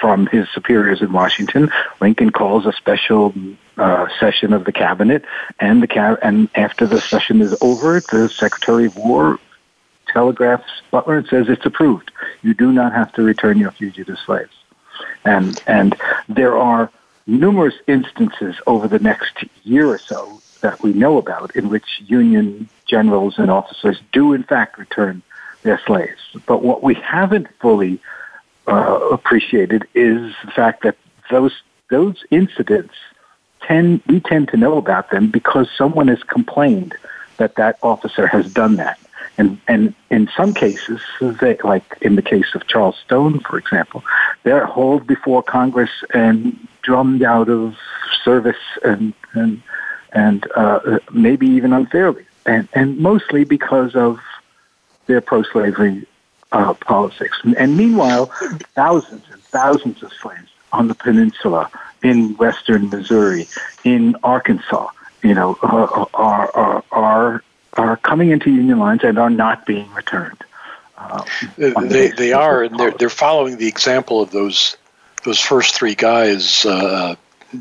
from 0.00 0.26
his 0.26 0.48
superiors 0.50 1.02
in 1.02 1.12
Washington. 1.12 1.70
Lincoln 2.00 2.30
calls 2.30 2.66
a 2.66 2.72
special 2.72 3.34
uh, 3.76 4.06
session 4.20 4.52
of 4.52 4.64
the 4.64 4.72
cabinet, 4.72 5.24
and 5.58 5.82
the 5.82 5.86
cab- 5.86 6.18
and 6.22 6.48
after 6.54 6.86
the 6.86 7.00
session 7.00 7.40
is 7.40 7.56
over, 7.60 8.00
the 8.00 8.28
Secretary 8.28 8.86
of 8.86 8.96
War 8.96 9.38
telegraphs 10.08 10.82
Butler 10.90 11.18
and 11.18 11.26
says 11.26 11.48
it's 11.48 11.66
approved. 11.66 12.10
You 12.42 12.54
do 12.54 12.72
not 12.72 12.92
have 12.92 13.12
to 13.14 13.22
return 13.22 13.58
your 13.58 13.72
fugitive 13.72 14.18
slaves. 14.24 14.54
And 15.24 15.60
and 15.66 15.96
there 16.28 16.56
are 16.56 16.90
numerous 17.26 17.74
instances 17.86 18.56
over 18.66 18.86
the 18.86 18.98
next 18.98 19.44
year 19.64 19.88
or 19.88 19.98
so 19.98 20.40
that 20.60 20.82
we 20.82 20.92
know 20.92 21.18
about 21.18 21.56
in 21.56 21.68
which 21.68 22.02
Union 22.06 22.68
generals 22.86 23.38
and 23.38 23.50
officers 23.50 24.00
do 24.12 24.32
in 24.32 24.44
fact 24.44 24.78
return 24.78 25.22
their 25.62 25.80
slaves. 25.86 26.20
But 26.46 26.62
what 26.62 26.82
we 26.82 26.94
haven't 26.94 27.48
fully 27.60 28.00
uh, 28.66 29.08
appreciated 29.12 29.86
is 29.94 30.34
the 30.44 30.50
fact 30.50 30.82
that 30.82 30.96
those 31.30 31.62
those 31.90 32.24
incidents 32.30 32.94
tend 33.60 34.02
we 34.06 34.20
tend 34.20 34.48
to 34.48 34.56
know 34.56 34.76
about 34.78 35.10
them 35.10 35.30
because 35.30 35.68
someone 35.76 36.08
has 36.08 36.22
complained 36.22 36.94
that 37.36 37.56
that 37.56 37.78
officer 37.82 38.26
has 38.26 38.52
done 38.52 38.76
that. 38.76 38.98
And 39.36 39.58
and 39.66 39.94
in 40.10 40.28
some 40.36 40.54
cases, 40.54 41.00
they, 41.20 41.56
like 41.64 41.84
in 42.00 42.14
the 42.14 42.22
case 42.22 42.54
of 42.54 42.66
Charles 42.66 42.96
Stone, 43.04 43.40
for 43.40 43.58
example, 43.58 44.04
they're 44.44 44.66
hauled 44.66 45.06
before 45.06 45.42
Congress 45.42 45.90
and 46.12 46.56
drummed 46.82 47.22
out 47.22 47.48
of 47.48 47.76
service 48.24 48.64
and 48.84 49.12
and 49.32 49.60
and 50.12 50.46
uh, 50.54 51.00
maybe 51.12 51.48
even 51.48 51.72
unfairly, 51.72 52.24
and 52.46 52.68
and 52.74 52.98
mostly 52.98 53.44
because 53.44 53.96
of 53.96 54.20
their 55.06 55.20
pro-slavery 55.20 56.06
uh, 56.54 56.74
politics. 56.74 57.36
And 57.56 57.76
meanwhile, 57.76 58.26
thousands 58.74 59.24
and 59.30 59.42
thousands 59.42 60.02
of 60.02 60.12
slaves 60.12 60.50
on 60.72 60.88
the 60.88 60.94
peninsula, 60.94 61.70
in 62.02 62.36
western 62.36 62.90
Missouri, 62.90 63.48
in 63.82 64.16
Arkansas, 64.22 64.88
you 65.22 65.34
know, 65.34 65.58
uh, 65.62 66.06
are, 66.14 66.50
are, 66.54 66.84
are, 66.92 67.44
are 67.74 67.96
coming 67.98 68.30
into 68.30 68.50
Union 68.50 68.78
lines 68.78 69.02
and 69.02 69.18
are 69.18 69.30
not 69.30 69.66
being 69.66 69.90
returned. 69.92 70.38
Uh, 70.96 71.24
they 71.56 72.08
they 72.10 72.32
are, 72.32 72.62
and 72.62 72.78
they're 72.78 72.92
they're 72.92 73.10
following 73.10 73.58
the 73.58 73.66
example 73.66 74.22
of 74.22 74.30
those 74.30 74.76
those 75.24 75.40
first 75.40 75.74
three 75.74 75.94
guys 75.96 76.64
uh, 76.64 77.16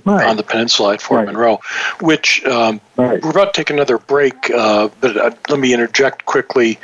right. 0.05 0.27
on 0.27 0.37
the 0.37 0.43
peninsula 0.43 0.93
at 0.93 1.01
Fort 1.01 1.19
right. 1.19 1.27
Monroe. 1.27 1.59
Which 1.99 2.45
um, 2.45 2.79
right. 2.95 3.21
we're 3.21 3.31
about 3.31 3.53
to 3.53 3.59
take 3.59 3.71
another 3.71 3.97
break, 3.97 4.51
uh, 4.51 4.89
but 5.01 5.17
uh, 5.17 5.31
let 5.49 5.59
me 5.59 5.73
interject 5.73 6.25
quickly. 6.25 6.77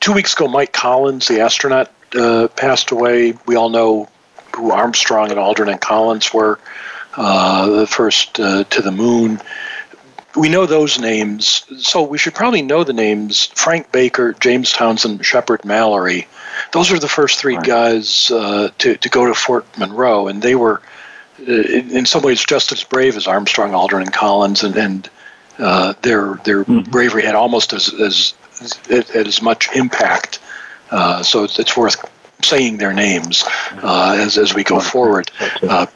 Two 0.00 0.12
weeks 0.12 0.34
ago, 0.34 0.48
Mike 0.48 0.72
Collins, 0.72 1.28
the 1.28 1.40
astronaut, 1.40 1.90
uh, 2.14 2.48
passed 2.56 2.90
away. 2.90 3.34
We 3.46 3.56
all 3.56 3.70
know 3.70 4.08
who 4.54 4.70
Armstrong 4.70 5.30
and 5.30 5.38
Aldrin 5.38 5.70
and 5.70 5.80
Collins 5.80 6.32
were, 6.32 6.58
uh, 7.16 7.68
the 7.70 7.86
first 7.86 8.38
uh, 8.38 8.64
to 8.64 8.82
the 8.82 8.92
moon. 8.92 9.40
We 10.34 10.48
know 10.48 10.64
those 10.64 10.98
names, 10.98 11.64
so 11.78 12.02
we 12.02 12.16
should 12.16 12.34
probably 12.34 12.62
know 12.62 12.84
the 12.84 12.92
names 12.92 13.46
Frank 13.54 13.92
Baker, 13.92 14.32
James 14.34 14.72
Townsend, 14.72 15.24
Shepard 15.24 15.64
Mallory. 15.64 16.26
Those 16.72 16.90
were 16.90 16.98
the 16.98 17.08
first 17.08 17.38
three 17.38 17.56
right. 17.56 17.66
guys 17.66 18.30
uh, 18.30 18.70
to, 18.78 18.96
to 18.96 19.08
go 19.08 19.26
to 19.26 19.34
Fort 19.34 19.66
Monroe, 19.76 20.28
and 20.28 20.40
they 20.40 20.54
were, 20.54 20.80
uh, 21.46 21.52
in 21.52 22.06
some 22.06 22.22
ways, 22.22 22.44
just 22.44 22.72
as 22.72 22.82
brave 22.82 23.16
as 23.16 23.26
Armstrong, 23.26 23.72
Aldrin, 23.72 24.02
and 24.02 24.12
Collins, 24.12 24.62
and, 24.62 24.76
and 24.76 25.10
uh, 25.58 25.92
their 26.02 26.40
their 26.44 26.64
mm-hmm. 26.64 26.90
bravery 26.90 27.24
had 27.24 27.34
almost 27.34 27.74
as, 27.74 27.92
as 28.00 28.32
at, 28.90 29.14
as 29.14 29.42
much 29.42 29.74
impact. 29.74 30.38
Uh, 30.90 31.22
so 31.22 31.44
it's, 31.44 31.58
it's, 31.58 31.76
worth 31.76 31.96
saying 32.42 32.76
their 32.76 32.92
names 32.92 33.44
uh, 33.82 34.16
as, 34.18 34.36
as 34.36 34.54
we 34.54 34.62
go 34.62 34.78
forward. 34.80 35.30
Uh, 35.62 35.86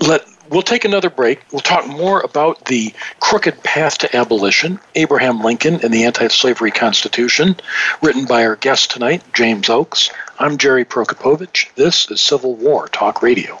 let 0.00 0.26
We'll 0.50 0.62
take 0.62 0.84
another 0.84 1.10
break. 1.10 1.44
We'll 1.52 1.60
talk 1.60 1.86
more 1.86 2.20
about 2.22 2.64
the 2.64 2.92
crooked 3.20 3.62
path 3.62 3.98
to 3.98 4.16
abolition, 4.16 4.80
Abraham 4.96 5.42
Lincoln 5.42 5.76
and 5.84 5.94
the 5.94 6.04
Anti 6.04 6.26
Slavery 6.26 6.72
Constitution, 6.72 7.54
written 8.02 8.24
by 8.24 8.44
our 8.44 8.56
guest 8.56 8.90
tonight, 8.90 9.22
James 9.32 9.68
Oakes. 9.68 10.10
I'm 10.40 10.58
Jerry 10.58 10.84
Prokopowicz. 10.84 11.72
This 11.76 12.10
is 12.10 12.20
Civil 12.20 12.56
War 12.56 12.88
Talk 12.88 13.22
Radio. 13.22 13.60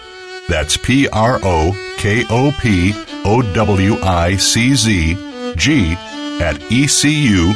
That's 0.51 0.75
P 0.75 1.07
R 1.07 1.39
O 1.43 1.95
K 1.95 2.25
O 2.29 2.51
P 2.59 2.91
O 3.23 3.41
W 3.53 3.95
I 4.01 4.35
C 4.35 4.75
Z 4.75 5.13
G 5.55 5.93
at 6.41 6.61
ecu.edu. 6.69 7.55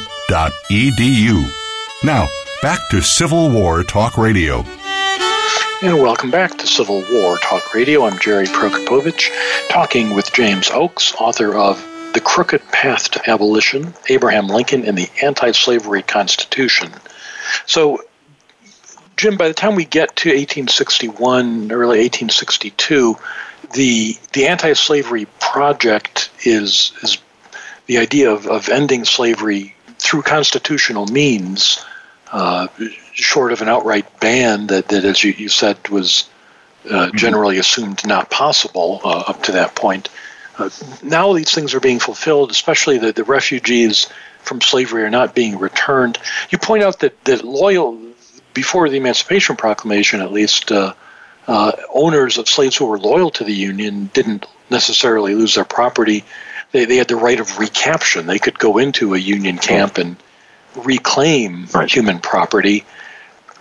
Now, 2.06 2.30
back 2.62 2.80
to 2.92 3.02
Civil 3.02 3.50
War 3.50 3.84
Talk 3.84 4.18
Radio. 4.18 4.64
And 5.82 6.02
welcome 6.02 6.32
back 6.32 6.58
to 6.60 6.68
Civil 6.68 7.04
War 7.12 7.38
Talk 7.40 7.74
Radio. 7.74 8.06
I'm 8.06 8.18
Jerry 8.18 8.46
Prokopowicz, 8.46 9.30
talking 9.68 10.16
with 10.16 10.32
James 10.32 10.72
Oakes, 10.72 11.14
author 11.20 11.54
of 11.54 11.86
The 12.14 12.22
Crooked 12.22 12.62
Path 12.72 13.12
to 13.12 13.30
Abolition 13.30 13.94
Abraham 14.08 14.48
Lincoln 14.48 14.86
and 14.86 14.98
the 14.98 15.10
Anti 15.22 15.52
Slavery 15.52 16.02
Constitution. 16.02 16.94
So, 17.66 18.06
Jim, 19.18 19.38
by 19.38 19.48
the 19.48 19.54
time 19.54 19.76
we 19.76 19.86
get 19.86 20.16
to 20.18 20.30
1861, 20.30 21.72
early 21.72 22.00
1862, 22.00 23.18
the 23.74 24.18
the 24.34 24.48
anti-slavery 24.48 25.26
project 25.40 26.30
is 26.44 26.92
is 27.02 27.18
the 27.88 27.98
idea 27.98 28.32
of, 28.32 28.48
of 28.48 28.70
ending 28.70 29.06
slavery 29.06 29.76
through 30.00 30.22
constitutional 30.22 31.06
means, 31.08 31.84
uh, 32.32 32.68
short 33.14 33.52
of 33.52 33.62
an 33.62 33.70
outright 33.70 34.20
ban 34.20 34.68
that, 34.68 34.88
that 34.90 35.06
as 35.06 35.24
you, 35.24 35.32
you 35.32 35.50
said, 35.50 35.88
was 35.90 36.30
uh, 36.86 37.08
mm-hmm. 37.08 37.18
generally 37.18 37.58
assumed 37.58 38.06
not 38.06 38.30
possible 38.30 39.02
uh, 39.04 39.24
up 39.28 39.44
to 39.44 39.52
that 39.52 39.76
point. 39.76 40.10
Uh, 40.58 40.70
now 41.04 41.34
these 41.34 41.54
things 41.54 41.74
are 41.74 41.80
being 41.80 42.00
fulfilled, 42.00 42.52
especially 42.52 42.98
the, 42.98 43.12
the 43.12 43.24
refugees 43.24 44.08
from 44.40 44.62
slavery 44.62 45.04
are 45.04 45.10
not 45.10 45.36
being 45.36 45.58
returned. 45.58 46.18
You 46.50 46.58
point 46.58 46.84
out 46.84 47.00
that, 47.00 47.24
that 47.26 47.44
loyal 47.44 48.00
before 48.56 48.90
the 48.90 48.98
Emancipation 48.98 49.56
Proclamation, 49.56 50.22
at 50.22 50.32
least, 50.32 50.72
uh, 50.72 50.94
uh, 51.48 51.74
owners 51.94 52.40
of 52.40 52.50
slaves 52.50 52.76
who 52.76 52.86
were 52.86 52.98
loyal 52.98 53.30
to 53.30 53.44
the 53.44 53.54
Union 53.54 54.10
didn't 54.14 54.48
necessarily 54.72 55.36
lose 55.36 55.54
their 55.54 55.66
property. 55.66 56.24
They, 56.72 56.86
they 56.86 56.96
had 56.98 57.08
the 57.08 57.18
right 57.18 57.40
of 57.40 57.48
recaption. 57.60 58.26
They 58.26 58.40
could 58.40 58.58
go 58.58 58.80
into 58.80 59.14
a 59.14 59.20
Union 59.20 59.60
camp 59.60 60.00
and 60.00 60.16
reclaim 60.76 61.68
right. 61.74 61.92
human 61.92 62.20
property. 62.20 62.84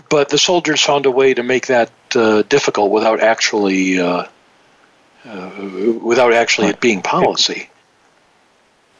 But 0.08 0.30
the 0.30 0.38
soldiers 0.38 0.80
found 0.80 1.04
a 1.04 1.10
way 1.10 1.34
to 1.34 1.42
make 1.42 1.66
that 1.66 1.90
uh, 2.14 2.42
difficult 2.42 2.90
without 2.90 3.20
actually 3.20 4.00
uh, 4.00 4.26
uh, 5.26 5.50
without 6.02 6.32
actually 6.32 6.68
it 6.68 6.80
being 6.80 7.02
policy. 7.02 7.68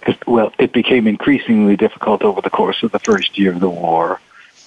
It, 0.06 0.26
well, 0.26 0.52
it 0.58 0.72
became 0.72 1.06
increasingly 1.06 1.76
difficult 1.76 2.22
over 2.22 2.40
the 2.40 2.50
course 2.50 2.82
of 2.82 2.92
the 2.92 2.98
first 2.98 3.38
year 3.38 3.52
of 3.52 3.60
the 3.60 3.70
war. 3.70 4.20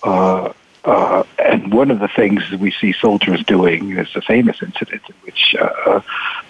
Uh, 0.04 0.54
uh, 0.88 1.24
and 1.38 1.74
one 1.74 1.92
of 1.92 2.00
the 2.00 2.08
things 2.08 2.50
we 2.52 2.72
see 2.72 2.94
soldiers 2.94 3.44
doing 3.44 3.98
is 3.98 4.08
a 4.16 4.22
famous 4.22 4.64
incident 4.64 5.02
in 5.10 5.16
which 5.24 5.54
uh, 5.60 6.00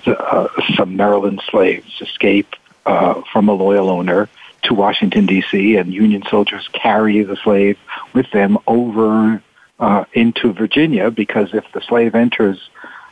uh, 0.06 0.48
some 0.76 0.96
Maryland 0.96 1.42
slaves 1.50 2.00
escape 2.02 2.56
uh, 2.86 3.20
from 3.34 3.50
a 3.50 3.54
loyal 3.54 3.90
owner 3.90 4.30
to 4.62 4.76
Washington, 4.76 5.26
D.C., 5.26 5.76
and 5.78 5.92
Union 5.92 6.22
soldiers 6.30 6.70
carry 6.72 7.24
the 7.24 7.36
slave 7.38 7.80
with 8.14 8.30
them 8.30 8.60
over 8.68 9.42
uh, 9.80 10.06
into 10.14 10.54
Virginia 10.54 11.10
because 11.10 11.56
if 11.56 11.66
the 11.72 11.82
slave 11.82 12.14
enters 12.14 12.70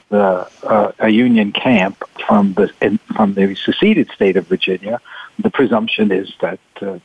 the, 0.09 0.47
uh, 0.61 0.91
a 0.99 1.09
Union 1.09 1.51
camp 1.51 2.03
from 2.28 2.53
the 2.53 2.71
in, 2.82 2.99
from 3.15 3.34
the 3.34 3.55
seceded 3.55 4.11
state 4.11 4.38
of 4.38 4.45
Virginia, 4.45 5.01
the 5.39 5.49
presumption 5.49 6.11
is 6.11 6.32
that 6.41 6.59
uh, 6.82 6.99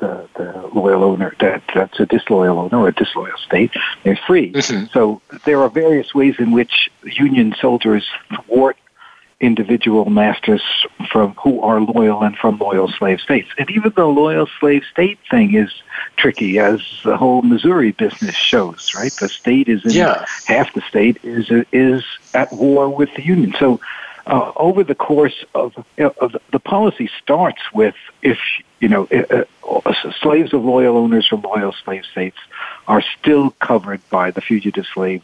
the 0.00 0.28
the, 0.36 0.70
loyal 0.74 1.04
owner 1.04 1.34
that 1.40 1.62
that's 1.74 2.00
a 2.00 2.06
disloyal 2.06 2.58
owner 2.58 2.78
or 2.78 2.88
a 2.88 2.94
disloyal 2.94 3.36
state, 3.38 3.70
they're 4.02 4.18
free. 4.26 4.52
Mm-hmm. 4.52 4.86
So 4.92 5.20
there 5.44 5.60
are 5.62 5.68
various 5.68 6.14
ways 6.14 6.36
in 6.38 6.52
which 6.52 6.90
Union 7.04 7.54
soldiers 7.60 8.06
thwart 8.46 8.76
individual 9.40 10.04
masters 10.04 10.62
from 11.10 11.34
who 11.42 11.62
are 11.62 11.80
loyal 11.80 12.22
and 12.22 12.36
from 12.36 12.58
loyal 12.58 12.88
slave 12.88 13.20
states. 13.20 13.48
And 13.58 13.70
even 13.70 13.92
the 13.96 14.04
loyal 14.06 14.46
slave 14.58 14.84
state 14.90 15.18
thing 15.30 15.54
is 15.54 15.72
tricky, 16.16 16.58
as 16.58 16.80
the 17.04 17.16
whole 17.16 17.42
Missouri 17.42 17.92
business 17.92 18.36
shows. 18.36 18.92
Right, 18.94 19.12
the 19.12 19.28
state 19.28 19.68
is 19.68 19.84
in 19.84 19.92
yeah. 19.92 20.26
half 20.46 20.72
the 20.74 20.82
state 20.82 21.18
is 21.22 21.50
is 21.72 22.04
at 22.34 22.52
war 22.52 22.88
with 22.88 23.12
the 23.14 23.24
Union. 23.24 23.54
So. 23.58 23.80
Uh, 24.30 24.52
over 24.54 24.84
the 24.84 24.94
course 24.94 25.44
of, 25.56 25.74
of 25.98 26.36
the 26.52 26.60
policy 26.60 27.10
starts 27.20 27.60
with 27.74 27.96
if 28.22 28.38
you 28.78 28.88
know, 28.88 29.08
uh, 29.12 29.44
uh, 29.68 30.12
slaves 30.22 30.52
of 30.52 30.64
loyal 30.64 30.96
owners 30.96 31.26
from 31.26 31.42
loyal 31.42 31.72
slave 31.84 32.04
states 32.04 32.36
are 32.86 33.02
still 33.18 33.50
covered 33.60 34.00
by 34.08 34.30
the 34.30 34.40
fugitive 34.40 34.86
slave 34.86 35.22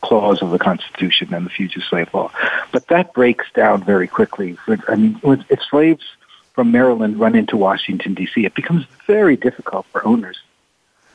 clause 0.00 0.42
of 0.42 0.50
the 0.50 0.58
Constitution 0.58 1.32
and 1.32 1.46
the 1.46 1.50
fugitive 1.50 1.84
slave 1.88 2.12
law. 2.12 2.32
But 2.72 2.88
that 2.88 3.14
breaks 3.14 3.46
down 3.54 3.84
very 3.84 4.08
quickly. 4.08 4.58
I 4.88 4.96
mean, 4.96 5.20
if 5.48 5.62
slaves 5.70 6.04
from 6.52 6.72
Maryland 6.72 7.20
run 7.20 7.36
into 7.36 7.56
Washington 7.56 8.14
D.C., 8.14 8.44
it 8.44 8.54
becomes 8.56 8.86
very 9.06 9.36
difficult 9.36 9.86
for 9.86 10.04
owners 10.04 10.38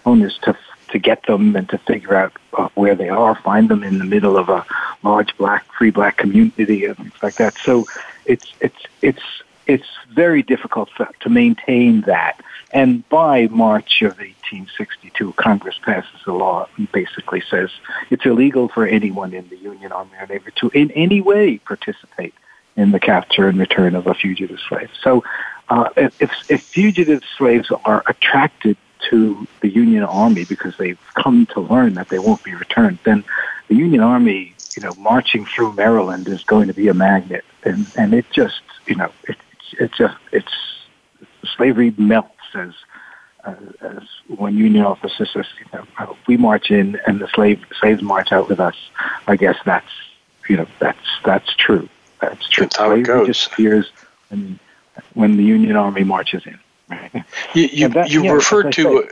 owners 0.05 0.37
to 0.43 0.57
to 0.89 0.99
get 0.99 1.25
them 1.25 1.55
and 1.55 1.67
to 1.69 1.77
figure 1.77 2.15
out 2.15 2.33
uh, 2.57 2.69
where 2.75 2.95
they 2.95 3.09
are, 3.09 3.35
find 3.35 3.69
them 3.69 3.83
in 3.83 3.97
the 3.97 4.05
middle 4.05 4.37
of 4.37 4.49
a 4.49 4.65
large 5.03 5.35
black 5.37 5.65
free 5.73 5.91
black 5.91 6.17
community 6.17 6.85
and 6.85 6.97
things 6.97 7.23
like 7.23 7.35
that. 7.35 7.55
So 7.57 7.85
it's 8.25 8.53
it's 8.59 8.83
it's 9.01 9.23
it's 9.65 9.87
very 10.11 10.43
difficult 10.43 10.89
to 11.21 11.29
maintain 11.29 12.01
that. 12.01 12.39
And 12.71 13.07
by 13.09 13.47
March 13.47 14.01
of 14.01 14.17
1862, 14.17 15.33
Congress 15.33 15.79
passes 15.81 16.19
a 16.25 16.31
law 16.31 16.67
and 16.75 16.91
basically 16.91 17.41
says 17.41 17.69
it's 18.09 18.25
illegal 18.25 18.67
for 18.67 18.85
anyone 18.85 19.33
in 19.33 19.47
the 19.49 19.57
Union 19.57 19.91
Army 19.91 20.11
or 20.19 20.27
Navy 20.27 20.51
to 20.55 20.69
in 20.69 20.91
any 20.91 21.21
way 21.21 21.59
participate 21.59 22.33
in 22.75 22.91
the 22.91 22.99
capture 22.99 23.47
and 23.47 23.59
return 23.59 23.95
of 23.95 24.07
a 24.07 24.13
fugitive 24.13 24.59
slave. 24.67 24.89
So 25.01 25.23
uh, 25.69 25.89
if, 25.95 26.49
if 26.49 26.61
fugitive 26.63 27.21
slaves 27.37 27.71
are 27.85 28.03
attracted 28.07 28.77
to 29.09 29.47
the 29.61 29.69
Union 29.69 30.03
Army 30.03 30.45
because 30.45 30.77
they've 30.77 30.99
come 31.15 31.45
to 31.47 31.59
learn 31.59 31.95
that 31.95 32.09
they 32.09 32.19
won't 32.19 32.43
be 32.43 32.53
returned, 32.53 32.99
then 33.03 33.23
the 33.67 33.75
Union 33.75 34.01
Army, 34.01 34.53
you 34.75 34.83
know, 34.83 34.93
marching 34.97 35.45
through 35.45 35.73
Maryland 35.73 36.27
is 36.27 36.43
going 36.43 36.67
to 36.67 36.73
be 36.73 36.87
a 36.87 36.93
magnet, 36.93 37.43
and 37.63 37.87
and 37.97 38.13
it 38.13 38.25
just, 38.31 38.61
you 38.85 38.95
know, 38.95 39.11
it, 39.27 39.37
it's 39.79 39.97
just 39.97 40.17
it's 40.31 40.53
slavery 41.55 41.93
melts 41.97 42.29
as 42.55 42.73
uh, 43.43 43.55
as 43.81 44.03
when 44.27 44.57
Union 44.57 44.85
officers 44.85 45.31
says, 45.31 45.45
you 45.59 45.65
know, 45.73 46.17
we 46.27 46.37
march 46.37 46.71
in 46.71 46.99
and 47.07 47.19
the 47.19 47.27
slave 47.27 47.63
slaves 47.79 48.01
march 48.01 48.31
out 48.31 48.49
with 48.49 48.59
us. 48.59 48.75
I 49.27 49.35
guess 49.35 49.57
that's 49.65 49.91
you 50.47 50.57
know 50.57 50.67
that's 50.79 51.07
that's 51.23 51.53
true. 51.55 51.89
That's 52.21 52.47
true. 52.47 52.65
That's 52.65 52.77
how 52.77 52.91
it 52.91 53.03
goes. 53.03 53.27
disappears 53.27 53.91
when 54.29 54.59
when 55.13 55.37
the 55.37 55.43
Union 55.43 55.75
Army 55.75 56.03
marches 56.03 56.45
in. 56.45 56.59
Right? 56.89 57.23
You, 57.53 57.63
you, 57.71 57.87
that- 57.89 58.09
you 58.09 58.23
yeah, 58.23 58.31
referred 58.31 58.71
to, 58.73 59.07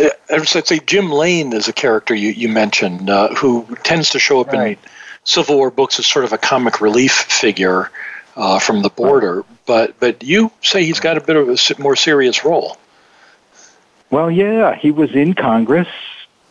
uh, 0.00 0.08
I 0.30 0.38
was 0.38 0.52
going 0.52 0.64
say, 0.64 0.78
Jim 0.80 1.10
Lane 1.10 1.52
is 1.52 1.68
a 1.68 1.72
character 1.72 2.14
you, 2.14 2.30
you 2.30 2.48
mentioned 2.48 3.10
uh, 3.10 3.34
who 3.34 3.66
tends 3.82 4.10
to 4.10 4.18
show 4.18 4.40
up 4.40 4.48
Right. 4.48 4.78
in 4.78 4.90
Civil 5.24 5.56
War 5.56 5.70
books 5.70 5.98
as 5.98 6.06
sort 6.06 6.24
of 6.24 6.32
a 6.32 6.38
comic 6.38 6.80
relief 6.80 7.12
figure 7.12 7.90
uh, 8.36 8.58
from 8.58 8.82
the 8.82 8.90
border. 8.90 9.44
But, 9.66 10.00
but 10.00 10.22
you 10.22 10.50
say 10.62 10.84
he's 10.84 11.00
got 11.00 11.16
a 11.16 11.20
bit 11.20 11.36
of 11.36 11.48
a 11.48 11.82
more 11.82 11.96
serious 11.96 12.44
role. 12.44 12.76
Well, 14.10 14.30
yeah, 14.30 14.74
he 14.74 14.90
was 14.90 15.14
in 15.14 15.34
Congress 15.34 15.88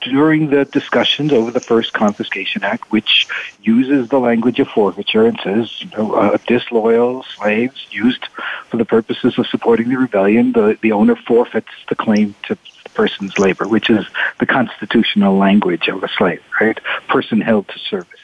during 0.02 0.50
the 0.50 0.66
discussions 0.66 1.32
over 1.32 1.52
the 1.52 1.60
first 1.60 1.94
Confiscation 1.94 2.64
Act, 2.64 2.92
which 2.92 3.28
uses 3.62 4.10
the 4.10 4.20
language 4.20 4.60
of 4.60 4.68
forfeiture 4.68 5.26
and 5.26 5.40
says, 5.44 5.82
you 5.82 5.90
know, 5.92 6.14
uh, 6.14 6.38
disloyal 6.48 7.24
slaves 7.24 7.88
used 7.92 8.26
for 8.70 8.78
the 8.78 8.86
purposes 8.86 9.38
of 9.38 9.48
supporting 9.48 9.90
the 9.90 9.98
rebellion, 9.98 10.52
the, 10.54 10.78
the 10.82 10.92
owner 10.92 11.16
forfeits 11.16 11.72
the 11.88 11.96
claim 11.96 12.36
to 12.44 12.56
the 12.56 12.90
person's 12.94 13.38
labor, 13.38 13.68
which 13.68 13.90
is 13.90 14.06
the 14.40 14.46
constitutional 14.46 15.38
language 15.38 15.88
of 15.88 16.04
a 16.04 16.10
slave, 16.10 16.42
right? 16.60 16.80
Person 17.08 17.42
held 17.42 17.68
to 17.68 17.80
service. 17.80 18.20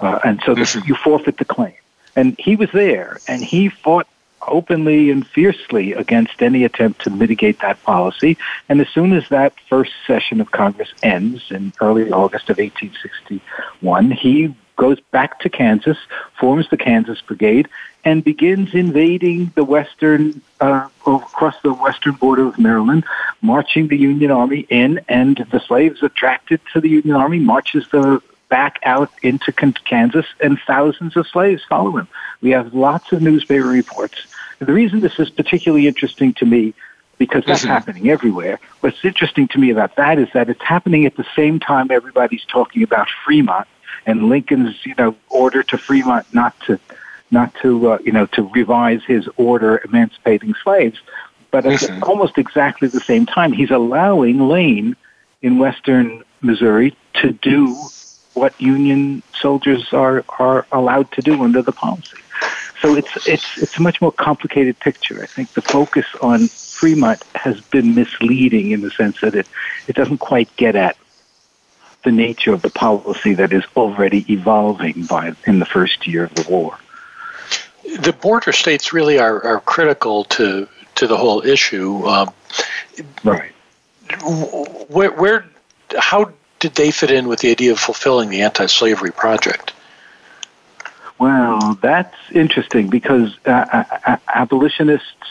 Uh, 0.00 0.18
and 0.24 0.40
so 0.44 0.54
this, 0.54 0.74
you 0.74 0.94
forfeit 0.94 1.38
the 1.38 1.44
claim. 1.44 1.74
And 2.14 2.36
he 2.38 2.56
was 2.56 2.70
there, 2.72 3.18
and 3.28 3.42
he 3.42 3.68
fought 3.68 4.08
openly 4.46 5.10
and 5.10 5.26
fiercely 5.26 5.92
against 5.92 6.42
any 6.42 6.64
attempt 6.64 7.02
to 7.02 7.10
mitigate 7.10 7.60
that 7.60 7.82
policy. 7.82 8.36
And 8.68 8.80
as 8.80 8.88
soon 8.88 9.12
as 9.12 9.28
that 9.28 9.54
first 9.68 9.92
session 10.06 10.40
of 10.40 10.50
Congress 10.50 10.92
ends 11.02 11.50
in 11.50 11.72
early 11.80 12.10
August 12.10 12.50
of 12.50 12.58
1861, 12.58 14.10
he 14.10 14.54
goes 14.76 15.00
back 15.10 15.40
to 15.40 15.50
Kansas, 15.50 15.98
forms 16.38 16.68
the 16.70 16.76
Kansas 16.76 17.20
Brigade, 17.20 17.68
and 18.04 18.22
begins 18.22 18.74
invading 18.74 19.50
the 19.56 19.64
western, 19.64 20.40
uh, 20.60 20.88
across 21.04 21.60
the 21.62 21.72
western 21.72 22.14
border 22.14 22.46
of 22.46 22.58
Maryland, 22.58 23.04
marching 23.42 23.88
the 23.88 23.96
Union 23.96 24.30
Army 24.30 24.66
in, 24.70 25.00
and 25.08 25.44
the 25.50 25.60
slaves 25.60 26.02
attracted 26.02 26.60
to 26.72 26.80
the 26.80 26.88
Union 26.88 27.16
Army 27.16 27.40
marches 27.40 27.88
the 27.88 28.22
back 28.48 28.78
out 28.82 29.10
into 29.22 29.52
Kansas, 29.52 30.26
and 30.40 30.58
thousands 30.66 31.16
of 31.16 31.26
slaves 31.26 31.62
follow 31.68 31.96
him. 31.96 32.08
We 32.40 32.50
have 32.50 32.74
lots 32.74 33.12
of 33.12 33.22
newspaper 33.22 33.66
reports. 33.66 34.26
The 34.58 34.72
reason 34.72 35.00
this 35.00 35.18
is 35.18 35.30
particularly 35.30 35.86
interesting 35.86 36.34
to 36.34 36.46
me, 36.46 36.74
because 37.18 37.44
that's 37.44 37.64
happening 37.64 38.08
everywhere, 38.10 38.60
what's 38.80 39.04
interesting 39.04 39.48
to 39.48 39.58
me 39.58 39.70
about 39.70 39.96
that 39.96 40.18
is 40.18 40.28
that 40.34 40.48
it's 40.48 40.62
happening 40.62 41.04
at 41.06 41.16
the 41.16 41.26
same 41.36 41.60
time 41.60 41.90
everybody's 41.90 42.44
talking 42.44 42.82
about 42.82 43.08
Fremont 43.24 43.68
and 44.06 44.28
Lincoln's, 44.28 44.84
you 44.86 44.94
know, 44.96 45.14
order 45.28 45.62
to 45.64 45.78
Fremont 45.78 46.26
not 46.32 46.58
to, 46.60 46.78
not 47.30 47.54
to, 47.62 47.90
uh, 47.90 47.98
you 48.04 48.12
know, 48.12 48.26
to 48.26 48.48
revise 48.48 49.02
his 49.04 49.28
order 49.36 49.80
emancipating 49.84 50.54
slaves. 50.62 50.98
But 51.50 51.66
at 51.66 52.02
almost 52.02 52.36
exactly 52.36 52.88
the 52.88 53.00
same 53.00 53.26
time, 53.26 53.52
he's 53.52 53.70
allowing 53.70 54.48
Lane 54.48 54.96
in 55.40 55.58
western 55.58 56.22
Missouri 56.42 56.96
to 57.14 57.32
do 57.32 57.76
what 58.38 58.60
Union 58.60 59.22
soldiers 59.38 59.92
are, 59.92 60.24
are 60.38 60.66
allowed 60.72 61.10
to 61.12 61.22
do 61.22 61.42
under 61.42 61.62
the 61.62 61.72
policy. 61.72 62.18
So 62.80 62.94
it's 62.94 63.26
it's 63.26 63.58
it's 63.58 63.76
a 63.76 63.82
much 63.82 64.00
more 64.00 64.12
complicated 64.12 64.78
picture. 64.78 65.20
I 65.20 65.26
think 65.26 65.52
the 65.54 65.62
focus 65.62 66.06
on 66.22 66.46
Fremont 66.48 67.22
has 67.34 67.60
been 67.60 67.96
misleading 67.96 68.70
in 68.70 68.82
the 68.82 68.90
sense 68.92 69.20
that 69.20 69.34
it, 69.34 69.48
it 69.88 69.96
doesn't 69.96 70.18
quite 70.18 70.54
get 70.56 70.76
at 70.76 70.96
the 72.04 72.12
nature 72.12 72.52
of 72.52 72.62
the 72.62 72.70
policy 72.70 73.34
that 73.34 73.52
is 73.52 73.64
already 73.76 74.24
evolving 74.32 75.04
by 75.04 75.34
in 75.46 75.58
the 75.58 75.66
first 75.66 76.06
year 76.06 76.24
of 76.24 76.34
the 76.34 76.48
war. 76.48 76.78
The 77.98 78.12
border 78.12 78.52
states 78.52 78.92
really 78.92 79.18
are, 79.18 79.44
are 79.44 79.60
critical 79.60 80.24
to, 80.24 80.68
to 80.96 81.06
the 81.06 81.16
whole 81.16 81.42
issue. 81.44 82.06
Um, 82.06 82.32
Right. 83.24 83.52
where, 84.88 85.12
where, 85.12 85.44
how 85.98 86.32
did 86.58 86.74
they 86.74 86.90
fit 86.90 87.10
in 87.10 87.28
with 87.28 87.40
the 87.40 87.50
idea 87.50 87.72
of 87.72 87.78
fulfilling 87.78 88.30
the 88.30 88.42
anti-slavery 88.42 89.12
project? 89.12 89.72
Well, 91.18 91.74
that's 91.80 92.16
interesting 92.32 92.88
because 92.88 93.36
uh, 93.44 93.50
uh, 93.50 93.84
uh, 94.06 94.16
abolitionists 94.32 95.28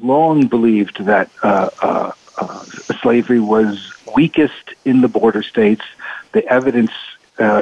long 0.00 0.46
believed 0.46 1.04
that 1.04 1.30
uh, 1.42 1.70
uh, 1.80 2.12
uh, 2.38 2.64
slavery 3.00 3.40
was 3.40 3.92
weakest 4.16 4.74
in 4.84 5.00
the 5.00 5.08
border 5.08 5.42
states. 5.42 5.82
The 6.32 6.46
evidence 6.48 6.92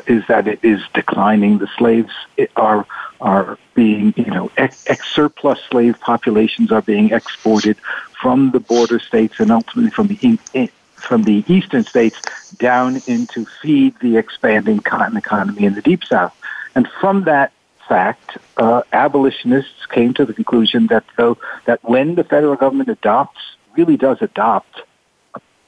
is 0.07 0.25
that 0.29 0.47
it 0.47 0.61
is 0.63 0.81
declining. 0.95 1.59
The 1.59 1.69
slaves 1.77 2.13
are 2.57 2.87
are 3.21 3.59
being, 3.75 4.15
you 4.17 4.27
know, 4.27 4.51
ex, 4.57 4.85
surplus 5.13 5.61
slave 5.71 5.99
populations 6.01 6.71
are 6.71 6.83
being 6.83 7.11
exported 7.11 7.77
from 8.21 8.51
the 8.53 8.61
border 8.61 8.99
states 8.99 9.41
and 9.41 9.51
ultimately 9.51 9.91
from 9.91 10.07
the 10.09 10.39
in, 10.53 10.69
from 11.05 11.23
the 11.23 11.45
eastern 11.47 11.85
states 11.85 12.21
down 12.59 13.03
into 13.07 13.47
feed 13.63 13.95
the 14.01 14.17
expanding 14.17 14.81
cotton 14.81 15.17
economy 15.17 15.65
in 15.65 15.75
the 15.75 15.83
deep 15.83 16.05
south. 16.05 16.35
And 16.75 16.89
from 17.01 17.25
that 17.25 17.53
fact, 17.89 18.39
uh, 18.57 18.83
abolitionists 18.93 19.87
came 19.87 20.15
to 20.15 20.25
the 20.25 20.33
conclusion 20.33 20.87
that 20.89 21.05
though 21.17 21.39
that 21.67 21.83
when 21.85 22.15
the 22.15 22.25
federal 22.25 22.57
government 22.57 22.89
adopts, 22.89 23.41
really 23.77 23.97
does 23.97 24.19
adopt, 24.23 24.83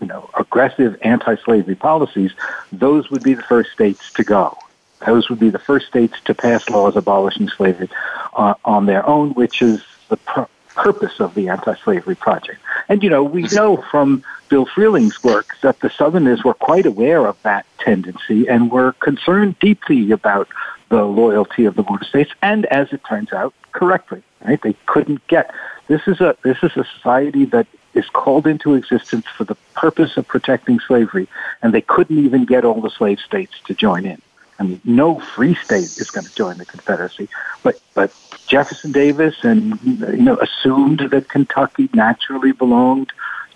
you 0.00 0.06
know, 0.06 0.30
aggressive 0.38 0.96
anti-slavery 1.02 1.74
policies, 1.74 2.32
those 2.72 3.10
would 3.10 3.22
be 3.22 3.34
the 3.34 3.42
first 3.42 3.72
states 3.72 4.12
to 4.12 4.24
go. 4.24 4.56
Those 5.04 5.28
would 5.28 5.38
be 5.38 5.50
the 5.50 5.58
first 5.58 5.86
states 5.86 6.14
to 6.24 6.34
pass 6.34 6.68
laws 6.70 6.96
abolishing 6.96 7.48
slavery 7.48 7.88
uh, 8.34 8.54
on 8.64 8.86
their 8.86 9.06
own, 9.06 9.34
which 9.34 9.60
is 9.60 9.82
the 10.08 10.16
pr- 10.16 10.42
purpose 10.74 11.20
of 11.20 11.34
the 11.34 11.48
anti-slavery 11.48 12.14
project. 12.14 12.60
And 12.88 13.02
you 13.02 13.10
know, 13.10 13.24
we 13.24 13.42
know 13.52 13.78
from 13.90 14.22
Bill 14.48 14.66
Freehling's 14.66 15.22
work 15.24 15.56
that 15.62 15.80
the 15.80 15.90
Southerners 15.90 16.44
were 16.44 16.54
quite 16.54 16.86
aware 16.86 17.26
of 17.26 17.40
that 17.42 17.66
tendency 17.78 18.48
and 18.48 18.70
were 18.70 18.92
concerned 18.92 19.58
deeply 19.58 20.12
about 20.12 20.48
the 20.88 21.04
loyalty 21.04 21.64
of 21.64 21.74
the 21.74 21.82
border 21.82 22.04
states, 22.04 22.30
and 22.42 22.64
as 22.66 22.92
it 22.92 23.02
turns 23.08 23.32
out, 23.32 23.52
correctly. 23.72 24.22
Right? 24.44 24.60
They 24.62 24.74
couldn't 24.86 25.26
get 25.26 25.52
this 25.88 26.02
is 26.06 26.20
a 26.20 26.36
this 26.42 26.58
is 26.62 26.76
a 26.76 26.84
society 26.96 27.44
that 27.46 27.66
is 27.94 28.08
called 28.10 28.46
into 28.46 28.74
existence 28.74 29.26
for 29.36 29.44
the 29.44 29.54
purpose 29.74 30.16
of 30.16 30.28
protecting 30.28 30.78
slavery, 30.80 31.28
and 31.62 31.72
they 31.72 31.80
couldn't 31.80 32.18
even 32.18 32.44
get 32.44 32.64
all 32.64 32.80
the 32.80 32.90
slave 32.90 33.18
states 33.20 33.54
to 33.66 33.74
join 33.74 34.04
in. 34.04 34.20
I 34.58 34.62
mean, 34.62 34.80
no 34.84 35.20
free 35.20 35.54
state 35.54 35.98
is 35.98 36.10
going 36.10 36.26
to 36.26 36.34
join 36.34 36.58
the 36.58 36.64
Confederacy, 36.64 37.28
but 37.62 37.80
but 37.94 38.12
Jefferson 38.46 38.92
Davis 38.92 39.36
and 39.42 39.78
you 39.82 40.16
know 40.16 40.38
assumed 40.38 41.00
that 41.10 41.28
Kentucky 41.28 41.90
naturally 41.92 42.52
belonged 42.52 43.12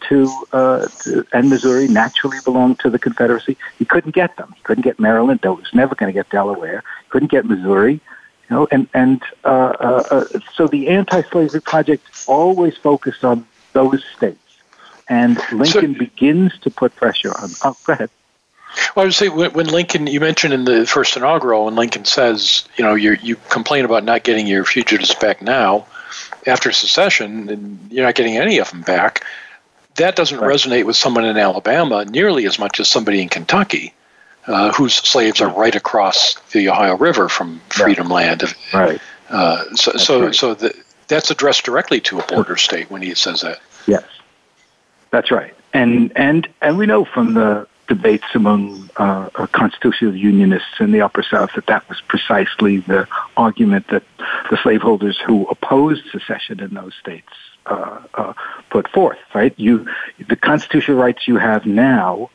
to, 0.09 0.31
uh, 0.53 0.87
to 1.03 1.27
and 1.33 1.49
Missouri 1.49 1.89
naturally 1.89 2.39
belonged 2.45 2.79
to 2.81 2.91
the 2.91 2.99
Confederacy. 2.99 3.57
He 3.79 3.85
couldn't 3.85 4.15
get 4.15 4.37
them. 4.37 4.53
He 4.57 4.63
couldn't 4.63 4.83
get 4.83 4.99
Maryland. 4.99 5.41
Though 5.43 5.57
he 5.57 5.63
was 5.63 5.75
never 5.75 5.95
going 5.95 6.13
to 6.13 6.19
get 6.19 6.29
Delaware. 6.31 6.83
He 7.05 7.11
couldn't 7.11 7.31
get 7.31 7.45
Missouri. 7.47 7.95
You 7.95 8.57
know, 8.57 8.69
and 8.71 8.89
and 8.93 9.23
uh, 9.45 9.49
uh, 9.49 10.05
uh, 10.11 10.25
so 10.55 10.67
the 10.67 10.89
anti-slavery 10.89 11.61
project 11.61 12.05
always 12.27 12.77
focused 12.77 13.25
on 13.25 13.47
those 13.73 14.05
states, 14.17 14.59
and 15.09 15.39
Lincoln 15.53 15.95
begins 15.95 16.59
to 16.61 16.71
put 16.71 16.95
pressure 16.97 17.33
on. 17.39 17.51
Oh, 17.65 17.77
go 17.85 17.93
ahead. 17.93 18.11
Well, 18.95 19.03
I 19.03 19.07
would 19.07 19.15
say 19.15 19.29
when, 19.29 19.53
when 19.53 19.67
Lincoln, 19.67 20.07
you 20.07 20.21
mentioned 20.21 20.53
in 20.53 20.65
the 20.65 20.87
first 20.87 21.17
inaugural, 21.17 21.65
when 21.65 21.77
Lincoln 21.77 22.05
says, 22.05 22.65
you 22.77 22.85
know, 22.85 22.95
you 22.95 23.17
you 23.23 23.37
complain 23.49 23.85
about 23.85 24.05
not 24.05 24.25
getting 24.25 24.47
your 24.47 24.65
fugitives 24.65 25.15
back 25.15 25.43
now, 25.43 25.87
after 26.47 26.73
secession, 26.73 27.49
and 27.49 27.79
you're 27.91 28.05
not 28.05 28.15
getting 28.15 28.37
any 28.37 28.59
of 28.59 28.71
them 28.71 28.83
back. 28.83 29.25
That 29.97 30.17
doesn't 30.17 30.39
resonate 30.39 30.87
with 30.87 30.97
someone 30.97 31.25
in 31.25 31.37
Alabama 31.37 32.05
nearly 32.05 32.47
as 32.47 32.59
much 32.59 32.81
as 32.81 32.89
somebody 32.89 33.21
in 33.21 33.29
Kentucky, 33.29 33.93
uh, 34.47 34.73
whose 34.73 34.95
slaves 34.95 35.41
are 35.41 35.51
right 35.51 35.75
across 35.75 36.35
the 36.53 36.69
Ohio 36.69 36.97
River 36.97 37.29
from 37.29 37.61
Freedom 37.69 38.09
Land. 38.09 38.43
Right. 38.73 39.01
Uh, 39.29 39.65
so, 39.75 39.93
so, 39.93 40.25
right. 40.25 40.35
so 40.35 40.55
the, 40.55 40.75
that's 41.09 41.31
addressed 41.31 41.65
directly 41.65 42.01
to 42.03 42.21
a 42.21 42.27
border 42.27 42.57
state 42.57 42.91
when 42.91 43.03
he 43.03 43.15
says 43.15 43.43
that. 43.43 43.61
Yes, 43.87 44.05
that's 45.11 45.31
right. 45.31 45.55
And 45.73 46.13
and 46.17 46.49
and 46.63 46.79
we 46.79 46.87
know 46.87 47.05
from 47.05 47.35
the 47.35 47.67
debates 47.91 48.29
among 48.35 48.89
uh, 48.97 49.29
constitutional 49.51 50.15
unionists 50.15 50.79
in 50.79 50.93
the 50.93 51.01
Upper 51.01 51.25
South 51.25 51.51
that 51.57 51.67
that 51.67 51.89
was 51.89 52.01
precisely 52.03 52.79
the 52.79 53.09
argument 53.37 53.89
that 53.89 54.05
the 54.49 54.57
slaveholders 54.63 55.19
who 55.19 55.47
opposed 55.49 56.05
secession 56.13 56.61
in 56.61 56.73
those 56.73 56.95
states 56.95 57.33
uh, 57.67 58.01
uh, 58.15 58.33
put 58.71 58.87
forth. 58.89 59.19
Right? 59.35 59.53
You, 59.59 59.89
the 60.29 60.37
constitutional 60.37 60.99
rights 60.99 61.27
you 61.27 61.37
have 61.39 61.67
now, 61.67 62.31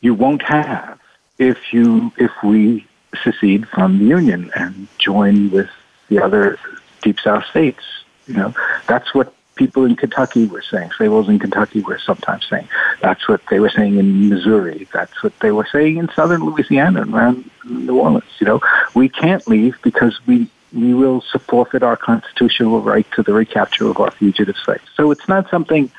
you 0.00 0.14
won't 0.14 0.42
have 0.42 0.98
if 1.38 1.74
you 1.74 2.10
if 2.16 2.32
we 2.42 2.86
secede 3.22 3.68
from 3.68 3.98
the 3.98 4.06
Union 4.06 4.50
and 4.56 4.88
join 4.96 5.50
with 5.50 5.70
the 6.08 6.24
other 6.24 6.58
Deep 7.02 7.20
South 7.20 7.44
states. 7.46 7.84
You 8.26 8.34
know, 8.34 8.54
that's 8.86 9.14
what 9.14 9.34
people 9.56 9.84
in 9.84 9.96
Kentucky 9.96 10.46
were 10.46 10.62
saying. 10.62 10.92
Slaveholders 10.96 11.28
in 11.28 11.38
Kentucky 11.38 11.80
were 11.80 11.98
sometimes 11.98 12.46
saying. 12.48 12.68
That's 13.00 13.26
what 13.28 13.40
they 13.50 13.58
were 13.58 13.70
saying 13.70 13.98
in 13.98 14.28
Missouri. 14.28 14.86
That's 14.92 15.22
what 15.22 15.38
they 15.40 15.50
were 15.50 15.66
saying 15.70 15.96
in 15.96 16.08
southern 16.14 16.44
Louisiana 16.44 17.02
and 17.02 17.14
around 17.14 17.50
New 17.64 17.98
Orleans. 17.98 18.24
You 18.38 18.46
know, 18.46 18.60
we 18.94 19.08
can't 19.08 19.46
leave 19.48 19.76
because 19.82 20.20
we 20.26 20.48
we 20.72 20.92
will 20.94 21.22
forfeit 21.46 21.82
our 21.82 21.96
constitutional 21.96 22.80
right 22.80 23.06
to 23.12 23.22
the 23.22 23.32
recapture 23.32 23.88
of 23.88 23.98
our 23.98 24.10
fugitive 24.10 24.56
slaves. 24.56 24.82
So 24.94 25.10
it's 25.10 25.26
not 25.26 25.48
something, 25.48 25.90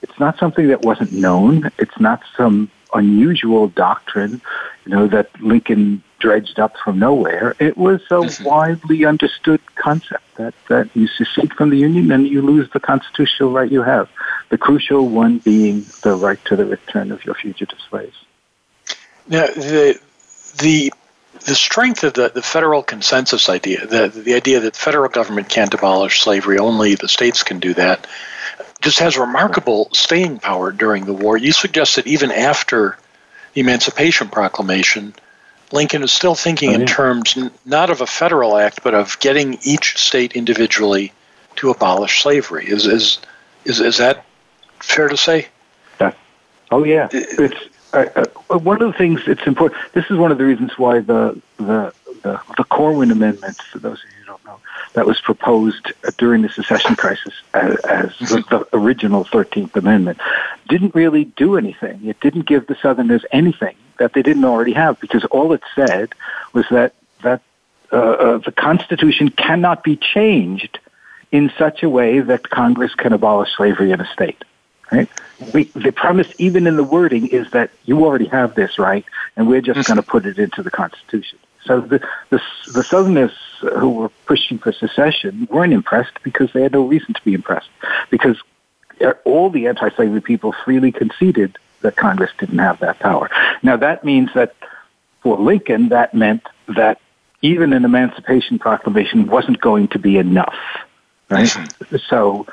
it's 0.00 0.18
not 0.18 0.38
something 0.38 0.68
that 0.68 0.82
wasn't 0.82 1.12
known. 1.12 1.70
It's 1.78 1.98
not 2.00 2.22
some 2.36 2.70
unusual 2.92 3.68
doctrine, 3.68 4.40
you 4.84 4.92
know, 4.92 5.06
that 5.08 5.28
Lincoln 5.40 6.02
dredged 6.18 6.60
up 6.60 6.76
from 6.76 6.98
nowhere. 6.98 7.54
It 7.58 7.76
was 7.76 8.00
a 8.02 8.14
mm-hmm. 8.14 8.44
widely 8.44 9.04
understood 9.04 9.60
concept 9.74 10.24
that, 10.36 10.54
that 10.68 10.88
you 10.94 11.08
secede 11.08 11.52
from 11.54 11.70
the 11.70 11.78
Union 11.78 12.12
and 12.12 12.26
you 12.26 12.42
lose 12.42 12.70
the 12.70 12.80
constitutional 12.80 13.50
right 13.50 13.70
you 13.70 13.82
have. 13.82 14.08
The 14.50 14.58
crucial 14.58 15.08
one 15.08 15.38
being 15.38 15.84
the 16.02 16.14
right 16.14 16.42
to 16.46 16.56
the 16.56 16.64
return 16.64 17.10
of 17.10 17.24
your 17.24 17.34
fugitive 17.34 17.78
slaves. 17.90 18.16
Now, 19.28 19.46
the, 19.46 20.00
the 20.58 20.92
the 21.44 21.54
strength 21.54 22.04
of 22.04 22.14
the, 22.14 22.28
the 22.28 22.42
federal 22.42 22.82
consensus 22.82 23.48
idea, 23.48 23.86
the, 23.86 24.08
the 24.08 24.34
idea 24.34 24.60
that 24.60 24.74
the 24.74 24.78
federal 24.78 25.08
government 25.08 25.48
can't 25.48 25.72
abolish 25.74 26.22
slavery, 26.22 26.58
only 26.58 26.94
the 26.94 27.08
states 27.08 27.42
can 27.42 27.58
do 27.58 27.74
that, 27.74 28.06
just 28.82 28.98
has 28.98 29.16
remarkable 29.16 29.88
staying 29.92 30.40
power 30.40 30.72
during 30.72 31.04
the 31.04 31.12
war. 31.12 31.36
You 31.36 31.52
suggest 31.52 31.96
that 31.96 32.06
even 32.06 32.30
after 32.30 32.98
the 33.54 33.60
Emancipation 33.60 34.28
Proclamation, 34.28 35.14
Lincoln 35.70 36.02
is 36.02 36.12
still 36.12 36.34
thinking 36.34 36.70
oh, 36.70 36.72
yeah. 36.72 36.80
in 36.80 36.86
terms 36.86 37.38
not 37.64 37.90
of 37.90 38.00
a 38.00 38.06
federal 38.06 38.56
act, 38.56 38.82
but 38.82 38.94
of 38.94 39.18
getting 39.20 39.58
each 39.62 39.96
state 39.98 40.32
individually 40.32 41.12
to 41.56 41.70
abolish 41.70 42.22
slavery. 42.22 42.66
Is 42.66 42.86
is 42.86 43.18
is, 43.64 43.80
is 43.80 43.98
that 43.98 44.24
fair 44.80 45.08
to 45.08 45.16
say? 45.16 45.48
That, 45.98 46.16
oh 46.70 46.84
yeah, 46.84 47.08
it's 47.12 47.56
uh, 47.92 48.24
uh, 48.50 48.58
one 48.58 48.82
of 48.82 48.92
the 48.92 48.98
things 48.98 49.22
it's 49.26 49.46
important. 49.46 49.80
This 49.92 50.10
is 50.10 50.18
one 50.18 50.32
of 50.32 50.38
the 50.38 50.44
reasons 50.44 50.76
why 50.76 51.00
the 51.00 51.40
the 51.58 51.92
the, 52.22 52.40
the 52.56 52.64
Corwin 52.64 53.10
Amendments, 53.10 53.60
for 53.62 53.78
those 53.78 53.98
of 53.98 54.10
you 54.10 54.16
who 54.20 54.21
don't 54.21 54.21
know, 54.21 54.21
that 54.94 55.06
was 55.06 55.20
proposed 55.20 55.92
during 56.18 56.42
the 56.42 56.48
secession 56.48 56.96
crisis 56.96 57.32
as, 57.54 57.76
as 57.84 58.18
the, 58.18 58.44
the 58.50 58.68
original 58.72 59.24
Thirteenth 59.24 59.74
Amendment, 59.76 60.18
didn't 60.68 60.94
really 60.94 61.24
do 61.24 61.56
anything. 61.56 62.06
It 62.06 62.20
didn't 62.20 62.46
give 62.46 62.66
the 62.66 62.76
Southerners 62.76 63.24
anything 63.32 63.74
that 63.98 64.12
they 64.12 64.22
didn't 64.22 64.44
already 64.44 64.72
have 64.72 65.00
because 65.00 65.24
all 65.26 65.52
it 65.52 65.62
said 65.74 66.12
was 66.52 66.66
that 66.70 66.94
that 67.22 67.40
uh, 67.92 67.96
uh, 67.96 68.38
the 68.38 68.52
Constitution 68.52 69.28
cannot 69.30 69.84
be 69.84 69.96
changed 69.96 70.78
in 71.30 71.50
such 71.58 71.82
a 71.82 71.88
way 71.88 72.20
that 72.20 72.48
Congress 72.48 72.94
can 72.94 73.12
abolish 73.12 73.54
slavery 73.56 73.90
in 73.90 74.00
a 74.00 74.06
state. 74.12 74.44
Right? 74.90 75.08
We, 75.54 75.64
the 75.64 75.92
premise, 75.92 76.30
even 76.38 76.66
in 76.66 76.76
the 76.76 76.84
wording, 76.84 77.28
is 77.28 77.50
that 77.52 77.70
you 77.84 78.04
already 78.04 78.26
have 78.26 78.54
this 78.54 78.78
right, 78.78 79.04
and 79.36 79.48
we're 79.48 79.62
just 79.62 79.88
going 79.88 79.96
to 79.96 80.02
put 80.02 80.26
it 80.26 80.38
into 80.38 80.62
the 80.62 80.70
Constitution. 80.70 81.38
So 81.64 81.80
the, 81.80 82.06
the, 82.28 82.42
the 82.74 82.82
Southerners 82.82 83.32
who 83.62 83.90
were 83.90 84.08
pushing 84.26 84.58
for 84.58 84.72
secession 84.72 85.48
weren't 85.50 85.72
impressed 85.72 86.22
because 86.22 86.52
they 86.52 86.62
had 86.62 86.72
no 86.72 86.82
reason 86.82 87.14
to 87.14 87.22
be 87.24 87.34
impressed, 87.34 87.70
because 88.10 88.36
all 89.24 89.50
the 89.50 89.66
anti-slavery 89.66 90.20
people 90.20 90.54
freely 90.64 90.92
conceded 90.92 91.58
that 91.80 91.96
Congress 91.96 92.30
didn't 92.38 92.58
have 92.58 92.78
that 92.80 92.98
power. 93.00 93.30
Now 93.62 93.76
that 93.76 94.04
means 94.04 94.30
that 94.34 94.54
for 95.22 95.38
Lincoln, 95.38 95.88
that 95.88 96.14
meant 96.14 96.46
that 96.68 97.00
even 97.42 97.72
an 97.72 97.84
Emancipation 97.84 98.58
Proclamation 98.58 99.26
wasn't 99.26 99.60
going 99.60 99.88
to 99.88 99.98
be 99.98 100.18
enough, 100.18 100.54
right? 101.28 101.48
So, 102.08 102.46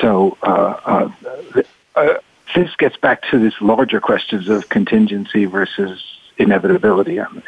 so 0.00 0.36
uh, 0.42 1.10
uh, 1.54 1.62
uh, 1.94 2.14
this 2.54 2.74
gets 2.76 2.96
back 2.96 3.22
to 3.30 3.38
this 3.38 3.54
larger 3.60 4.00
questions 4.00 4.48
of 4.48 4.68
contingency 4.68 5.44
versus 5.44 6.13
inevitability 6.38 7.18
and, 7.18 7.42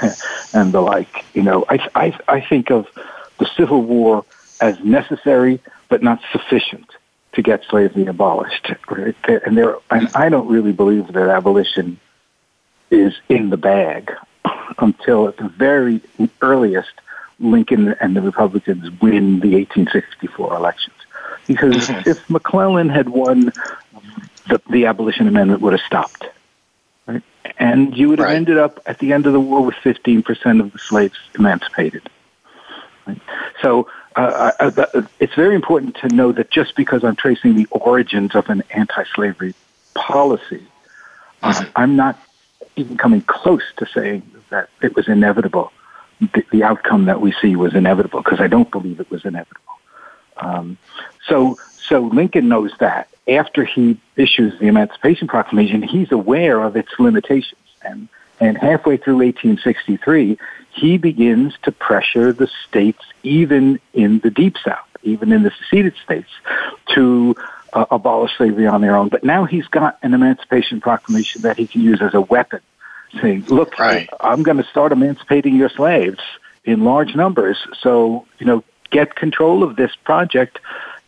and 0.52 0.72
the 0.72 0.80
like. 0.80 1.24
You 1.34 1.42
know, 1.42 1.64
I, 1.68 1.88
I, 1.94 2.18
I 2.28 2.40
think 2.40 2.70
of 2.70 2.86
the 3.38 3.46
Civil 3.56 3.82
War 3.82 4.24
as 4.60 4.78
necessary 4.80 5.60
but 5.88 6.02
not 6.02 6.20
sufficient 6.32 6.90
to 7.32 7.42
get 7.42 7.62
slavery 7.68 8.06
abolished. 8.06 8.72
Right? 8.90 9.14
And 9.44 9.56
there, 9.56 9.76
and 9.90 10.08
I 10.14 10.28
don't 10.28 10.48
really 10.48 10.72
believe 10.72 11.12
that 11.12 11.28
abolition 11.28 12.00
is 12.90 13.14
in 13.28 13.50
the 13.50 13.56
bag 13.56 14.12
until 14.78 15.28
at 15.28 15.36
the 15.36 15.48
very 15.48 16.00
earliest 16.40 16.92
Lincoln 17.38 17.94
and 18.00 18.16
the 18.16 18.22
Republicans 18.22 18.84
win 19.00 19.40
the 19.40 19.54
1864 19.56 20.54
elections. 20.54 20.94
Because 21.46 21.90
if 22.06 22.28
McClellan 22.30 22.88
had 22.88 23.08
won, 23.08 23.52
the, 24.48 24.60
the 24.70 24.86
abolition 24.86 25.28
amendment 25.28 25.60
would 25.60 25.72
have 25.72 25.82
stopped. 25.82 26.26
And 27.58 27.96
you 27.96 28.08
would 28.08 28.18
have 28.18 28.28
right. 28.28 28.36
ended 28.36 28.58
up 28.58 28.80
at 28.86 28.98
the 28.98 29.12
end 29.12 29.26
of 29.26 29.32
the 29.32 29.40
war 29.40 29.64
with 29.64 29.76
15% 29.76 30.60
of 30.60 30.72
the 30.72 30.78
slaves 30.78 31.18
emancipated. 31.38 32.08
Right? 33.06 33.20
So 33.62 33.88
uh, 34.16 34.52
uh, 34.58 34.70
uh, 34.94 35.02
it's 35.20 35.34
very 35.34 35.54
important 35.54 35.96
to 35.96 36.08
know 36.08 36.32
that 36.32 36.50
just 36.50 36.74
because 36.74 37.04
I'm 37.04 37.16
tracing 37.16 37.54
the 37.54 37.66
origins 37.70 38.34
of 38.34 38.48
an 38.48 38.62
anti-slavery 38.70 39.54
policy, 39.94 40.66
uh. 41.42 41.64
I'm 41.76 41.96
not 41.96 42.18
even 42.76 42.96
coming 42.96 43.20
close 43.22 43.62
to 43.76 43.86
saying 43.86 44.22
that 44.50 44.70
it 44.80 44.96
was 44.96 45.08
inevitable. 45.08 45.72
The, 46.20 46.44
the 46.50 46.62
outcome 46.62 47.04
that 47.06 47.20
we 47.20 47.32
see 47.32 47.56
was 47.56 47.74
inevitable 47.74 48.22
because 48.22 48.40
I 48.40 48.46
don't 48.46 48.70
believe 48.70 49.00
it 49.00 49.10
was 49.10 49.24
inevitable. 49.24 49.60
Um, 50.38 50.78
so, 51.26 51.58
so 51.88 52.00
Lincoln 52.00 52.48
knows 52.48 52.72
that. 52.80 53.08
After 53.28 53.64
he 53.64 53.98
issues 54.16 54.58
the 54.60 54.66
Emancipation 54.66 55.26
Proclamation, 55.26 55.82
he's 55.82 56.12
aware 56.12 56.62
of 56.62 56.76
its 56.76 56.90
limitations, 56.98 57.60
and 57.82 58.08
and 58.38 58.58
halfway 58.58 58.98
through 58.98 59.16
1863, 59.16 60.38
he 60.70 60.98
begins 60.98 61.54
to 61.62 61.72
pressure 61.72 62.32
the 62.32 62.48
states, 62.68 63.02
even 63.22 63.80
in 63.94 64.18
the 64.18 64.30
Deep 64.30 64.56
South, 64.62 64.86
even 65.02 65.32
in 65.32 65.42
the 65.42 65.50
seceded 65.58 65.94
states, 66.04 66.28
to 66.94 67.34
uh, 67.72 67.86
abolish 67.90 68.36
slavery 68.36 68.66
on 68.66 68.82
their 68.82 68.94
own. 68.94 69.08
But 69.08 69.24
now 69.24 69.44
he's 69.44 69.66
got 69.68 69.98
an 70.02 70.12
Emancipation 70.12 70.80
Proclamation 70.80 71.42
that 71.42 71.56
he 71.56 71.66
can 71.66 71.80
use 71.80 72.02
as 72.02 72.14
a 72.14 72.20
weapon, 72.20 72.60
saying, 73.20 73.46
"Look, 73.48 73.78
right. 73.78 74.08
I'm 74.20 74.42
going 74.42 74.58
to 74.58 74.64
start 74.64 74.92
emancipating 74.92 75.56
your 75.56 75.70
slaves 75.70 76.20
in 76.64 76.84
large 76.84 77.14
numbers. 77.16 77.56
So, 77.80 78.26
you 78.38 78.46
know, 78.46 78.62
get 78.90 79.14
control 79.14 79.62
of 79.62 79.76
this 79.76 79.96
project." 80.04 80.58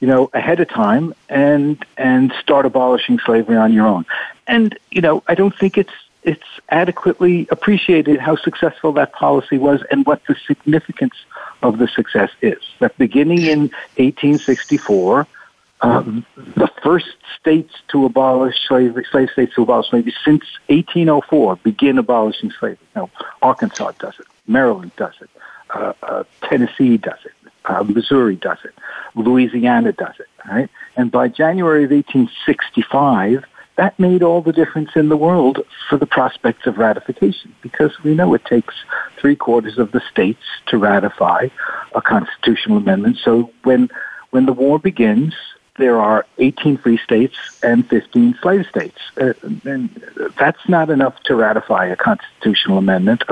You 0.01 0.07
know, 0.07 0.31
ahead 0.33 0.61
of 0.61 0.69
time 0.69 1.15
and 1.29 1.85
and 1.97 2.33
start 2.41 2.67
abolishing 2.67 3.19
slavery 3.19 3.57
on 3.57 3.73
your 3.73 3.87
own. 3.87 4.07
And 4.47 4.79
you 4.91 5.01
know, 5.01 5.23
I 5.27 5.35
don't 5.35 5.57
think 5.57 5.77
it's 5.77 5.93
it's 6.23 6.45
adequately 6.69 7.47
appreciated 7.51 8.19
how 8.21 8.37
successful 8.37 8.93
that 8.93 9.13
policy 9.13 9.57
was 9.57 9.83
and 9.91 10.05
what 10.05 10.21
the 10.27 10.37
significance 10.47 11.15
of 11.63 11.79
the 11.79 11.89
success 11.89 12.31
is. 12.43 12.59
That 12.81 12.97
beginning 12.99 13.43
in 13.43 13.61
1864, 13.97 15.27
um, 15.81 16.27
the 16.37 16.69
first 16.83 17.17
states 17.41 17.73
to 17.89 18.05
abolish 18.05 18.57
slavery, 18.67 19.07
slave 19.11 19.31
states 19.31 19.55
to 19.55 19.63
abolish 19.63 19.91
slavery 19.91 20.15
since 20.25 20.45
1804 20.67 21.57
begin 21.57 21.99
abolishing 21.99 22.51
slavery. 22.51 22.87
Now, 22.97 23.11
Arkansas 23.43 23.93
does 23.99 24.15
it, 24.19 24.27
Maryland 24.47 24.93
does 24.97 25.15
it, 25.21 25.31
uh, 25.71 25.93
uh, 26.03 26.25
Tennessee 26.43 26.97
does 26.97 27.19
it, 27.25 27.33
uh, 27.69 27.83
Missouri 27.85 28.37
does 28.37 28.59
it, 28.65 28.75
Louisiana 29.15 29.93
does 29.93 30.15
it, 30.19 30.29
right? 30.49 30.69
And 30.97 31.11
by 31.11 31.29
January 31.29 31.85
of 31.85 31.91
1865, 31.91 33.45
that 33.77 33.99
made 33.99 34.25
all 34.25 34.43
the 34.43 34.53
difference 34.53 34.91
in 34.97 35.09
the 35.09 35.17
world 35.17 35.65
for 35.89 35.97
the 35.97 36.07
prospects 36.07 36.67
of 36.67 36.79
ratification 36.79 37.55
because 37.63 37.93
we 38.03 38.13
know 38.13 38.35
it 38.35 38.45
takes 38.45 38.75
three 39.19 39.37
quarters 39.37 39.79
of 39.79 39.93
the 39.93 40.03
states 40.11 40.43
to 40.67 40.79
ratify 40.79 41.49
a 41.95 42.03
constitutional 42.03 42.79
amendment. 42.79 43.19
So 43.23 43.53
when 43.63 43.89
when 44.31 44.47
the 44.47 44.53
war 44.53 44.79
begins, 44.81 45.35
there 45.79 46.01
are 46.01 46.27
18 46.39 46.79
free 46.79 46.99
states 46.99 47.37
and 47.63 47.89
15 47.89 48.37
slave 48.43 48.67
states. 48.67 48.99
Uh, 49.17 49.33
and 49.65 49.89
that's 50.37 50.69
not 50.69 50.91
enough 50.91 51.23
to 51.25 51.35
ratify 51.37 51.87
a 51.87 51.97
constitutional 51.97 52.79
amendment 52.79 53.23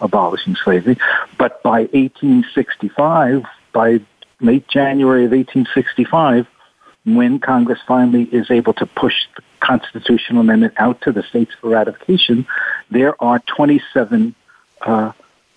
abolishing 0.00 0.56
slavery. 0.56 0.98
But 1.38 1.62
by 1.62 1.82
1865, 1.92 3.46
by 3.72 4.00
late 4.40 4.66
January 4.68 5.24
of 5.24 5.32
1865, 5.32 6.46
when 7.04 7.40
Congress 7.40 7.80
finally 7.86 8.24
is 8.24 8.50
able 8.50 8.72
to 8.74 8.86
push 8.86 9.14
the 9.36 9.42
constitutional 9.60 10.40
amendment 10.40 10.74
out 10.76 11.00
to 11.02 11.12
the 11.12 11.22
states 11.22 11.52
for 11.60 11.70
ratification, 11.70 12.46
there 12.90 13.20
are 13.22 13.40
27 13.40 14.34
uh, 14.82 15.12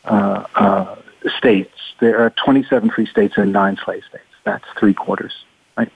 uh, 0.05 0.45
uh, 0.55 0.95
states. 1.37 1.73
There 1.99 2.19
are 2.19 2.29
27 2.31 2.89
free 2.89 3.05
states 3.05 3.37
and 3.37 3.53
nine 3.53 3.77
slave 3.83 4.03
states. 4.09 4.23
That's 4.43 4.65
three 4.77 4.93
quarters. 4.93 5.33
Right? 5.77 5.91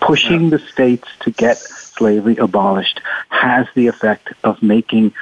pushing 0.00 0.50
the 0.50 0.58
states 0.58 1.08
to 1.20 1.30
get 1.30 1.58
slavery 1.58 2.36
abolished 2.36 3.00
has 3.28 3.66
the 3.74 3.86
effect 3.86 4.32
of 4.42 4.62
making 4.62 5.12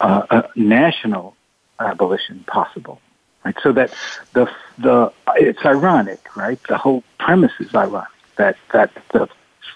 uh, 0.00 0.26
a 0.30 0.58
national 0.58 1.36
abolition 1.78 2.44
possible. 2.46 3.00
Right? 3.46 3.56
So 3.62 3.70
that 3.74 3.94
the 4.32 4.50
the 4.76 5.12
it's 5.36 5.64
ironic, 5.64 6.36
right? 6.36 6.58
The 6.66 6.76
whole 6.76 7.04
premise 7.20 7.52
is 7.60 7.72
ironic 7.76 8.08
that 8.34 8.56
that 8.72 8.90
the 9.12 9.28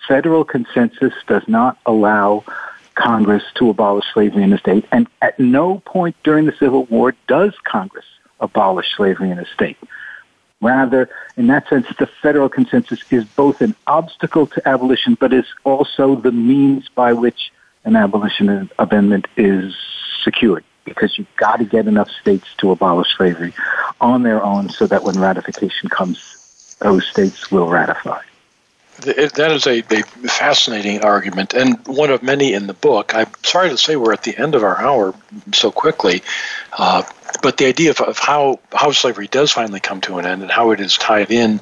federal 0.09 0.43
consensus 0.45 1.15
does 1.29 1.47
not 1.47 1.79
allow 1.87 2.43
Congress 2.97 3.45
to 3.55 3.71
abolish 3.71 4.07
slavery 4.13 4.43
in 4.43 4.51
the 4.51 4.59
state, 4.59 4.87
and 4.91 5.07
at 5.23 5.39
no 5.39 5.79
point 5.85 6.17
during 6.25 6.47
the 6.47 6.57
Civil 6.59 6.87
War 6.87 7.15
does 7.29 7.55
Congress 7.63 8.07
abolish 8.41 8.93
slavery 8.97 9.31
in 9.31 9.39
a 9.39 9.47
state. 9.47 9.79
Rather, 10.61 11.09
in 11.37 11.47
that 11.47 11.69
sense, 11.69 11.87
the 11.97 12.09
federal 12.09 12.49
consensus 12.49 13.05
is 13.13 13.25
both 13.25 13.61
an 13.61 13.77
obstacle 13.87 14.49
to 14.49 14.69
abolition, 14.69 15.15
but 15.15 15.33
is 15.33 15.47
also 15.63 16.17
the 16.17 16.33
means 16.33 16.89
by 16.89 17.13
which 17.13 17.53
an 17.85 17.95
abolition 17.95 18.69
amendment 18.81 19.29
is 19.37 19.77
secured. 20.25 20.65
Because 20.85 21.19
you've 21.19 21.35
got 21.37 21.57
to 21.57 21.65
get 21.65 21.87
enough 21.87 22.11
states 22.11 22.47
to 22.59 22.71
abolish 22.71 23.15
slavery 23.17 23.55
on 24.01 24.23
their 24.23 24.43
own 24.43 24.69
so 24.71 24.87
that 24.87 25.03
when 25.03 25.19
ratification 25.21 25.89
comes, 25.89 26.77
those 26.81 27.07
states 27.07 27.51
will 27.51 27.69
ratify. 27.69 28.23
That 29.01 29.53
is 29.53 29.67
a, 29.67 29.79
a, 29.79 30.03
fascinating 30.29 31.03
argument 31.03 31.55
and 31.55 31.79
one 31.87 32.11
of 32.11 32.23
many 32.23 32.53
in 32.53 32.67
the 32.67 32.75
book. 32.75 33.15
I'm 33.15 33.31
sorry 33.43 33.71
to 33.71 33.79
say 33.79 33.97
we're 33.97 34.13
at 34.13 34.25
the 34.25 34.37
end 34.37 34.55
of 34.55 34.63
our 34.63 34.79
hour 34.79 35.15
so 35.55 35.73
quickly, 35.73 36.23
uh, 36.77 37.03
but 37.43 37.57
the 37.57 37.67
idea 37.67 37.91
of, 37.91 38.01
of, 38.01 38.19
how, 38.19 38.61
how 38.75 38.93
slavery 38.93 39.27
does 39.27 39.53
finally 39.53 39.81
come 39.81 40.03
to 40.03 40.19
an 40.19 40.27
end 40.27 40.43
and 40.43 40.51
how 40.51 40.73
it 40.73 40.81
is 40.81 40.99
tied 40.99 41.31
in 41.31 41.61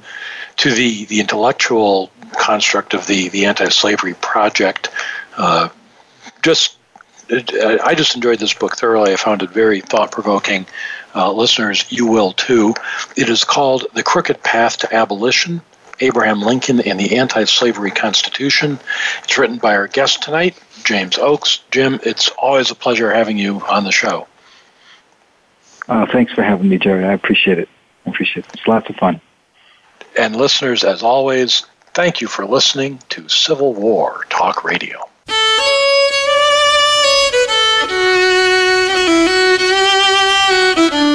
to 0.56 0.70
the, 0.72 1.04
the 1.04 1.20
intellectual 1.20 2.10
construct 2.32 2.94
of 2.94 3.06
the, 3.06 3.28
the 3.28 3.46
anti 3.46 3.68
slavery 3.68 4.14
project 4.14 4.90
uh, 5.36 5.68
just 6.42 6.77
I 7.30 7.94
just 7.94 8.14
enjoyed 8.14 8.38
this 8.38 8.54
book 8.54 8.76
thoroughly. 8.76 9.12
I 9.12 9.16
found 9.16 9.42
it 9.42 9.50
very 9.50 9.80
thought 9.80 10.12
provoking. 10.12 10.66
Uh, 11.14 11.32
listeners, 11.32 11.84
you 11.90 12.06
will 12.06 12.32
too. 12.32 12.74
It 13.16 13.28
is 13.28 13.44
called 13.44 13.86
The 13.94 14.02
Crooked 14.02 14.42
Path 14.42 14.78
to 14.78 14.94
Abolition 14.94 15.60
Abraham 16.00 16.40
Lincoln 16.40 16.80
and 16.80 16.98
the 16.98 17.16
Anti 17.16 17.44
Slavery 17.44 17.90
Constitution. 17.90 18.78
It's 19.24 19.36
written 19.38 19.58
by 19.58 19.74
our 19.76 19.88
guest 19.88 20.22
tonight, 20.22 20.56
James 20.84 21.18
Oakes. 21.18 21.60
Jim, 21.70 22.00
it's 22.02 22.28
always 22.30 22.70
a 22.70 22.74
pleasure 22.74 23.12
having 23.12 23.38
you 23.38 23.60
on 23.62 23.84
the 23.84 23.92
show. 23.92 24.26
Uh, 25.88 26.06
thanks 26.06 26.32
for 26.32 26.42
having 26.42 26.68
me, 26.68 26.78
Jerry. 26.78 27.04
I 27.04 27.12
appreciate 27.12 27.58
it. 27.58 27.68
I 28.06 28.10
appreciate 28.10 28.46
it. 28.46 28.54
It's 28.54 28.66
lots 28.66 28.88
of 28.88 28.96
fun. 28.96 29.20
And 30.16 30.36
listeners, 30.36 30.84
as 30.84 31.02
always, 31.02 31.64
thank 31.94 32.20
you 32.20 32.28
for 32.28 32.44
listening 32.44 33.00
to 33.10 33.28
Civil 33.28 33.74
War 33.74 34.24
Talk 34.28 34.64
Radio. 34.64 35.07